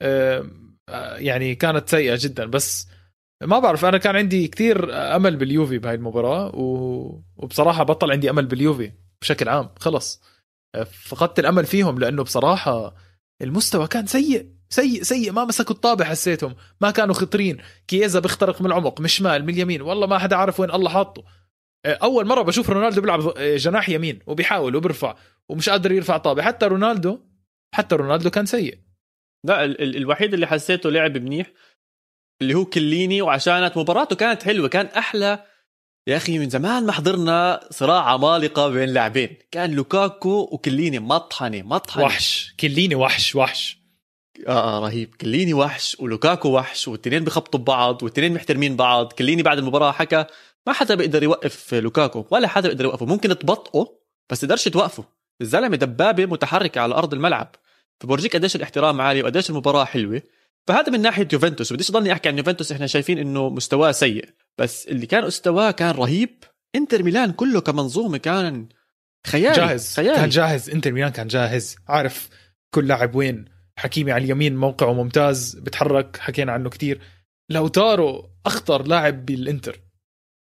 آه، 0.01 0.49
آه، 0.89 1.15
يعني 1.17 1.55
كانت 1.55 1.89
سيئة 1.89 2.17
جدا. 2.21 2.45
بس 2.45 2.87
ما 3.43 3.59
بعرف 3.59 3.85
أنا 3.85 3.97
كان 3.97 4.15
عندي 4.15 4.47
كثير 4.47 4.93
أمل 5.15 5.35
باليوفي 5.35 5.77
بهاي 5.77 5.95
المباراة 5.95 6.55
و... 6.55 7.21
وبصراحة 7.37 7.83
بطل 7.83 8.11
عندي 8.11 8.29
أمل 8.29 8.45
باليوفي 8.45 8.91
بشكل 9.21 9.49
عام. 9.49 9.69
خلص. 9.79 10.21
فقدت 11.05 11.39
الأمل 11.39 11.65
فيهم 11.65 11.99
لأنه 11.99 12.23
بصراحة 12.23 12.95
المستوى 13.41 13.87
كان 13.87 14.05
سيء 14.07 14.47
سيء 14.69 15.03
سيء. 15.03 15.31
ما 15.31 15.45
مسكوا 15.45 15.75
الطابع 15.75 16.05
حسيتهم 16.05 16.55
ما 16.81 16.91
كانوا 16.91 17.15
خطرين. 17.15 17.57
كييزا 17.87 18.19
بيخترق 18.19 18.61
من 18.61 18.67
العمق 18.67 18.99
من 18.99 19.05
الشمال 19.05 19.43
من 19.43 19.53
اليمين. 19.53 19.81
والله 19.81 20.07
ما 20.07 20.17
حدا 20.17 20.35
عارف 20.35 20.59
وين 20.59 20.71
الله 20.71 20.89
حاطه. 20.89 21.23
أول 21.85 22.25
مرة 22.25 22.41
بشوف 22.41 22.69
رونالدو 22.69 23.01
بيلعب 23.01 23.33
جناح 23.37 23.89
يمين 23.89 24.19
وبيحاول 24.27 24.75
وبيرفع 24.75 25.15
ومش 25.49 25.69
قادر 25.69 25.91
يرفع 25.91 26.17
طابع 26.17 26.43
حتى 26.43 26.65
رونالدو 26.65 27.19
حتى 27.75 27.95
رونالدو 27.95 28.29
كان 28.29 28.45
سيء. 28.45 28.77
لا 29.45 29.65
ال- 29.65 29.81
ال- 29.81 29.97
الوحيد 29.97 30.33
اللي 30.33 30.47
حسيته 30.47 30.89
لعب 30.91 31.17
منيح 31.17 31.51
اللي 32.41 32.53
هو 32.53 32.65
كليني 32.65 33.21
وعشانت 33.21 33.77
مباراته 33.77 34.15
كانت 34.15 34.43
حلوة 34.43 34.67
كان 34.67 34.85
أحلى 34.85 35.45
يا 36.09 36.17
أخي 36.17 36.39
من 36.39 36.49
زمان 36.49 36.85
ما 36.85 36.91
حضرنا 36.91 37.59
صراع 37.71 38.09
عمالقه 38.09 38.69
بين 38.69 38.89
لاعبين. 38.89 39.37
كان 39.51 39.71
لوكاكو 39.71 40.49
وكليني 40.51 40.99
مطحنه 40.99 41.61
مطحنه 41.61 42.03
وحش. 42.03 42.53
كليني 42.59 42.95
وحش 42.95 43.35
وحش. 43.35 43.79
آه, 44.47 44.77
آه 44.77 44.79
رهيب. 44.79 45.15
كليني 45.15 45.53
وحش 45.53 45.97
ولوكاكو 45.99 46.49
وحش 46.49 46.87
والاثنين 46.87 47.23
بخبطوا 47.23 47.59
ببعض 47.59 48.03
والاثنين 48.03 48.33
محترمين 48.33 48.75
بعض. 48.75 49.13
كليني 49.13 49.43
بعد 49.43 49.57
المباراة 49.57 49.91
حكى 49.91 50.25
ما 50.67 50.73
حدا 50.73 50.95
بيقدر 50.95 51.23
يوقف 51.23 51.73
لوكاكو 51.73 52.25
ولا 52.31 52.47
حدا 52.47 52.67
بيقدر 52.67 52.85
يوقفه. 52.85 53.05
ممكن 53.05 53.39
تبطئه 53.39 53.87
بس 54.29 54.39
تقدرش 54.39 54.67
توقفه. 54.67 55.03
الزلمة 55.41 55.75
دبابة 55.75 56.25
متحركة 56.25 56.81
على 56.81 56.95
أرض 56.95 57.13
الملعب. 57.13 57.55
فبورجيك 57.99 58.35
قديش 58.35 58.55
الاحترام 58.55 59.01
عالي 59.01 59.23
وقديش 59.23 59.49
المباراة 59.49 59.85
حلوة. 59.85 60.21
فهذا 60.67 60.91
من 60.91 61.01
ناحية 61.01 61.27
يوفنتوس. 61.33 61.73
بديش 61.73 61.91
ضلني 61.91 62.11
أحكي 62.11 62.29
عن 62.29 62.37
يوفنتوس. 62.37 62.71
إحنا 62.71 62.87
شايفين 62.87 63.17
إنه 63.17 63.49
مستواه 63.49 63.91
سيء. 63.91 64.29
بس 64.57 64.87
اللي 64.87 65.05
كان 65.05 65.25
مستواه 65.25 65.71
كان 65.71 65.91
رهيب. 65.91 66.43
إنتر 66.75 67.03
ميلان 67.03 67.31
كله 67.31 67.61
كمنظومة 67.61 68.17
كان 68.17 68.69
خيالي. 69.27 69.55
جاهز. 69.55 69.93
خيالي. 69.93 70.15
كان 70.15 70.29
جاهز. 70.29 70.69
إنتر 70.69 70.91
ميلان 70.91 71.11
كان 71.11 71.27
جاهز. 71.27 71.75
عارف 71.87 72.29
كل 72.75 72.87
لاعب 72.87 73.15
وين. 73.15 73.45
حكيمي 73.79 74.11
على 74.11 74.23
اليمين 74.23 74.55
موقعه 74.55 74.93
ممتاز. 74.93 75.55
بتحرك. 75.55 76.17
حكينا 76.17 76.51
عنه 76.51 76.69
كتير. 76.69 77.01
لو 77.51 77.67
تارو 77.67 78.29
أخطر 78.45 78.87
لاعب 78.87 79.25
بالإنتر. 79.25 79.79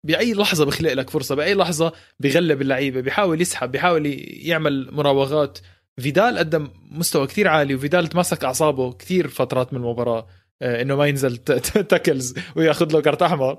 بأي 0.08 0.34
لحظة 0.34 0.65
بخلق 0.65 0.93
لك 0.93 1.10
فرصة. 1.10 1.36
بأي 1.36 1.54
لحظة 1.54 1.93
بغلب 2.19 2.62
اللعيبة. 2.62 3.02
بيحاول 3.02 3.41
يسحب. 3.41 3.71
بيحاول 3.71 4.06
يعمل 4.47 4.89
مراوغات. 4.91 5.60
فيدال 6.01 6.37
قدم 6.37 6.69
مستوى 6.91 7.27
كتير 7.27 7.47
عالي 7.47 7.75
وفيدال 7.75 8.07
تمسك 8.07 8.43
أعصابه 8.43 8.93
كتير 8.93 9.27
فترات 9.27 9.73
من 9.73 9.79
المباراة 9.79 10.27
آه، 10.61 10.81
إنه 10.81 10.95
ما 10.95 11.05
ينزل 11.05 11.37
تاكلز 11.91 12.33
وياخذ 12.55 12.91
له 12.93 13.01
كرت 13.01 13.21
أحمر. 13.21 13.57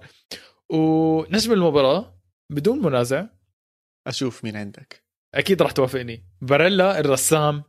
ونجم 0.69 1.53
المباراة 1.53 2.19
بدون 2.51 2.79
منازع. 2.83 3.27
أشوف 4.07 4.45
مين 4.45 4.57
عندك. 4.57 5.05
أكيد 5.35 5.63
رح 5.63 5.71
توافقني. 5.71 6.25
باريلا 6.41 7.01
الرسام 7.01 7.63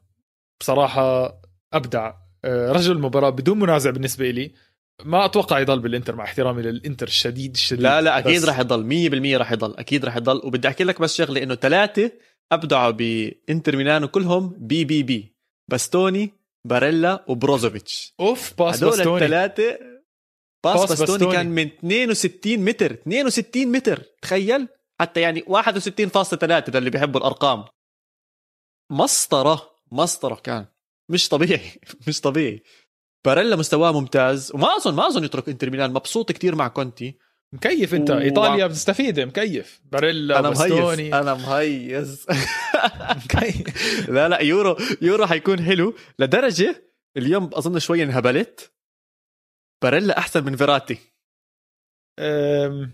بصراحة 0.60 1.42
أبدع. 1.74 2.14
آه، 2.46 2.72
رجل 2.72 2.92
المباراة 2.92 3.30
بدون 3.30 3.60
منازع 3.60 3.90
بالنسبة 3.90 4.30
لي 4.30 4.54
ما 5.04 5.26
أتوقع 5.26 5.60
يضل 5.60 5.80
بالإنتر 5.80 6.16
مع 6.16 6.24
احترامي 6.24 6.62
للإنتر 6.62 7.08
الشديد 7.08 7.52
الشديد. 7.52 7.84
لا 7.84 8.02
لا 8.02 8.20
أكيد 8.20 8.46
راح 8.46 8.60
يضل. 8.60 8.84
100% 9.36 9.38
راح 9.38 9.52
يضل. 9.52 9.76
أكيد 9.78 10.06
راح 10.06 10.16
يضل. 10.18 10.42
وبدي 10.44 10.68
أحكي 10.68 10.84
لك 10.84 11.02
بس 11.02 11.16
شغلة 11.16 11.44
إنه 11.44 11.56
ثلاثة 11.56 12.12
أبدعوا 12.54 12.92
بانتر 12.92 13.76
ميلانو 13.76 14.08
كلهم 14.08 14.56
B 14.58 14.86
B 14.86 15.04
B. 15.04 15.36
باستوني 15.72 16.34
باريلا 16.68 17.26
وبروزوفيتش. 17.28 18.14
أوف 18.20 18.54
pass 18.58 18.76
هدول 18.76 18.90
باستوني. 18.90 19.26
الثلاثه 19.26 19.80
pass, 20.64 20.80
pass 20.80 20.90
باستوني, 20.90 21.08
باستوني. 21.08 21.32
كان 21.32 21.48
من 21.48 21.66
62 21.68 22.58
متر. 22.60 22.94
62 22.94 23.68
متر 23.68 24.04
تخيل. 24.22 24.68
حتى 25.02 25.22
يعني 25.22 25.44
61.3 25.48 26.76
للي 26.76 26.90
بيحبوا 26.90 27.20
الأرقام. 27.20 27.66
مسطرة 28.92 29.70
مسطرة 29.92 30.36
كان. 30.36 30.66
مش 31.10 31.30
طبيعي 31.30 31.72
مش 32.08 32.22
طبيعي. 32.22 32.64
باريلا 33.26 33.56
مستواه 33.56 33.92
ممتاز. 33.92 34.52
وما 34.56 34.68
أظن 34.78 34.94
ما 34.94 35.08
أظن 35.08 35.24
يترك 35.24 35.50
إنتر 35.50 35.70
ميلان. 35.70 35.92
مبسوط 35.92 36.32
كتير 36.32 36.56
مع 36.56 36.68
كونتي. 36.68 37.18
مكيف 37.54 37.94
انت 37.94 38.10
و- 38.12 38.18
إيطاليا 38.18 38.68
بتستفيد 38.68 39.20
مكيف. 39.20 39.82
باريلا 39.92 40.40
أنا 40.40 40.50
مهيز 40.50 41.14
أنا 41.14 41.34
مهيز 41.34 42.26
مكيف. 43.26 44.10
لا 44.10 44.30
لا 44.30 44.40
يورو 44.42 44.78
يورو 45.02 45.26
حيكون 45.28 45.64
حلو 45.64 45.96
لدرجة 46.20 46.84
اليوم 47.18 47.50
أظن 47.54 47.80
شوي 47.80 48.04
انهبلت. 48.04 48.72
باريلا 49.84 50.18
أحسن 50.18 50.44
من 50.46 50.56
فيراتي. 50.56 50.98
أم، 52.20 52.92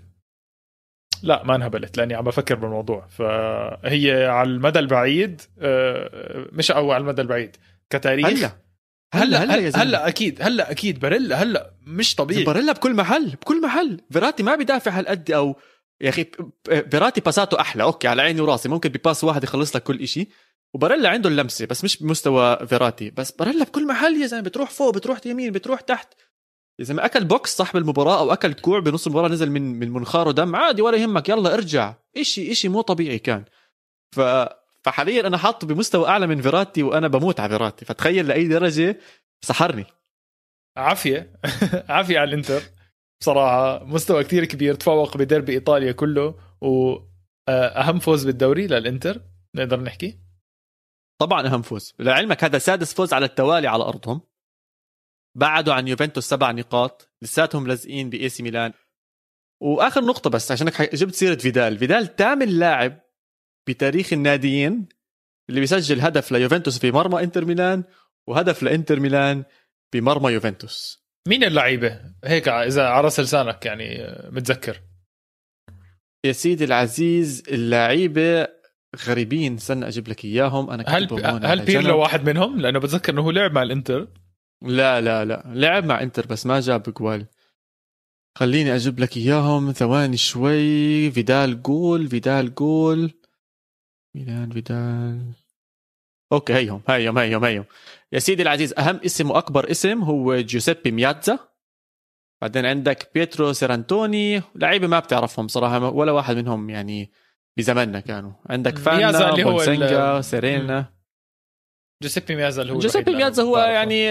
لا 1.24 1.44
ما 1.44 1.56
انهبلت 1.56 1.98
لأني 1.98 2.14
عم 2.16 2.24
بفكر 2.24 2.56
بالموضوع. 2.56 3.08
فهي 3.08 4.26
على 4.26 4.50
المدى 4.50 4.80
البعيد 4.80 5.42
أه، 5.60 6.48
مش 6.52 6.72
أو 6.72 6.92
على 6.92 7.02
المدى 7.02 7.22
البعيد 7.22 7.56
كتاريخ. 7.90 8.28
هلا. 8.28 8.52
هلا 9.14 9.44
هلا 9.44 9.82
هلا, 9.82 10.08
أكيد 10.08 10.42
هلا 10.42 10.72
أكيد 10.72 11.00
باريلا 11.00 11.44
هلا 11.44 11.74
مش 11.88 12.16
طبيعي. 12.16 12.44
باريلا 12.44 12.72
بكل 12.72 12.94
محل 12.94 13.30
بكل 13.30 13.62
محل. 13.62 14.02
فيراتي 14.12 14.44
ما 14.44 14.56
بيدافع 14.56 14.92
هالقد 14.92 15.32
أو 15.32 15.56
يا 16.02 16.10
أخي 16.10 16.26
فيراتي 16.92 17.22
pass 17.22 17.47
اته 17.47 17.60
أحلى. 17.60 17.84
okay 17.84 18.08
على 18.08 18.22
عيني 18.22 18.42
وراسي. 18.42 18.70
ممكن 18.70 18.90
ب 18.90 18.97
pass 18.97 19.24
واحد 19.24 19.44
يخلص 19.44 19.76
لك 19.76 19.84
كل 19.84 20.00
إشي. 20.02 20.28
وباريلا 20.74 21.10
عنده 21.10 21.30
اللمسة 21.30 21.66
بس 21.66 21.84
مش 21.84 22.04
بمستوى 22.04 22.68
فيراتي. 22.68 23.10
بس 23.10 23.32
باريلا 23.32 23.66
بكل 23.66 23.88
محل 23.88 24.22
يا 24.22 24.28
زلمة. 24.28 24.44
بتروح 24.44 24.70
فوق 24.70 24.94
بتروح 24.94 25.20
يمين 25.26 25.52
بتروح 25.52 25.82
تحت. 25.82 26.14
يا 26.80 26.86
زلمة 26.86 27.06
أكل 27.06 27.26
بوكس 27.26 27.56
صاحب 27.56 27.78
المباراة 27.78 28.20
أو 28.20 28.34
أكل 28.34 28.54
كوع 28.54 28.80
بنص 28.80 29.06
المباراة 29.08 29.30
نزل 29.30 29.52
من 29.52 29.80
من 29.80 29.92
منخاره 29.92 30.32
دم. 30.32 30.56
عادي 30.56 30.82
ولا 30.82 30.98
يهمك. 30.98 31.30
يلا 31.30 31.54
ارجع. 31.54 31.94
إشي 32.18 32.52
إشي 32.52 32.70
مو 32.70 32.82
طبيعي 32.82 33.20
كان. 33.20 33.46
ف 34.16 34.20
فحاليا 34.90 35.28
أنا 35.28 35.38
حاطه 35.38 35.68
بمستوى 35.68 36.08
أعلى 36.08 36.28
من 36.28 36.42
فيراتي 36.42 36.84
وأنا 36.84 37.08
بموت 37.08 37.40
على 37.40 37.50
فيراتي. 37.50 37.86
فتخيل 37.86 38.28
لأي 38.28 38.48
درجة 38.48 39.00
سحرني. 39.46 39.86
عافية. 40.78 41.34
عافية 41.90 42.20
على 42.20 42.30
الإنتر. 42.30 42.62
بصراحة 43.22 43.84
مستوى 43.86 44.24
كتير 44.24 44.46
كبير. 44.46 44.76
تفوق 44.76 45.18
بديربي 45.18 45.54
إيطاليا 45.54 45.92
كله. 45.92 46.40
وأهم 46.62 48.00
فوز 48.00 48.26
بالدوري 48.26 48.68
للإنتر. 48.68 49.22
نقدر 49.56 49.80
نحكي؟ 49.80 50.20
طبعا 51.22 51.48
أهم 51.48 51.62
فوز. 51.62 51.94
لعلمك 52.00 52.44
هذا 52.44 52.58
سادس 52.58 52.94
فوز 52.94 53.14
على 53.14 53.26
التوالي 53.26 53.68
على 53.68 53.84
أرضهم. 53.84 54.22
بعدوا 55.38 55.74
عن 55.74 55.88
يوفنتوس 55.88 56.30
سبع 56.30 56.52
نقاط. 56.52 57.10
لساتهم 57.22 57.68
لازقين 57.68 58.10
بإي 58.10 58.30
سي 58.30 58.44
ميلان. 58.44 58.74
وآخر 59.62 60.02
نقطة 60.02 60.30
بس 60.30 60.52
عشانك 60.52 60.74
ح- 60.74 60.96
جبت 60.96 61.16
سيرة 61.16 61.36
فيدال. 61.36 61.78
فيدال 61.78 62.16
ثامن 62.16 62.48
لاعب 62.48 63.09
بتاريخ 63.70 64.14
الناديين 64.14 64.88
اللي 65.50 65.60
بيسجل 65.60 66.02
هدف 66.02 66.32
ليوفنتوس 66.32 66.80
في 66.80 66.92
مرمى 66.92 67.24
انتر 67.24 67.46
ميلان 67.46 67.84
وهدف 68.28 68.64
لانتر 68.64 69.00
ميلان 69.00 69.44
بمرمى 69.94 70.32
يوفنتوس. 70.32 71.06
مين 71.28 71.44
اللعيبة؟ 71.44 72.00
هيك 72.24 72.48
إذا 72.48 72.88
على 72.88 73.04
رأس 73.04 73.20
لسانك 73.20 73.66
يعني 73.66 74.16
متذكر. 74.32 74.82
يا 76.26 76.32
سيدي 76.32 76.64
العزيز 76.64 77.44
اللعيبة 77.52 78.48
غريبين 79.06 79.56
استنى 79.56 79.88
أجيب 79.88 80.08
لك 80.08 80.26
إياهم. 80.26 80.70
أنا 80.70 80.84
هل 80.88 81.08
هل 81.46 81.66
بيرلو. 81.66 82.00
واحد 82.00 82.30
منهم؟ 82.30 82.62
لأنه 82.62 82.80
بتذكر 82.80 83.14
إنه 83.14 83.22
هو 83.22 83.32
لعب 83.32 83.52
مع 83.52 83.64
الإنتر. 83.64 84.08
لا 84.62 85.02
لا 85.02 85.26
لا. 85.26 85.44
لعب 85.46 85.86
مع 85.86 86.02
إنتر 86.02 86.28
بس 86.28 86.46
ما 86.46 86.60
جاب 86.60 86.84
جوال. 86.84 87.26
خليني 88.38 88.76
أجيب 88.76 89.00
لك 89.00 89.18
إياهم. 89.18 89.72
ثواني 89.72 90.18
شوي. 90.18 91.12
فيدال 91.12 91.62
جول 91.62 92.08
فيدال 92.08 92.56
جول. 92.56 93.19
ميلان 94.20 94.52
فيدال. 94.52 95.32
okay 96.32 96.54
هيهم 96.54 96.82
هيهم 96.90 97.18
هيهم 97.18 97.46
هيهم. 97.46 97.66
يا 98.12 98.20
سيدي 98.20 98.44
العزيز 98.44 98.74
أهم 98.74 99.00
اسم 99.06 99.32
وأكبر 99.32 99.72
اسم 99.72 100.02
هو 100.02 100.42
جوزيبي 100.42 100.92
مياتزا 100.92 101.40
بعدين 102.42 102.66
عندك 102.66 103.12
بيترو 103.14 103.54
سيرانتوني. 103.54 104.42
لعيبة 104.56 104.88
ما 104.88 105.00
بتعرفهم 105.00 105.48
صراحة 105.48 105.90
ولا 105.90 106.12
واحد 106.12 106.36
منهم 106.36 106.70
يعني 106.70 107.12
بزماننا 107.58 108.00
كانوا. 108.00 108.32
عندك 108.50 108.78
فانا 108.78 109.30
اللي 109.30 109.44
هو 109.44 109.52
بونسنيا 109.52 110.22
سيرينا. 110.22 110.94
جوزيبي 112.04 112.36
ميازا 112.36 112.62
اللي 112.62 112.74
هو 112.74 112.80
جوزيبي 112.80 113.16
ميازا 113.16 113.44
هو. 113.44 113.58
يعني 113.58 114.10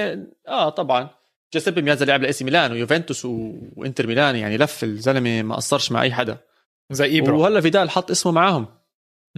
آه 0.49 0.69
طبعا. 0.69 1.11
جوزيبي 1.55 1.83
ميازا 1.83 2.05
لعب 2.05 2.23
لأي 2.23 2.33
سي 2.33 2.45
ميلان 2.45 2.73
ويوفنتوس 2.73 3.25
و... 3.25 3.53
وإنتر 3.77 4.07
ميلان 4.07 4.37
يعني 4.37 4.57
لف 4.57 4.85
الزلمة 4.85 5.43
ما 5.43 5.57
قصرش 5.57 5.93
مع 5.93 6.03
أي 6.03 6.13
حدا. 6.13 6.39
زي 6.91 7.05
ايبرو 7.05 7.43
وهلا 7.43 7.61
فيدال 7.61 7.91
حط 7.91 8.11
اسمه 8.11 8.33
معاهم. 8.33 8.67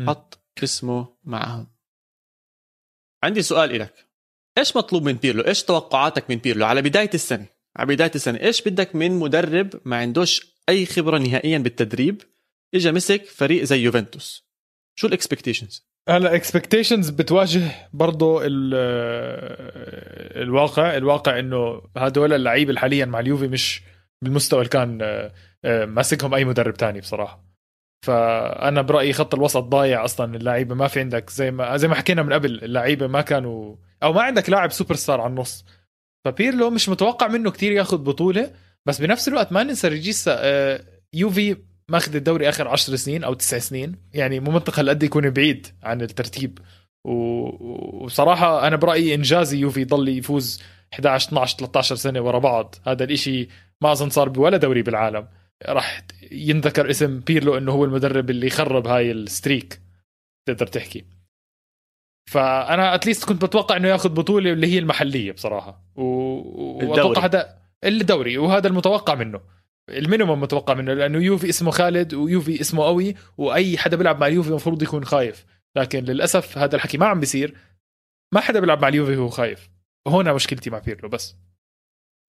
حط. 0.06 0.39
اسمه 0.62 1.08
معاهم 1.24 1.66
عندي 3.22 3.42
سؤال 3.42 3.78
لك 3.78 4.06
إيش 4.58 4.76
مطلوب 4.76 5.02
من 5.02 5.12
بيرلو؟ 5.12 5.42
إيش 5.42 5.62
توقعاتك 5.62 6.30
من 6.30 6.36
بيرلو؟ 6.36 6.66
على 6.66 6.82
بداية 6.82 7.10
السنة. 7.14 7.46
على 7.76 7.94
بداية 7.94 8.10
السنة 8.14 8.40
إيش 8.40 8.62
بدك 8.68 8.94
من 8.94 9.12
مدرب 9.18 9.80
ما 9.84 9.96
عندوش 9.96 10.56
أي 10.68 10.86
خبرة 10.86 11.18
نهائيا 11.18 11.58
بالتدريب 11.58 12.22
اجى 12.74 12.92
مسك 12.92 13.24
فريق 13.24 13.62
زي 13.64 13.80
يوفنتوس؟ 13.82 14.48
شو 14.98 15.06
ال 15.06 15.12
expectations؟ 15.12 15.86
هلا 16.08 16.34
expectations 16.34 17.10
بتواجه 17.10 17.88
برضه 17.92 18.40
ال- 18.46 18.74
الواقع. 20.42 20.96
الواقع 20.96 21.38
إنه 21.38 21.82
هدول 21.96 22.32
اللعيبة 22.32 22.76
حاليا 22.76 23.04
مع 23.04 23.20
اليوفي 23.20 23.48
مش 23.48 23.82
بالمستوى 24.22 24.58
اللي 24.60 24.70
كان 24.70 24.98
آه، 25.02 25.32
آه، 25.64 25.84
ماسكهم 25.84 26.34
أي 26.34 26.44
مدرب 26.44 26.74
تاني 26.74 27.00
بصراحة. 27.00 27.49
فأنا 28.02 28.82
برأيي 28.82 29.12
خط 29.12 29.34
الوسط 29.34 29.62
ضايع 29.62 30.04
أصلا 30.04 30.36
اللعيبه 30.36 30.74
ما 30.74 30.88
في 30.88 31.00
عندك 31.00 31.30
زي 31.30 31.50
ما 31.50 31.76
زي 31.76 31.88
ما 31.88 31.94
حكينا 31.94 32.22
من 32.22 32.32
قبل 32.32 32.64
اللعيبة 32.64 33.06
ما 33.06 33.20
كانوا 33.20 33.76
أو 34.02 34.12
ما 34.12 34.22
عندك 34.22 34.50
لاعب 34.50 34.72
super 34.72 34.94
star 34.94 35.20
على 35.20 35.30
النص. 35.30 35.64
فبيرلو 36.24 36.70
مش 36.70 36.88
متوقع 36.88 37.28
منه 37.28 37.50
كتير 37.50 37.72
ياخذ 37.72 37.98
بطولة 37.98 38.50
بس 38.86 39.00
بنفس 39.00 39.28
الوقت 39.28 39.52
ما 39.52 39.62
ننسى 39.62 39.88
ريجيسا 39.88 40.36
آه، 40.40 40.84
يوفي 41.14 41.56
ماخذ 41.88 42.16
الدوري 42.16 42.48
آخر 42.48 42.68
10 42.68 42.96
سنين 42.96 43.24
أو 43.24 43.34
9 43.34 43.60
سنين. 43.60 43.96
يعني 44.14 44.40
مو 44.40 44.50
منطق 44.50 44.78
هالقد 44.78 45.02
يكون 45.02 45.30
بعيد 45.30 45.66
عن 45.82 46.02
الترتيب. 46.02 46.58
وبصراحه 47.06 48.66
أنا 48.66 48.76
برأيي 48.76 49.14
انجازي 49.14 49.58
يوفي 49.58 49.80
يضل 49.80 50.08
يفوز 50.08 50.62
11 50.94 51.28
12 51.28 51.56
13 51.58 51.94
سنة 51.94 52.20
ورا 52.20 52.38
بعض. 52.38 52.74
هذا 52.86 53.04
الإشي 53.04 53.48
ما 53.82 53.92
أظن 53.92 54.10
صار 54.10 54.28
بولا 54.28 54.56
دوري 54.56 54.82
بالعالم. 54.82 55.28
راح 55.68 56.02
ينذكر 56.32 56.90
اسم 56.90 57.20
بيرلو 57.20 57.58
إنه 57.58 57.72
هو 57.72 57.84
المدرب 57.84 58.30
اللي 58.30 58.50
خرب 58.50 58.86
هاي 58.86 59.12
ال 59.12 59.22
streak 59.22 59.80
تقدر 60.48 60.66
تحكي. 60.66 61.04
فأنا 62.30 62.94
at 62.94 63.03
least 63.03 63.24
كنت 63.24 63.44
بتوقع 63.44 63.76
إنه 63.76 63.88
ياخذ 63.88 64.08
بطولة 64.08 64.52
اللي 64.52 64.66
هي 64.66 64.78
المحلية 64.78 65.32
بصراحة. 65.32 65.82
و... 65.96 66.02
وأتوقع 66.02 67.24
هذا 67.24 67.58
الدوري 67.84 68.38
وهذا 68.38 68.68
المتوقع 68.68 69.14
منه. 69.14 69.40
ال 69.88 69.95
minimum 69.95 70.40
متوقع 70.40 70.74
منه 70.74 70.94
لأنه 70.94 71.18
يوفي 71.18 71.48
اسمه 71.48 71.70
خالد 71.70 72.14
ويوفي 72.14 72.60
اسمه 72.60 72.84
قوي 72.84 73.14
وأي 73.38 73.78
حدا 73.78 73.96
بيلعب 73.96 74.20
مع 74.20 74.26
اليوفي 74.26 74.48
المفروض 74.48 74.82
يكون 74.82 75.04
خايف. 75.04 75.46
لكن 75.76 76.04
للأسف 76.04 76.58
هذا 76.58 76.76
الحكي 76.76 76.98
ما 76.98 77.06
عم 77.06 77.20
بيصير. 77.20 77.56
ما 78.34 78.40
حدا 78.40 78.60
بيلعب 78.60 78.82
مع 78.82 78.88
اليوفي 78.88 79.16
وهو 79.16 79.28
خايف. 79.28 79.70
هنا 80.08 80.32
مشكلتي 80.32 80.70
مع 80.70 80.78
بيرلو 80.78 81.08
بس. 81.08 81.36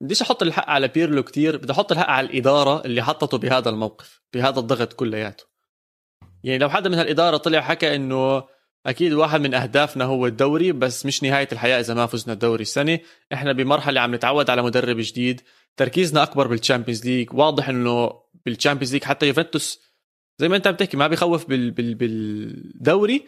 بديش 0.01 0.21
أحط 0.21 0.43
الحق 0.43 0.69
على 0.69 0.87
بيرلو 0.87 1.23
كتير 1.23 1.57
بدي 1.57 1.71
أحط 1.73 1.91
الحق 1.91 2.09
على 2.09 2.27
الإدارة 2.27 2.85
اللي 2.85 3.03
حطته 3.03 3.37
بهذا 3.37 3.69
الموقف 3.69 4.21
بهذا 4.33 4.59
الضغط 4.59 4.93
كلياته. 4.93 5.43
يعني 6.43 6.57
لو 6.57 6.69
حدا 6.69 6.89
من 6.89 6.95
هالإدارة 6.95 7.37
طلع 7.37 7.61
حكى 7.61 7.95
إنه 7.95 8.43
أكيد 8.85 9.13
واحد 9.13 9.41
من 9.41 9.53
أهدافنا 9.53 10.05
هو 10.05 10.27
الدوري 10.27 10.71
بس 10.71 11.05
مش 11.05 11.23
نهاية 11.23 11.47
الحياة 11.51 11.79
إذا 11.79 11.93
ما 11.93 12.05
فزنا 12.05 12.33
الدوري 12.33 12.61
السنة. 12.61 12.99
إحنا 13.33 13.51
بمرحلة 13.51 14.01
عم 14.01 14.15
نتعود 14.15 14.49
على 14.49 14.61
مدرب 14.63 14.97
جديد. 14.99 15.41
تركيزنا 15.77 16.23
أكبر 16.23 16.47
بال 16.47 16.58
Champions 16.58 17.05
League 17.05 17.33
واضح 17.33 17.69
إنه 17.69 18.13
بال 18.45 18.54
Champions 18.54 18.93
League 18.93 19.03
حتى 19.03 19.27
يوفنتوس 19.27 19.79
زي 20.39 20.49
ما 20.49 20.55
أنت 20.55 20.67
عم 20.67 20.75
تحكي 20.75 20.97
ما 20.97 21.07
بخوف 21.07 21.49
بال 21.49 21.71
بال 21.71 21.95
بالدوري 21.95 23.25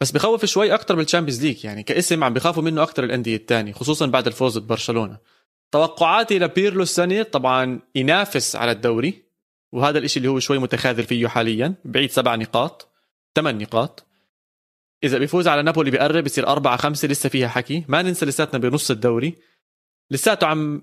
بس 0.00 0.10
بخوف 0.10 0.44
شوي 0.44 0.74
أكثر 0.74 0.94
بال 0.94 1.03
Champions 1.03 1.44
League 1.44 1.64
يعني 1.64 1.82
كاسم 1.82 2.24
عم 2.24 2.34
بخافوا 2.34 2.62
منه 2.62 2.82
أكثر 2.82 3.04
الأندية 3.04 3.36
الثانية 3.36 3.72
خصوصا 3.72 4.06
بعد 4.06 4.26
الفوز 4.26 4.58
ببرشلونة. 4.58 5.18
توقعاتي 5.72 6.38
لبيرلو 6.38 6.82
السنة 6.82 7.22
طبعا 7.22 7.80
ينافس 7.94 8.56
على 8.56 8.70
الدوري 8.70 9.26
وهذا 9.72 9.98
الإشي 9.98 10.18
اللي 10.18 10.28
هو 10.28 10.38
شوي 10.38 10.58
متخاذل 10.58 11.04
فيه 11.04 11.28
حاليا. 11.28 11.74
بعيد 11.84 12.10
سبع 12.10 12.34
نقاط 12.34 12.92
ثمان 13.36 13.58
نقاط. 13.58 14.06
إذا 15.04 15.18
بيفوز 15.18 15.48
على 15.48 15.62
نابولي 15.62 15.90
بيقرب 15.90 16.24
بصير 16.24 16.46
أربعة 16.46 16.76
خمسة 16.76 17.08
لسه 17.08 17.28
فيها 17.28 17.48
حكي. 17.48 17.84
ما 17.88 18.02
ننسى 18.02 18.26
لساتنا 18.26 18.58
بنص 18.58 18.90
الدوري. 18.90 19.34
لساته 20.10 20.46
عم 20.46 20.82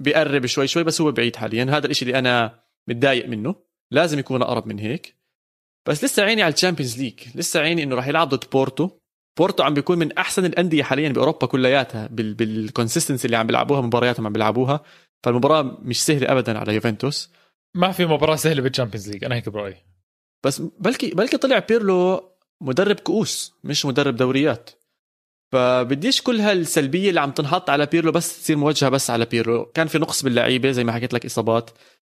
بيقرب 0.00 0.46
شوي 0.46 0.66
شوي 0.66 0.84
بس 0.84 1.00
هو 1.00 1.12
بعيد 1.12 1.36
حاليا. 1.36 1.64
هذا 1.64 1.86
الإشي 1.86 2.04
اللي 2.04 2.18
أنا 2.18 2.62
متضايق 2.88 3.28
منه. 3.28 3.54
لازم 3.90 4.18
يكون 4.18 4.42
أقرب 4.42 4.66
من 4.66 4.78
هيك. 4.78 5.16
بس 5.88 6.04
لسه 6.04 6.22
عيني 6.22 6.42
على 6.42 6.54
ال 6.54 6.58
Champions 6.58 6.98
League. 6.98 7.20
لسه 7.34 7.60
عيني 7.60 7.82
إنه 7.82 7.96
راح 7.96 8.06
يلعب 8.06 8.28
ضد 8.28 8.50
بورتو. 8.50 8.90
بورتو 9.38 9.62
عم 9.62 9.74
بيكون 9.74 9.98
من 9.98 10.12
أحسن 10.12 10.44
الأندية 10.44 10.82
حاليا 10.82 11.08
بأوروبا 11.08 11.46
كلياتها 11.46 12.06
بال 12.06 12.34
بال 12.34 12.48
consistency 12.48 13.24
اللي 13.26 13.36
عم 13.36 13.46
بيلعبوها 13.46 13.80
مبارياتهم 13.80 14.26
عم 14.26 14.32
بيلعبوها. 14.32 14.80
فالمباراة 15.24 15.62
مش 15.82 16.04
سهلة 16.04 16.32
ابدا 16.32 16.58
على 16.58 16.74
يوفنتوس. 16.74 17.32
ما 17.76 17.92
في 17.92 18.06
مباراة 18.06 18.36
سهلة 18.36 18.62
بال 18.62 18.71
Champions 18.71 19.10
League 19.10 19.24
أنا 19.24 19.34
هيك 19.34 19.48
برأيي. 19.48 19.76
بس 20.44 20.62
بلكي 20.78 21.10
بلكي 21.10 21.36
طلع 21.36 21.58
بيرلو 21.58 22.28
مدرب 22.60 23.00
كؤوس 23.00 23.54
مش 23.64 23.86
مدرب 23.86 24.16
دوريات. 24.16 24.70
فبديش 25.52 26.22
كل 26.22 26.40
هالسلبية 26.40 27.08
اللي 27.08 27.20
عم 27.20 27.30
تنحط 27.30 27.70
على 27.70 27.86
بيرلو 27.86 28.12
بس 28.12 28.42
تصير 28.42 28.56
موجهة 28.56 28.90
بس 28.90 29.10
على 29.10 29.24
بيرلو. 29.24 29.64
كان 29.64 29.86
في 29.86 29.98
نقص 29.98 30.22
باللعيبة 30.22 30.70
زي 30.70 30.84
ما 30.84 30.92
حكيت 30.92 31.14
لك 31.14 31.24
إصابات. 31.24 31.70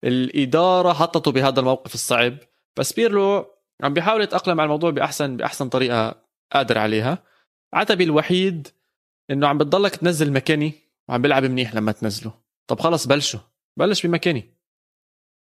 الإدارة 0.03 0.93
حطته 0.93 1.31
بهذا 1.31 1.59
الموقف 1.59 1.93
الصعب. 1.93 2.37
بس 2.77 2.93
بيرلو 2.93 3.45
عم 3.83 3.93
بيحاول 3.93 4.21
يتأقلم 4.21 4.59
على 4.59 4.65
الموضوع 4.65 4.89
بأحسن 4.89 5.37
بأحسن 5.37 5.69
طريقة 5.69 6.24
قادر 6.51 6.77
عليها. 6.77 7.23
عتبي 7.73 8.03
الوحيد 8.03 8.67
إنه 9.31 9.47
عم 9.47 9.57
بتضلك 9.57 9.95
تنزل 9.95 10.31
مكاني 10.31 10.73
وعم 11.09 11.21
بيلعب 11.21 11.43
منيح 11.43 11.75
لما 11.75 11.91
تنزله. 11.91 12.33
طب 12.67 12.79
خلص 12.79 13.07
بلشوا. 13.07 13.39
بلش 13.77 14.05
بمكاني. 14.05 14.53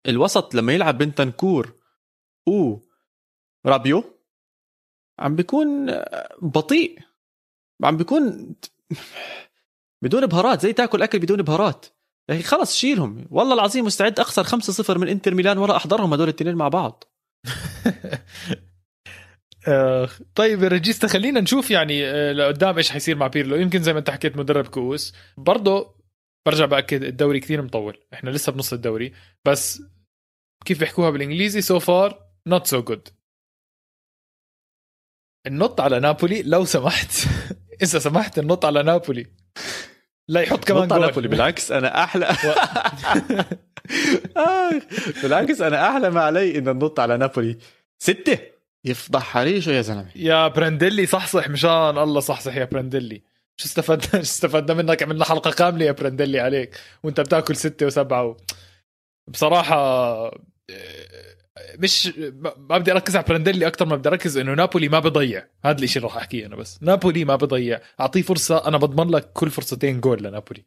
الوسط 0.08 0.54
لما 0.54 0.72
يلعب 0.72 0.98
بين 0.98 1.14
تنكور 1.14 1.72
و 2.48 2.76
رابيو 3.66 4.04
عم 5.18 5.36
بيكون 5.36 6.00
بطيء. 6.42 6.98
عم 7.84 7.96
بيكون 7.96 8.54
بدون 10.02 10.26
بهارات 10.26 10.60
زي 10.60 10.72
تاكل 10.72 11.02
أكل 11.02 11.18
بدون 11.18 11.42
بهارات. 11.42 11.86
يا 12.28 12.34
أخي 12.34 12.42
خلص 12.42 12.76
شيلهم. 12.76 13.26
والله 13.30 13.54
العظيم 13.54 13.84
مستعد 13.84 14.20
أخسر 14.20 14.44
5-0 14.44 14.98
من 14.98 15.08
إنتر 15.08 15.34
ميلان 15.34 15.58
ولا 15.58 15.76
أحضرهم 15.76 16.12
هدول 16.12 16.28
الاثنين 16.28 16.54
مع 16.54 16.68
بعض. 16.68 17.04
آه، 19.68 20.08
طيب 20.34 20.62
رجيستا 20.62 21.08
خلينا 21.08 21.40
نشوف 21.40 21.70
يعني 21.70 22.06
آه، 22.06 22.32
لقدام 22.32 22.76
إيش 22.76 22.90
حيصير 22.90 23.16
مع 23.16 23.26
بيرلو. 23.26 23.56
يمكن 23.56 23.82
زي 23.82 23.92
ما 23.92 23.98
أنت 23.98 24.10
حكيت 24.10 24.36
مدرب 24.36 24.66
كؤوس. 24.66 25.14
برضه 25.36 25.94
برجع 26.46 26.64
بأكد 26.64 27.02
الدوري 27.02 27.40
كثير 27.40 27.62
مطول. 27.62 27.98
إحنا 28.14 28.30
لسه 28.30 28.52
بنص 28.52 28.72
الدوري. 28.72 29.12
بس 29.44 29.82
كيف 30.64 30.80
بيحكوها 30.80 31.10
بالإنجليزي؟ 31.10 31.60
سو 31.60 31.78
فار 31.78 32.26
نوت 32.46 32.66
سو 32.66 32.82
جود 32.82 33.08
النط 35.46 35.80
على 35.80 36.00
نابولي 36.00 36.42
لو 36.42 36.64
سمحت. 36.64 37.10
إذا 37.82 37.98
سمحت 37.98 38.38
النط 38.38 38.64
على 38.64 38.82
نابولي. 38.82 39.26
لا 40.28 40.40
يحط 40.40 40.64
كمان 40.64 40.88
جول. 40.88 41.00
نابولي. 41.00 41.28
بالعكس 41.28 41.72
أنا 41.72 42.04
أحلى. 42.04 42.36
بالعكس 45.22 45.60
أنا 45.60 45.90
أحلى 45.90 46.10
ما 46.10 46.20
علي 46.20 46.58
إن 46.58 46.64
ننط 46.64 47.00
على 47.00 47.16
نابولي. 47.16 47.58
ستة. 47.98 48.51
يفضح 48.84 49.22
حريشه 49.22 49.72
يا 49.72 49.82
زلمة؟ 49.82 50.06
يا 50.16 50.48
برندلي 50.48 51.06
صحصح 51.06 51.48
مشان 51.48 51.98
الله 51.98 52.20
صحصح 52.20 52.56
يا 52.56 52.64
برندلي 52.64 53.22
شو 53.56 53.66
استفدنا؟ 53.66 54.10
شو 54.12 54.18
استفدنا 54.18 54.82
منك؟ 54.82 55.02
عملنا 55.02 55.24
حلقة 55.24 55.50
كاملة 55.50 55.84
يا 55.84 55.92
برندلي 55.92 56.40
عليك. 56.40 56.76
وانت 57.02 57.20
بتاكل 57.20 57.56
ستة 57.56 57.86
وسبعة 57.86 58.24
و... 58.24 58.36
بصراحة 59.28 60.30
مش 61.78 62.06
ما 62.56 62.78
بدي 62.78 62.92
أركز 62.92 63.16
على 63.16 63.24
برانديلي 63.28 63.66
أكثر 63.66 63.86
ما 63.86 63.96
بدي 63.96 64.08
أركز 64.08 64.36
إنه 64.38 64.54
نابولي 64.54 64.88
ما 64.88 64.98
بضيع. 64.98 65.46
هذا 65.64 65.84
الشيء 65.84 65.96
اللي 65.96 66.08
راح 66.08 66.16
أحكيه 66.16 66.46
أنا 66.46 66.56
بس. 66.56 66.78
نابولي 66.82 67.24
ما 67.24 67.36
بضيع. 67.36 67.80
أعطيه 68.00 68.22
فرصة 68.22 68.68
أنا 68.68 68.76
بضمن 68.78 69.10
لك 69.10 69.32
كل 69.32 69.50
فرصتين 69.50 70.00
جول 70.00 70.22
لنابولي. 70.22 70.64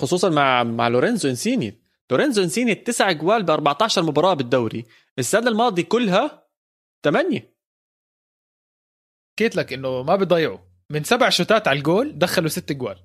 خصوصا 0.00 0.28
مع 0.28 0.62
مع 0.62 0.88
لورينزو 0.88 1.28
إنسيني. 1.28 1.80
لورينزو 2.10 2.42
إنسيني 2.42 2.74
تسع 2.74 3.12
جوال 3.12 3.42
ب 3.42 3.50
14 3.50 4.02
مباراة 4.02 4.34
بالدوري. 4.34 4.84
السنة 5.18 5.48
الماضية 5.48 5.82
كلها 5.82 6.45
ثمانيه 7.04 7.56
حكيت 9.36 9.56
لك 9.56 9.72
إنه 9.72 10.02
ما 10.02 10.16
بضيعوا 10.16 10.58
من 10.90 11.04
سبع 11.04 11.28
شوتات 11.28 11.68
على 11.68 11.78
الجول 11.78 12.18
دخلوا 12.18 12.48
ست 12.48 12.72
جوال. 12.72 12.98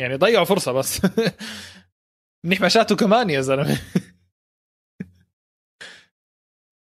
يعني 0.00 0.16
ضيعوا 0.16 0.44
فرصة 0.44 0.72
بس. 0.72 1.00
منيح 2.46 2.60
مشاته 2.60 2.96
كمان 2.96 3.30
يا 3.30 3.40
زلمة. 3.40 3.78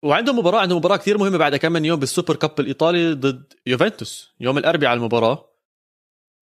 وعندهم 0.05 0.39
مباراة 0.39 0.61
عندهم 0.61 0.77
مباراة 0.77 0.97
كثير 0.97 1.17
مهمة 1.17 1.37
بعد 1.37 1.55
كم 1.55 1.71
من 1.71 1.85
يوم 1.85 1.99
بالسوبر 1.99 2.35
كاب 2.35 2.59
الإيطالي 2.59 3.13
ضد 3.13 3.53
يوفنتوس. 3.65 4.35
يوم 4.39 4.57
الأربعاء 4.57 4.93
المباراة. 4.93 5.53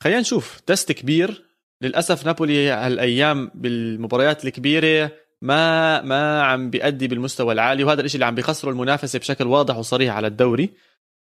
خلينا 0.03 0.19
نشوف. 0.19 0.59
تست 0.59 0.91
كبير. 0.91 1.49
للأسف 1.81 2.25
نابولي 2.25 2.69
هالايام 2.69 3.51
بالمباريات 3.55 4.45
الكبيرة 4.45 5.11
ما 5.41 6.01
ما 6.01 6.43
عم 6.43 6.69
بيأدي 6.69 7.07
بالمستوى 7.07 7.53
العالي 7.53 7.83
وهذا 7.83 8.01
الشيء 8.01 8.15
اللي 8.15 8.25
عم 8.25 8.35
بيخسروا 8.35 8.73
المنافسة 8.73 9.19
بشكل 9.19 9.47
واضح 9.47 9.77
وصريح 9.77 10.15
على 10.15 10.27
الدوري. 10.27 10.73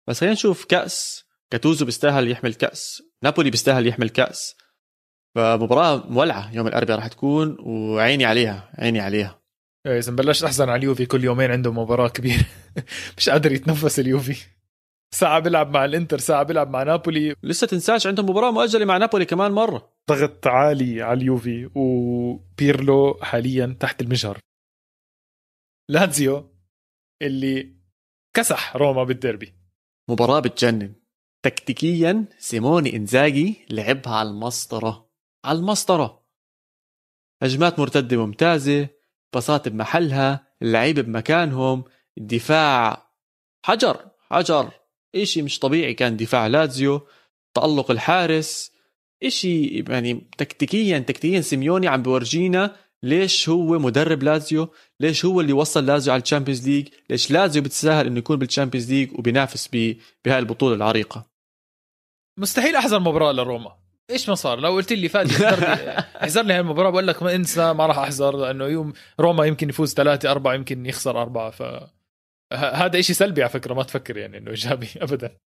بس 0.07 0.19
خلينا 0.19 0.33
نشوف 0.33 0.65
كأس. 0.65 1.25
كاتوزو 1.51 1.85
بيستاهل 1.85 2.31
يحمل 2.31 2.53
كأس. 2.53 3.03
نابولي 3.23 3.49
بيستاهل 3.49 3.87
يحمل 3.87 4.09
كأس. 4.09 4.55
فمباراة 5.35 6.03
مولعة. 6.07 6.55
يوم 6.55 6.67
الأربعاء 6.67 6.99
راح 6.99 7.07
تكون 7.07 7.57
وعيني 7.59 8.25
عليها 8.25 8.69
عيني 8.77 8.99
عليها. 8.99 9.39
إيه، 9.85 9.97
إذا 9.99 10.11
بلشت 10.11 10.43
أحزن 10.43 10.69
على 10.69 10.79
اليوفي 10.79 11.05
كل 11.05 11.23
يومين 11.23 11.51
عنده 11.51 11.71
مباراة 11.71 12.07
كبيرة. 12.07 12.45
مش 13.17 13.29
قادر 13.29 13.51
يتنفس 13.51 13.99
اليوفي. 13.99 14.35
ساعة 15.15 15.39
بيلعب 15.39 15.73
مع 15.73 15.85
الإنتر 15.85 16.17
ساعة 16.17 16.43
بيلعب 16.43 16.69
مع 16.69 16.83
نابولي. 16.83 17.35
لسه 17.43 17.67
تنساش 17.67 18.07
عندهم 18.07 18.29
مباراة 18.29 18.51
مؤجلة 18.51 18.85
مع 18.85 18.97
نابولي 18.97 19.25
كمان 19.25 19.51
مرة. 19.51 19.93
ضغط 20.09 20.47
عالي 20.47 21.01
على 21.01 21.21
اليوفي 21.21 21.69
وبيرلو 21.75 23.19
حاليا 23.21 23.77
تحت 23.79 24.01
المجهر. 24.01 24.39
لاتزيو 25.89 26.55
اللي 27.21 27.75
كسح 28.35 28.75
روما 28.75 29.03
بالديربي. 29.03 29.53
مباراة 30.09 30.39
بتجنن. 30.39 30.95
تكتيكيا 31.45 32.25
سيموني 32.37 32.95
إنزاجي 32.95 33.65
لعبها 33.69 34.15
على 34.15 34.29
المسطرة. 34.29 35.11
على 35.45 35.59
المسطرة. 35.59 36.25
هجمات 37.43 37.79
مرتدة 37.79 38.25
ممتازة. 38.25 38.89
باصات 39.33 39.67
بمحلها. 39.67 40.47
اللعيبه 40.61 41.01
بمكانهم. 41.01 41.83
الدفاع. 42.17 43.11
حجر. 43.65 44.11
حجر. 44.19 44.71
إشي 45.15 45.41
مش 45.41 45.59
طبيعي 45.59 45.93
كان 45.93 46.17
دفاع 46.17 46.47
لازيو 46.47 47.07
تألق 47.53 47.91
الحارس. 47.91 48.78
إشي 49.23 49.79
يعني 49.89 50.27
تكتيكيا 50.37 50.99
تكتيكيا 50.99 51.41
سيموني 51.41 51.87
عم 51.87 52.01
بورجينا 52.01 52.75
ليش 53.03 53.49
هو 53.49 53.79
مدرب 53.79 54.23
لازيو؟ 54.23 54.73
ليش 54.99 55.25
هو 55.25 55.41
اللي 55.41 55.53
وصل 55.53 55.85
لازيو 55.85 56.13
على 56.13 56.21
ال 56.21 56.26
Champions 56.26 56.69
League 56.69 56.87
ليش 57.09 57.31
لازيو 57.31 57.61
بتستاهل 57.61 58.07
إنه 58.07 58.17
يكون 58.17 58.35
بال 58.39 58.49
Champions 58.49 58.91
League 58.91 59.19
وبينافس 59.19 59.67
بهاي 60.25 60.39
البطولة 60.39 60.75
العريقة؟ 60.75 61.29
مستحيل 62.39 62.75
أحضر 62.75 62.99
مباراة 62.99 63.31
لروما. 63.31 63.75
إيش 64.09 64.29
ما 64.29 64.35
صار؟ 64.35 64.59
لو 64.59 64.71
قلت 64.71 64.93
لي 64.93 65.09
فادي 65.09 65.47
احضر 66.23 66.43
لي 66.43 66.53
هالمباراه 66.57 66.89
بقول 66.89 67.07
لك 67.07 67.23
ما 67.23 67.35
انسى 67.35 67.73
ما 67.73 67.85
راح 67.85 67.97
أحضر 67.97 68.37
لأنه 68.37 68.65
يوم 68.65 68.93
روما 69.19 69.45
يمكن 69.45 69.69
يفوز 69.69 69.93
ثلاثة 69.93 70.31
أربعة 70.31 70.53
يمكن 70.53 70.85
يخسر 70.85 71.21
أربعة 71.21 71.49
ف 71.49 71.63
هذا 72.53 72.99
إشي 72.99 73.13
سلبي 73.13 73.41
على 73.41 73.51
فكرة 73.51 73.73
ما 73.73 73.83
تفكر 73.83 74.17
يعني 74.17 74.37
إنه 74.37 74.49
إيجابي 74.49 74.87
أبدا. 75.01 75.37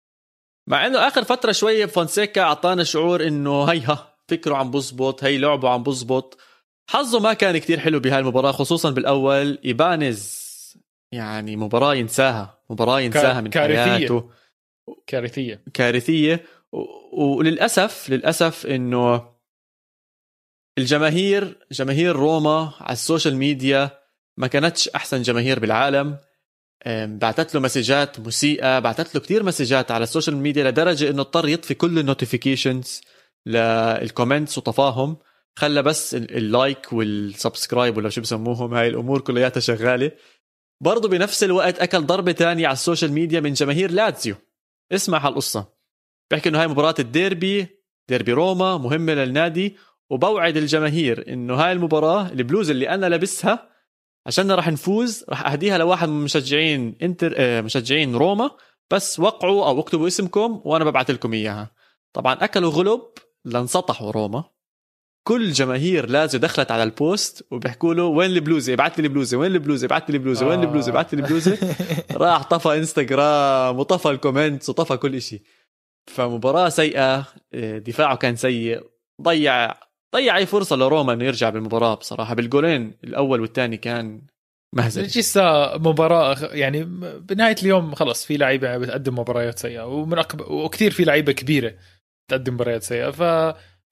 مع 0.67 0.85
إنه 0.87 1.07
آخر 1.07 1.23
فترة 1.23 1.51
شوية 1.51 1.85
فونسيكا 1.85 2.41
أعطانا 2.41 2.83
شعور 2.83 3.27
إنه 3.27 3.63
هيها 3.63 4.15
فكره 4.27 4.55
عم 4.55 4.71
بزبط 4.71 5.23
هي 5.23 5.37
لعبه 5.37 5.69
عم 5.69 5.83
بزبط. 5.83 6.37
حظه 6.89 7.19
ما 7.19 7.33
كان 7.33 7.57
كتير 7.57 7.79
حلو 7.79 7.99
بهاي 7.99 8.19
المباراة 8.19 8.51
خصوصا 8.51 8.91
بالأول. 8.91 9.59
إيبانز 9.65 10.43
يعني 11.11 11.55
مباراة 11.55 11.95
ينساها 11.95 12.59
مباراة 12.69 12.99
ينساها 12.99 13.41
من 13.41 13.49
كارثية. 13.49 13.83
حياته. 13.83 14.29
كارثية. 15.07 15.63
كارثية. 15.73 16.45
وللأسف 17.13 18.09
للأسف 18.09 18.65
إنه 18.65 19.33
الجماهير 20.77 21.57
جماهير 21.71 22.15
روما 22.15 22.73
على 22.79 22.93
ال 22.93 22.99
social 22.99 23.35
media 23.35 23.89
ما 24.37 24.47
كانتش 24.47 24.89
أحسن 24.89 25.21
جماهير 25.21 25.59
بالعالم. 25.59 26.17
بعثت 26.87 27.55
له 27.55 27.61
messages 27.61 28.19
مسيئة 28.19 28.79
بعثت 28.79 29.15
له 29.15 29.21
كتير 29.21 29.43
messages 29.43 29.91
على 29.91 30.03
ال 30.03 30.08
social 30.08 30.37
media 30.37 30.71
لدرجة 30.71 31.09
إنه 31.09 31.21
اضطر 31.21 31.47
يطفي 31.47 31.73
كل 31.73 31.99
ال 31.99 32.06
notifications 32.06 33.01
لل 33.45 33.67
comments 33.67 34.57
وطفاهم. 34.57 35.17
خلى 35.55 35.81
بس 35.81 36.15
ال 36.15 36.31
like 36.31 36.93
وال 36.93 37.12
subscribe 37.12 37.97
ولا 37.97 38.09
شو 38.09 38.21
بسموهم 38.21 38.73
هاي 38.73 38.87
الأمور 38.87 39.21
كلياتها 39.21 39.61
شغالة. 39.61 40.11
برضه 40.81 41.09
بنفس 41.09 41.43
الوقت 41.43 41.79
أكل 41.79 42.05
ضربة 42.05 42.31
تانية 42.31 42.67
على 42.67 42.73
ال 42.73 42.78
social 42.78 43.11
media 43.11 43.39
من 43.39 43.53
جماهير 43.53 43.91
لاتسيو 43.91 44.35
اسمع 44.91 45.27
هالقصة. 45.27 45.73
بحكي 46.31 46.49
إنه 46.49 46.61
هاي 46.61 46.67
مباراة 46.67 46.95
الديربي 46.99 47.67
ديربي 48.09 48.31
روما 48.31 48.77
مهمة 48.77 49.13
للنادي. 49.13 49.77
وبوعد 50.09 50.57
الجماهير 50.57 51.33
إنه 51.33 51.55
هاي 51.55 51.71
المباراة 51.71 52.29
البلوز 52.31 52.69
اللي 52.69 52.89
أنا 52.89 53.05
لابسها 53.05 53.72
عشان 54.25 54.51
راح 54.51 54.67
نفوز 54.67 55.25
راح 55.29 55.47
أهديها 55.51 55.77
لواحد 55.77 56.09
من 56.09 56.23
مشجعين 56.23 56.95
إنتر 57.01 57.33
آه، 57.37 57.61
مشجعين 57.61 58.15
روما. 58.15 58.51
بس 58.91 59.19
وقعوا 59.19 59.65
أو 59.65 59.79
اكتبوا 59.79 60.07
اسمكم 60.07 60.61
وأنا 60.65 60.85
ببعث 60.85 61.09
لكم 61.09 61.33
إياها. 61.33 61.71
طبعا 62.13 62.33
أكلوا 62.33 62.71
غلب 62.71 63.01
لانسطحوا 63.45 64.11
روما. 64.11 64.43
كل 65.27 65.51
جماهير 65.51 66.09
لاتسيو 66.09 66.39
دخلت 66.39 66.71
على 66.71 66.83
ال 66.83 66.96
post 66.96 67.47
وبيحكوا 67.51 67.93
له 67.93 68.03
وين 68.03 68.31
البلوزة؟ 68.31 68.73
ابعث 68.73 68.99
لي 68.99 69.07
البلوزة. 69.07 69.37
وين 69.37 69.51
البلوزة؟ 69.51 69.85
ابعث 69.85 70.09
لي 70.09 70.17
البلوزة. 70.17 70.47
وين 70.47 70.59
البلوزة؟ 70.59 70.91
ابعث 70.91 71.13
لي 71.13 71.21
البلوزة. 71.21 71.75
راح 72.23 72.43
طفى 72.43 72.77
إنستغرام 72.77 73.79
وطفى 73.79 74.09
ال 74.09 74.16
comments 74.16 74.69
وطفى 74.69 74.97
كل 74.97 75.21
شيء 75.21 75.41
فمباراة 76.07 76.69
سيئة 76.69 77.25
دفاعه 77.77 78.15
كان 78.15 78.35
سيء 78.35 78.83
ضيع 79.21 79.73
ضيع 80.13 80.37
أي 80.37 80.45
فرصة 80.45 80.75
لروما 80.75 81.13
إنه 81.13 81.25
يرجع 81.25 81.49
بالمباراة 81.49 81.95
بصراحة؟ 81.95 82.33
بالجولين 82.33 82.97
الأول 83.03 83.41
والثاني 83.41 83.77
كان 83.77 84.21
مهزله 84.75 85.05
لسه 85.05 85.77
مباراة 85.77 86.35
يعني 86.41 86.83
بنهاية 87.19 87.55
اليوم 87.61 87.95
خلص 87.95 88.25
في 88.25 88.37
لعيبة 88.37 88.77
بتقدم 88.77 89.19
مباريات 89.19 89.59
سيئة 89.59 89.85
ومن 89.85 90.19
أكبر 90.19 90.51
وكثير 90.51 90.91
في 90.91 91.03
لعيبة 91.03 91.31
كبيرة 91.31 91.75
تقدم 92.31 92.53
مباريات 92.53 92.83
سيئة 92.83 93.09
ف 93.09 93.21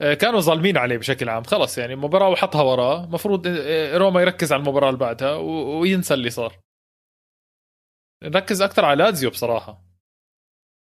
آه، 0.02 0.14
كانوا 0.14 0.40
ظالمين 0.40 0.78
عليه 0.78 0.98
بشكل 0.98 1.30
عام. 1.30 1.44
خلص 1.44 1.78
يعني 1.78 1.96
مباراة 1.96 2.30
وحطها 2.30 2.62
وراه 2.62 3.06
مفروض 3.06 3.48
آه، 3.48 3.98
روما 3.98 4.22
يركز 4.22 4.54
على 4.54 4.60
المباراة 4.60 4.90
اللي 4.90 5.00
بعدها 5.00 5.36
وينسى 5.36 6.14
اللي 6.14 6.30
صار. 6.30 6.60
نركز 8.24 8.62
أكثر 8.62 8.86
على 8.86 9.04
لازيو 9.04 9.30
بصراحة. 9.30 9.86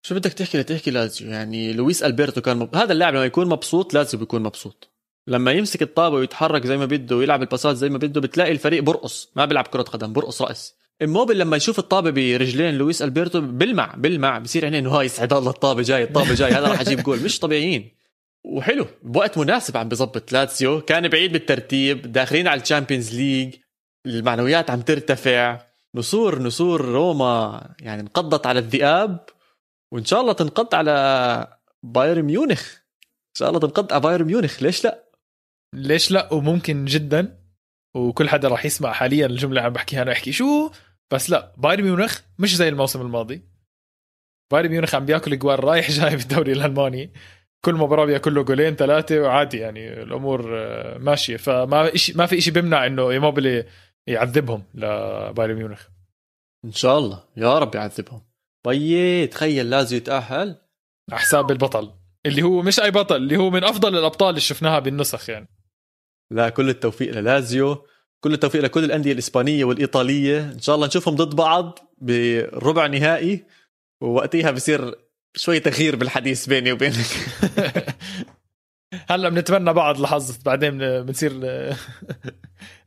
شو 0.06 0.16
بدك 0.16 0.34
تحكي؟ 0.34 0.58
لتحكي 0.58 0.92
لازيو. 0.92 1.30
يعني 1.30 1.74
لويس 1.74 2.04
ألبرتو 2.04 2.42
كان 2.42 2.58
مب... 2.58 2.76
هذا 2.76 2.94
اللاعب 2.94 3.14
لما 3.14 3.26
يكون 3.26 3.50
مبسوط 3.50 3.94
لازم 3.94 4.20
بيكون 4.20 4.44
مبسوط. 4.44 4.93
لما 5.28 5.52
يمسك 5.52 5.82
الطابة 5.82 6.16
ويتحرك 6.16 6.66
زي 6.68 6.78
ما 6.78 6.86
بده 6.86 7.16
ويلعب 7.16 7.42
الباسات 7.42 7.76
زي 7.76 7.90
ما 7.90 7.98
بده 7.98 8.22
بتلاقي 8.22 8.52
الفريق 8.52 8.84
برقص 8.84 9.32
ما 9.36 9.46
بيلعب 9.46 9.68
كرة 9.68 9.82
قدم 9.82 10.14
برقص 10.14 10.42
رقص. 10.42 10.76
إيموبيلي 11.02 11.40
لما 11.40 11.58
يشوف 11.58 11.80
الطابة 11.80 12.12
برجلين 12.12 12.78
لويس 12.78 13.02
ألبرتو 13.02 13.42
بلمع 13.42 13.94
بلمع 13.98 14.40
بصير 14.40 14.66
عينيه 14.66 14.80
انه 14.80 14.90
هاي 14.90 15.06
يسعد 15.06 15.34
الله 15.34 15.50
الطابة 15.50 15.82
جاي 15.82 16.04
الطابة 16.04 16.34
جاي 16.34 16.52
هذا 16.52 16.68
راح 16.68 16.82
يجيب 16.82 17.04
جول. 17.04 17.20
مش 17.24 17.40
طبيعيين. 17.40 17.92
وحلو 18.44 18.86
بوقت 19.04 19.38
مناسب 19.38 19.78
عم 19.78 19.90
بظبط. 19.90 20.32
لاتسيو 20.32 20.82
كان 20.82 21.08
بعيد 21.08 21.34
بالترتيب 21.34 22.12
داخلين 22.12 22.48
على 22.48 22.62
ال 22.62 22.67
Champions 22.67 23.16
League 23.16 23.56
المعنويات 24.06 24.70
عم 24.70 24.82
ترتفع. 24.82 25.62
نسور 25.96 26.42
نسور 26.42 26.86
روما 26.86 27.62
يعني 27.80 28.02
انقضت 28.02 28.48
على 28.48 28.60
الذئاب 28.60 29.26
وإن 29.92 30.06
شاء 30.06 30.22
الله 30.22 30.34
تنقض 30.34 30.76
على 30.76 31.48
بايرن 31.84 32.22
ميونخ. 32.22 32.74
إن 33.04 33.36
شاء 33.40 33.50
الله 33.50 33.60
تنقض 33.60 33.94
على 33.94 34.02
بايرن 34.02 34.26
ميونخ 34.26 34.64
ليش 34.64 34.84
لا؟ 34.84 35.04
ليش 35.74 36.12
لا؟ 36.12 36.34
وممكن 36.34 36.86
جدا. 36.86 37.44
وكل 37.96 38.30
حدا 38.30 38.48
راح 38.48 38.66
يسمع 38.66 38.92
حاليا 38.92 39.26
الجملة 39.26 39.50
اللي 39.50 39.62
عم 39.62 39.74
بحكيها 39.74 40.02
أنا 40.02 40.12
أحكي 40.12 40.32
شو؟ 40.32 40.72
بس 41.14 41.30
لا 41.30 41.54
بايرن 41.58 41.84
ميونخ 41.84 42.20
مش 42.40 42.56
زي 42.56 42.70
الموسم 42.70 43.02
الماضي. 43.02 43.42
بايرن 44.52 44.70
ميونخ 44.70 44.96
عم 44.96 45.06
بياكل 45.06 45.40
جوال 45.40 45.64
رايح 45.64 45.92
جاي 46.00 46.16
بالدوري 46.16 46.52
الألماني. 46.52 47.14
كل 47.66 47.74
مباراة 47.74 48.06
بياكل 48.06 48.36
له 48.36 48.44
جولين 48.44 48.76
ثلاثة 48.76 49.20
وعادي 49.20 49.58
يعني 49.58 50.04
الأمور 50.04 50.58
آه، 50.58 50.98
ماشية. 50.98 51.38
فما 51.38 51.96
إشي 51.96 52.14
ما 52.14 52.26
في 52.26 52.42
شيء 52.42 52.54
بيمنع 52.54 52.86
إنه 52.86 53.10
إيموبيلي 53.10 53.66
يعذبهم 54.08 54.64
لبايرن 54.74 55.56
ميونخ. 55.56 55.88
إن 56.66 56.72
شاء 56.72 56.98
الله. 56.98 57.24
يا 57.38 57.60
رب 57.60 57.76
يعذبهم. 57.76 58.22
طيب 58.66 59.30
تخيل 59.30 59.70
لازم 59.70 59.98
يتأهل. 59.98 60.56
على 61.12 61.20
حساب 61.20 61.52
البطل. 61.52 61.92
اللي 62.26 62.42
هو 62.42 62.62
مش 62.62 62.80
أي 62.80 62.92
بطل 62.92 63.16
اللي 63.16 63.38
هو 63.38 63.50
من 63.50 63.64
أفضل 63.64 63.98
الأبطال 63.98 64.30
اللي 64.30 64.42
شفناها 64.42 64.80
بالنسخ 64.80 65.30
يعني. 65.30 65.48
لا 66.34 66.50
كل 66.50 66.70
التوفيق 66.70 67.14
للازيو 67.14 67.86
كل 68.24 68.34
التوفيق 68.34 68.62
لكل 68.62 68.84
الأندية 68.84 69.12
الإسبانية 69.12 69.66
والإيطالية. 69.66 70.40
إن 70.40 70.60
شاء 70.60 70.76
الله 70.76 70.88
نشوفهم 70.88 71.16
ضد 71.16 71.36
بعض 71.36 71.80
بربع 71.98 72.88
نهائي 72.88 73.46
ووقتها 74.02 74.52
بصير 74.52 74.96
شوي 75.36 75.60
تغيير 75.60 75.96
بالحديث 75.96 76.46
بيني 76.46 76.72
وبينك. 76.72 76.96
هلا 79.10 79.30
بنتمنى 79.30 79.74
بعض 79.74 80.02
لحظة 80.02 80.40
بعدين 80.46 80.78
بنصير 80.78 81.34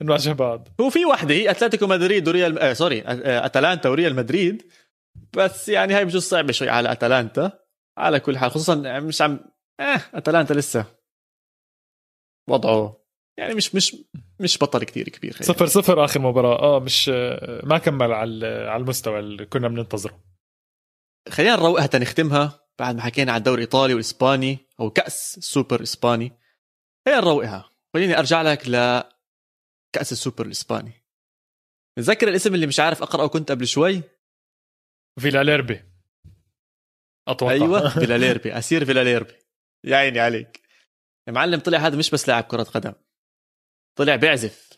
نواجه 0.03 0.33
بعض. 0.33 0.69
هو 0.81 0.91
في 0.91 1.05
وحده 1.05 1.35
هي 1.35 1.51
أتلتيكو 1.51 1.87
مدريد 1.87 2.29
وريال 2.29 2.59
آه 2.59 2.73
sorry 2.73 3.03
آه، 3.03 3.47
أتلانتا 3.47 3.89
وريال 3.89 4.15
مدريد. 4.15 4.63
بس 5.37 5.69
يعني 5.69 5.95
هاي 5.95 6.05
بجوز 6.05 6.23
صعبة 6.23 6.53
شوي 6.53 6.69
على 6.69 6.93
أتلانتا. 6.93 7.53
على 7.99 8.21
كل 8.21 8.39
حال 8.39 8.51
خصوصا 8.51 9.01
مش 9.01 9.23
عم 9.23 9.41
آه 9.81 10.01
أتلانتا 10.15 10.55
لسه. 10.55 10.85
وضعه. 12.49 13.06
يعني 13.39 13.55
مش 13.55 13.75
مش 13.75 13.97
مش 14.41 14.59
بطل 14.59 14.85
كثير 14.85 15.09
كبير 15.09 15.37
صفر 15.43 15.67
صفر 15.67 16.05
آخر 16.05 16.21
مباراة. 16.21 16.59
آه 16.59 16.81
مش 16.81 17.11
آه، 17.15 17.61
ما 17.65 17.79
كمل 17.79 18.13
على 18.13 18.47
على 18.47 18.81
المستوى 18.81 19.19
اللي 19.19 19.47
كنا 19.47 19.69
بننتظره. 19.69 20.25
خلينا 21.29 21.57
نروقها 21.57 21.87
تنختمها 21.87 22.67
بعد 22.79 22.95
ما 22.95 23.03
حكينا 23.03 23.33
على 23.33 23.39
الدوري 23.39 23.57
الإيطالي 23.57 23.95
والإسباني 23.95 24.59
أو 24.81 24.91
كأس 24.91 25.39
السوبر 25.39 25.83
إسباني. 25.83 26.33
خلينا 27.07 27.21
نروقها. 27.21 27.71
خليني 27.95 28.19
أرجع 28.19 28.43
لك 28.43 28.69
لكاس 28.69 30.13
السوبر 30.13 30.47
الإسباني. 30.47 30.93
تذكر 31.99 32.29
الاسم 32.29 32.55
اللي 32.55 32.67
مش 32.67 32.81
عارف 32.81 33.03
أقرأه 33.03 33.27
كنت 33.27 33.51
قبل 33.51 33.67
شوي؟ 33.67 34.03
فيلاليربي. 35.21 35.85
أتوقع. 37.29 37.53
أيوه 37.53 37.89
فيلاليربي 38.01 38.59
أسير 38.59 38.85
فيلاليربي. 38.85 39.35
يا 39.85 39.97
عيني 39.97 40.21
عليك. 40.21 40.61
يا 41.29 41.33
معلم 41.33 41.61
طلع 41.61 41.79
هذا 41.79 41.97
مش 41.97 42.11
بس 42.11 42.29
لاعب 42.29 42.45
كرة 42.45 42.63
قدم. 42.63 42.93
طلع 43.97 44.17
بيعزف. 44.17 44.73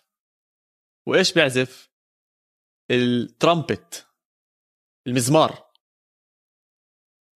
وإيش 1.06 1.32
بيعزف؟ 1.32 1.90
الترامبت. 2.90 4.06
المزمار. 5.06 5.68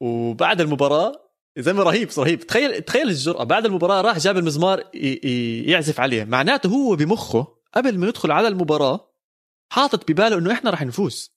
وبعد 0.02 0.62
المباراة 0.62 1.32
زلمة 1.58 1.84
رهيب 1.84 2.10
رهيب. 2.18 2.40
تخيل 2.40 2.82
تخيل 2.82 3.10
الجرأة. 3.10 3.44
بعد 3.44 3.66
المباراة 3.66 4.02
راح 4.02 4.18
جاب 4.18 4.38
المزمار 4.38 4.96
يعزف 5.70 6.00
عليه. 6.00 6.24
معناته 6.24 6.70
هو 6.70 6.96
بمخه 6.96 7.62
قبل 7.74 7.98
ما 7.98 8.08
يدخل 8.08 8.32
على 8.32 8.48
المباراة 8.48 9.14
حاطط 9.72 10.12
بباله 10.12 10.38
إنه 10.38 10.54
إحنا 10.54 10.70
راح 10.70 10.82
نفوز. 10.82 11.36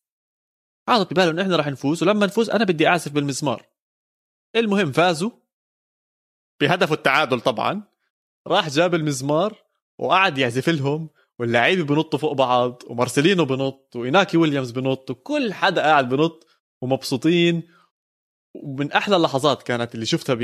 حاطط 0.89 1.13
بباله 1.13 1.31
إنه 1.31 1.43
إحنا 1.43 1.57
راح 1.57 1.67
نفوز. 1.67 2.03
ولما 2.03 2.27
نفوز 2.27 2.51
أنا 2.51 2.65
بدي 2.65 2.89
أعزف 2.89 3.13
بالمزمار. 3.13 3.67
المهم 4.57 4.93
فازوا. 4.93 5.31
بهدف 6.61 6.93
التعادل 6.93 7.41
طبعا. 7.41 7.83
راح 8.47 8.69
جاب 8.69 8.95
المزمار. 8.95 9.64
وقعد 9.99 10.39
يعزف 10.39 10.69
لهم 10.69 11.11
واللعيبة 11.39 11.85
بنطوا 11.85 12.19
فوق 12.19 12.33
بعض 12.33 12.83
ومارسيلينو 12.87 13.45
بنط 13.45 13.97
وإناكي 13.97 14.37
ويليامز 14.37 14.71
بنط 14.71 15.11
وكل 15.11 15.53
حدا 15.53 15.83
قاعد 15.83 16.09
بنط 16.09 16.47
ومبسوطين. 16.83 17.63
ومن 18.55 18.93
أحلى 18.93 19.17
اللحظات 19.17 19.63
كانت 19.63 19.95
اللي 19.95 20.07
شفتها 20.07 20.35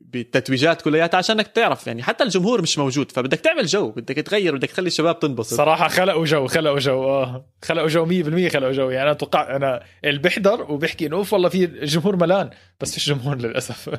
بالتتويجات 0.00 0.82
كلياتها 0.82 1.18
عشانك 1.18 1.46
تعرف 1.46 1.86
يعني 1.86 2.02
حتى 2.02 2.24
الجمهور 2.24 2.62
مش 2.62 2.78
موجود 2.78 3.12
فبدك 3.12 3.40
تعمل 3.40 3.66
جو 3.66 3.90
بدك 3.90 4.16
تغير 4.16 4.56
بدك 4.56 4.70
تخلي 4.70 4.86
الشباب 4.86 5.18
تنبسط. 5.18 5.56
صراحة 5.56 5.88
خلقوا 5.88 6.24
جو 6.24 6.46
خلقوا 6.46 6.78
جو 6.78 7.04
آه. 7.04 7.50
خلقوا 7.62 7.88
جو 7.88 8.06
100% 8.06 8.52
خلقوا 8.52 8.72
جو 8.72 8.90
يعني 8.90 9.02
أنا 9.02 9.10
أتوقع 9.10 9.56
أنا 9.56 9.84
اللي 10.04 10.20
بيحضر 10.20 10.72
وبيحكي 10.72 11.06
إنه 11.06 11.16
أوف 11.16 11.32
والله 11.32 11.48
في 11.48 11.66
جمهور 11.66 12.16
ملان 12.16 12.50
بس 12.80 12.94
فيش 12.94 13.08
جمهور 13.08 13.36
للأسف. 13.36 13.90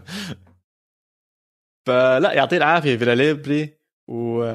فلا 1.87 2.33
يعطيه 2.33 2.57
العافية 2.57 2.97
فيلاليبري 2.97 3.77
و 4.07 4.53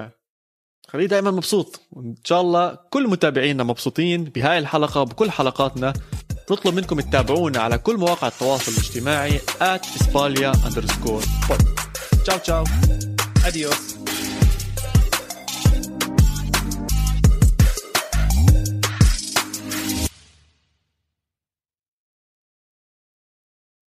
خليه 0.95 1.07
دائما 1.07 1.31
مبسوط. 1.31 1.81
وإن 1.93 2.15
شاء 2.25 2.41
الله 2.41 2.79
كل 2.91 3.09
متابعينا 3.09 3.65
مبسوطين 3.65 4.25
بهاي 4.25 4.59
الحلقة 4.59 5.03
بكل 5.03 5.31
حلقاتنا. 5.31 5.93
نطلب 6.51 6.75
منكم 6.75 7.01
تتابعونا 7.01 7.61
على 7.61 7.79
كل 7.79 7.97
مواقع 7.97 8.29
التواصل 8.29 8.73
الاجتماعي 8.73 9.39
at 9.39 10.03
اسباليا 10.03 10.53
اندرسكور 10.67 11.23
تشاو 12.25 12.39
تشاو 12.39 12.65
اديوس 13.47 13.94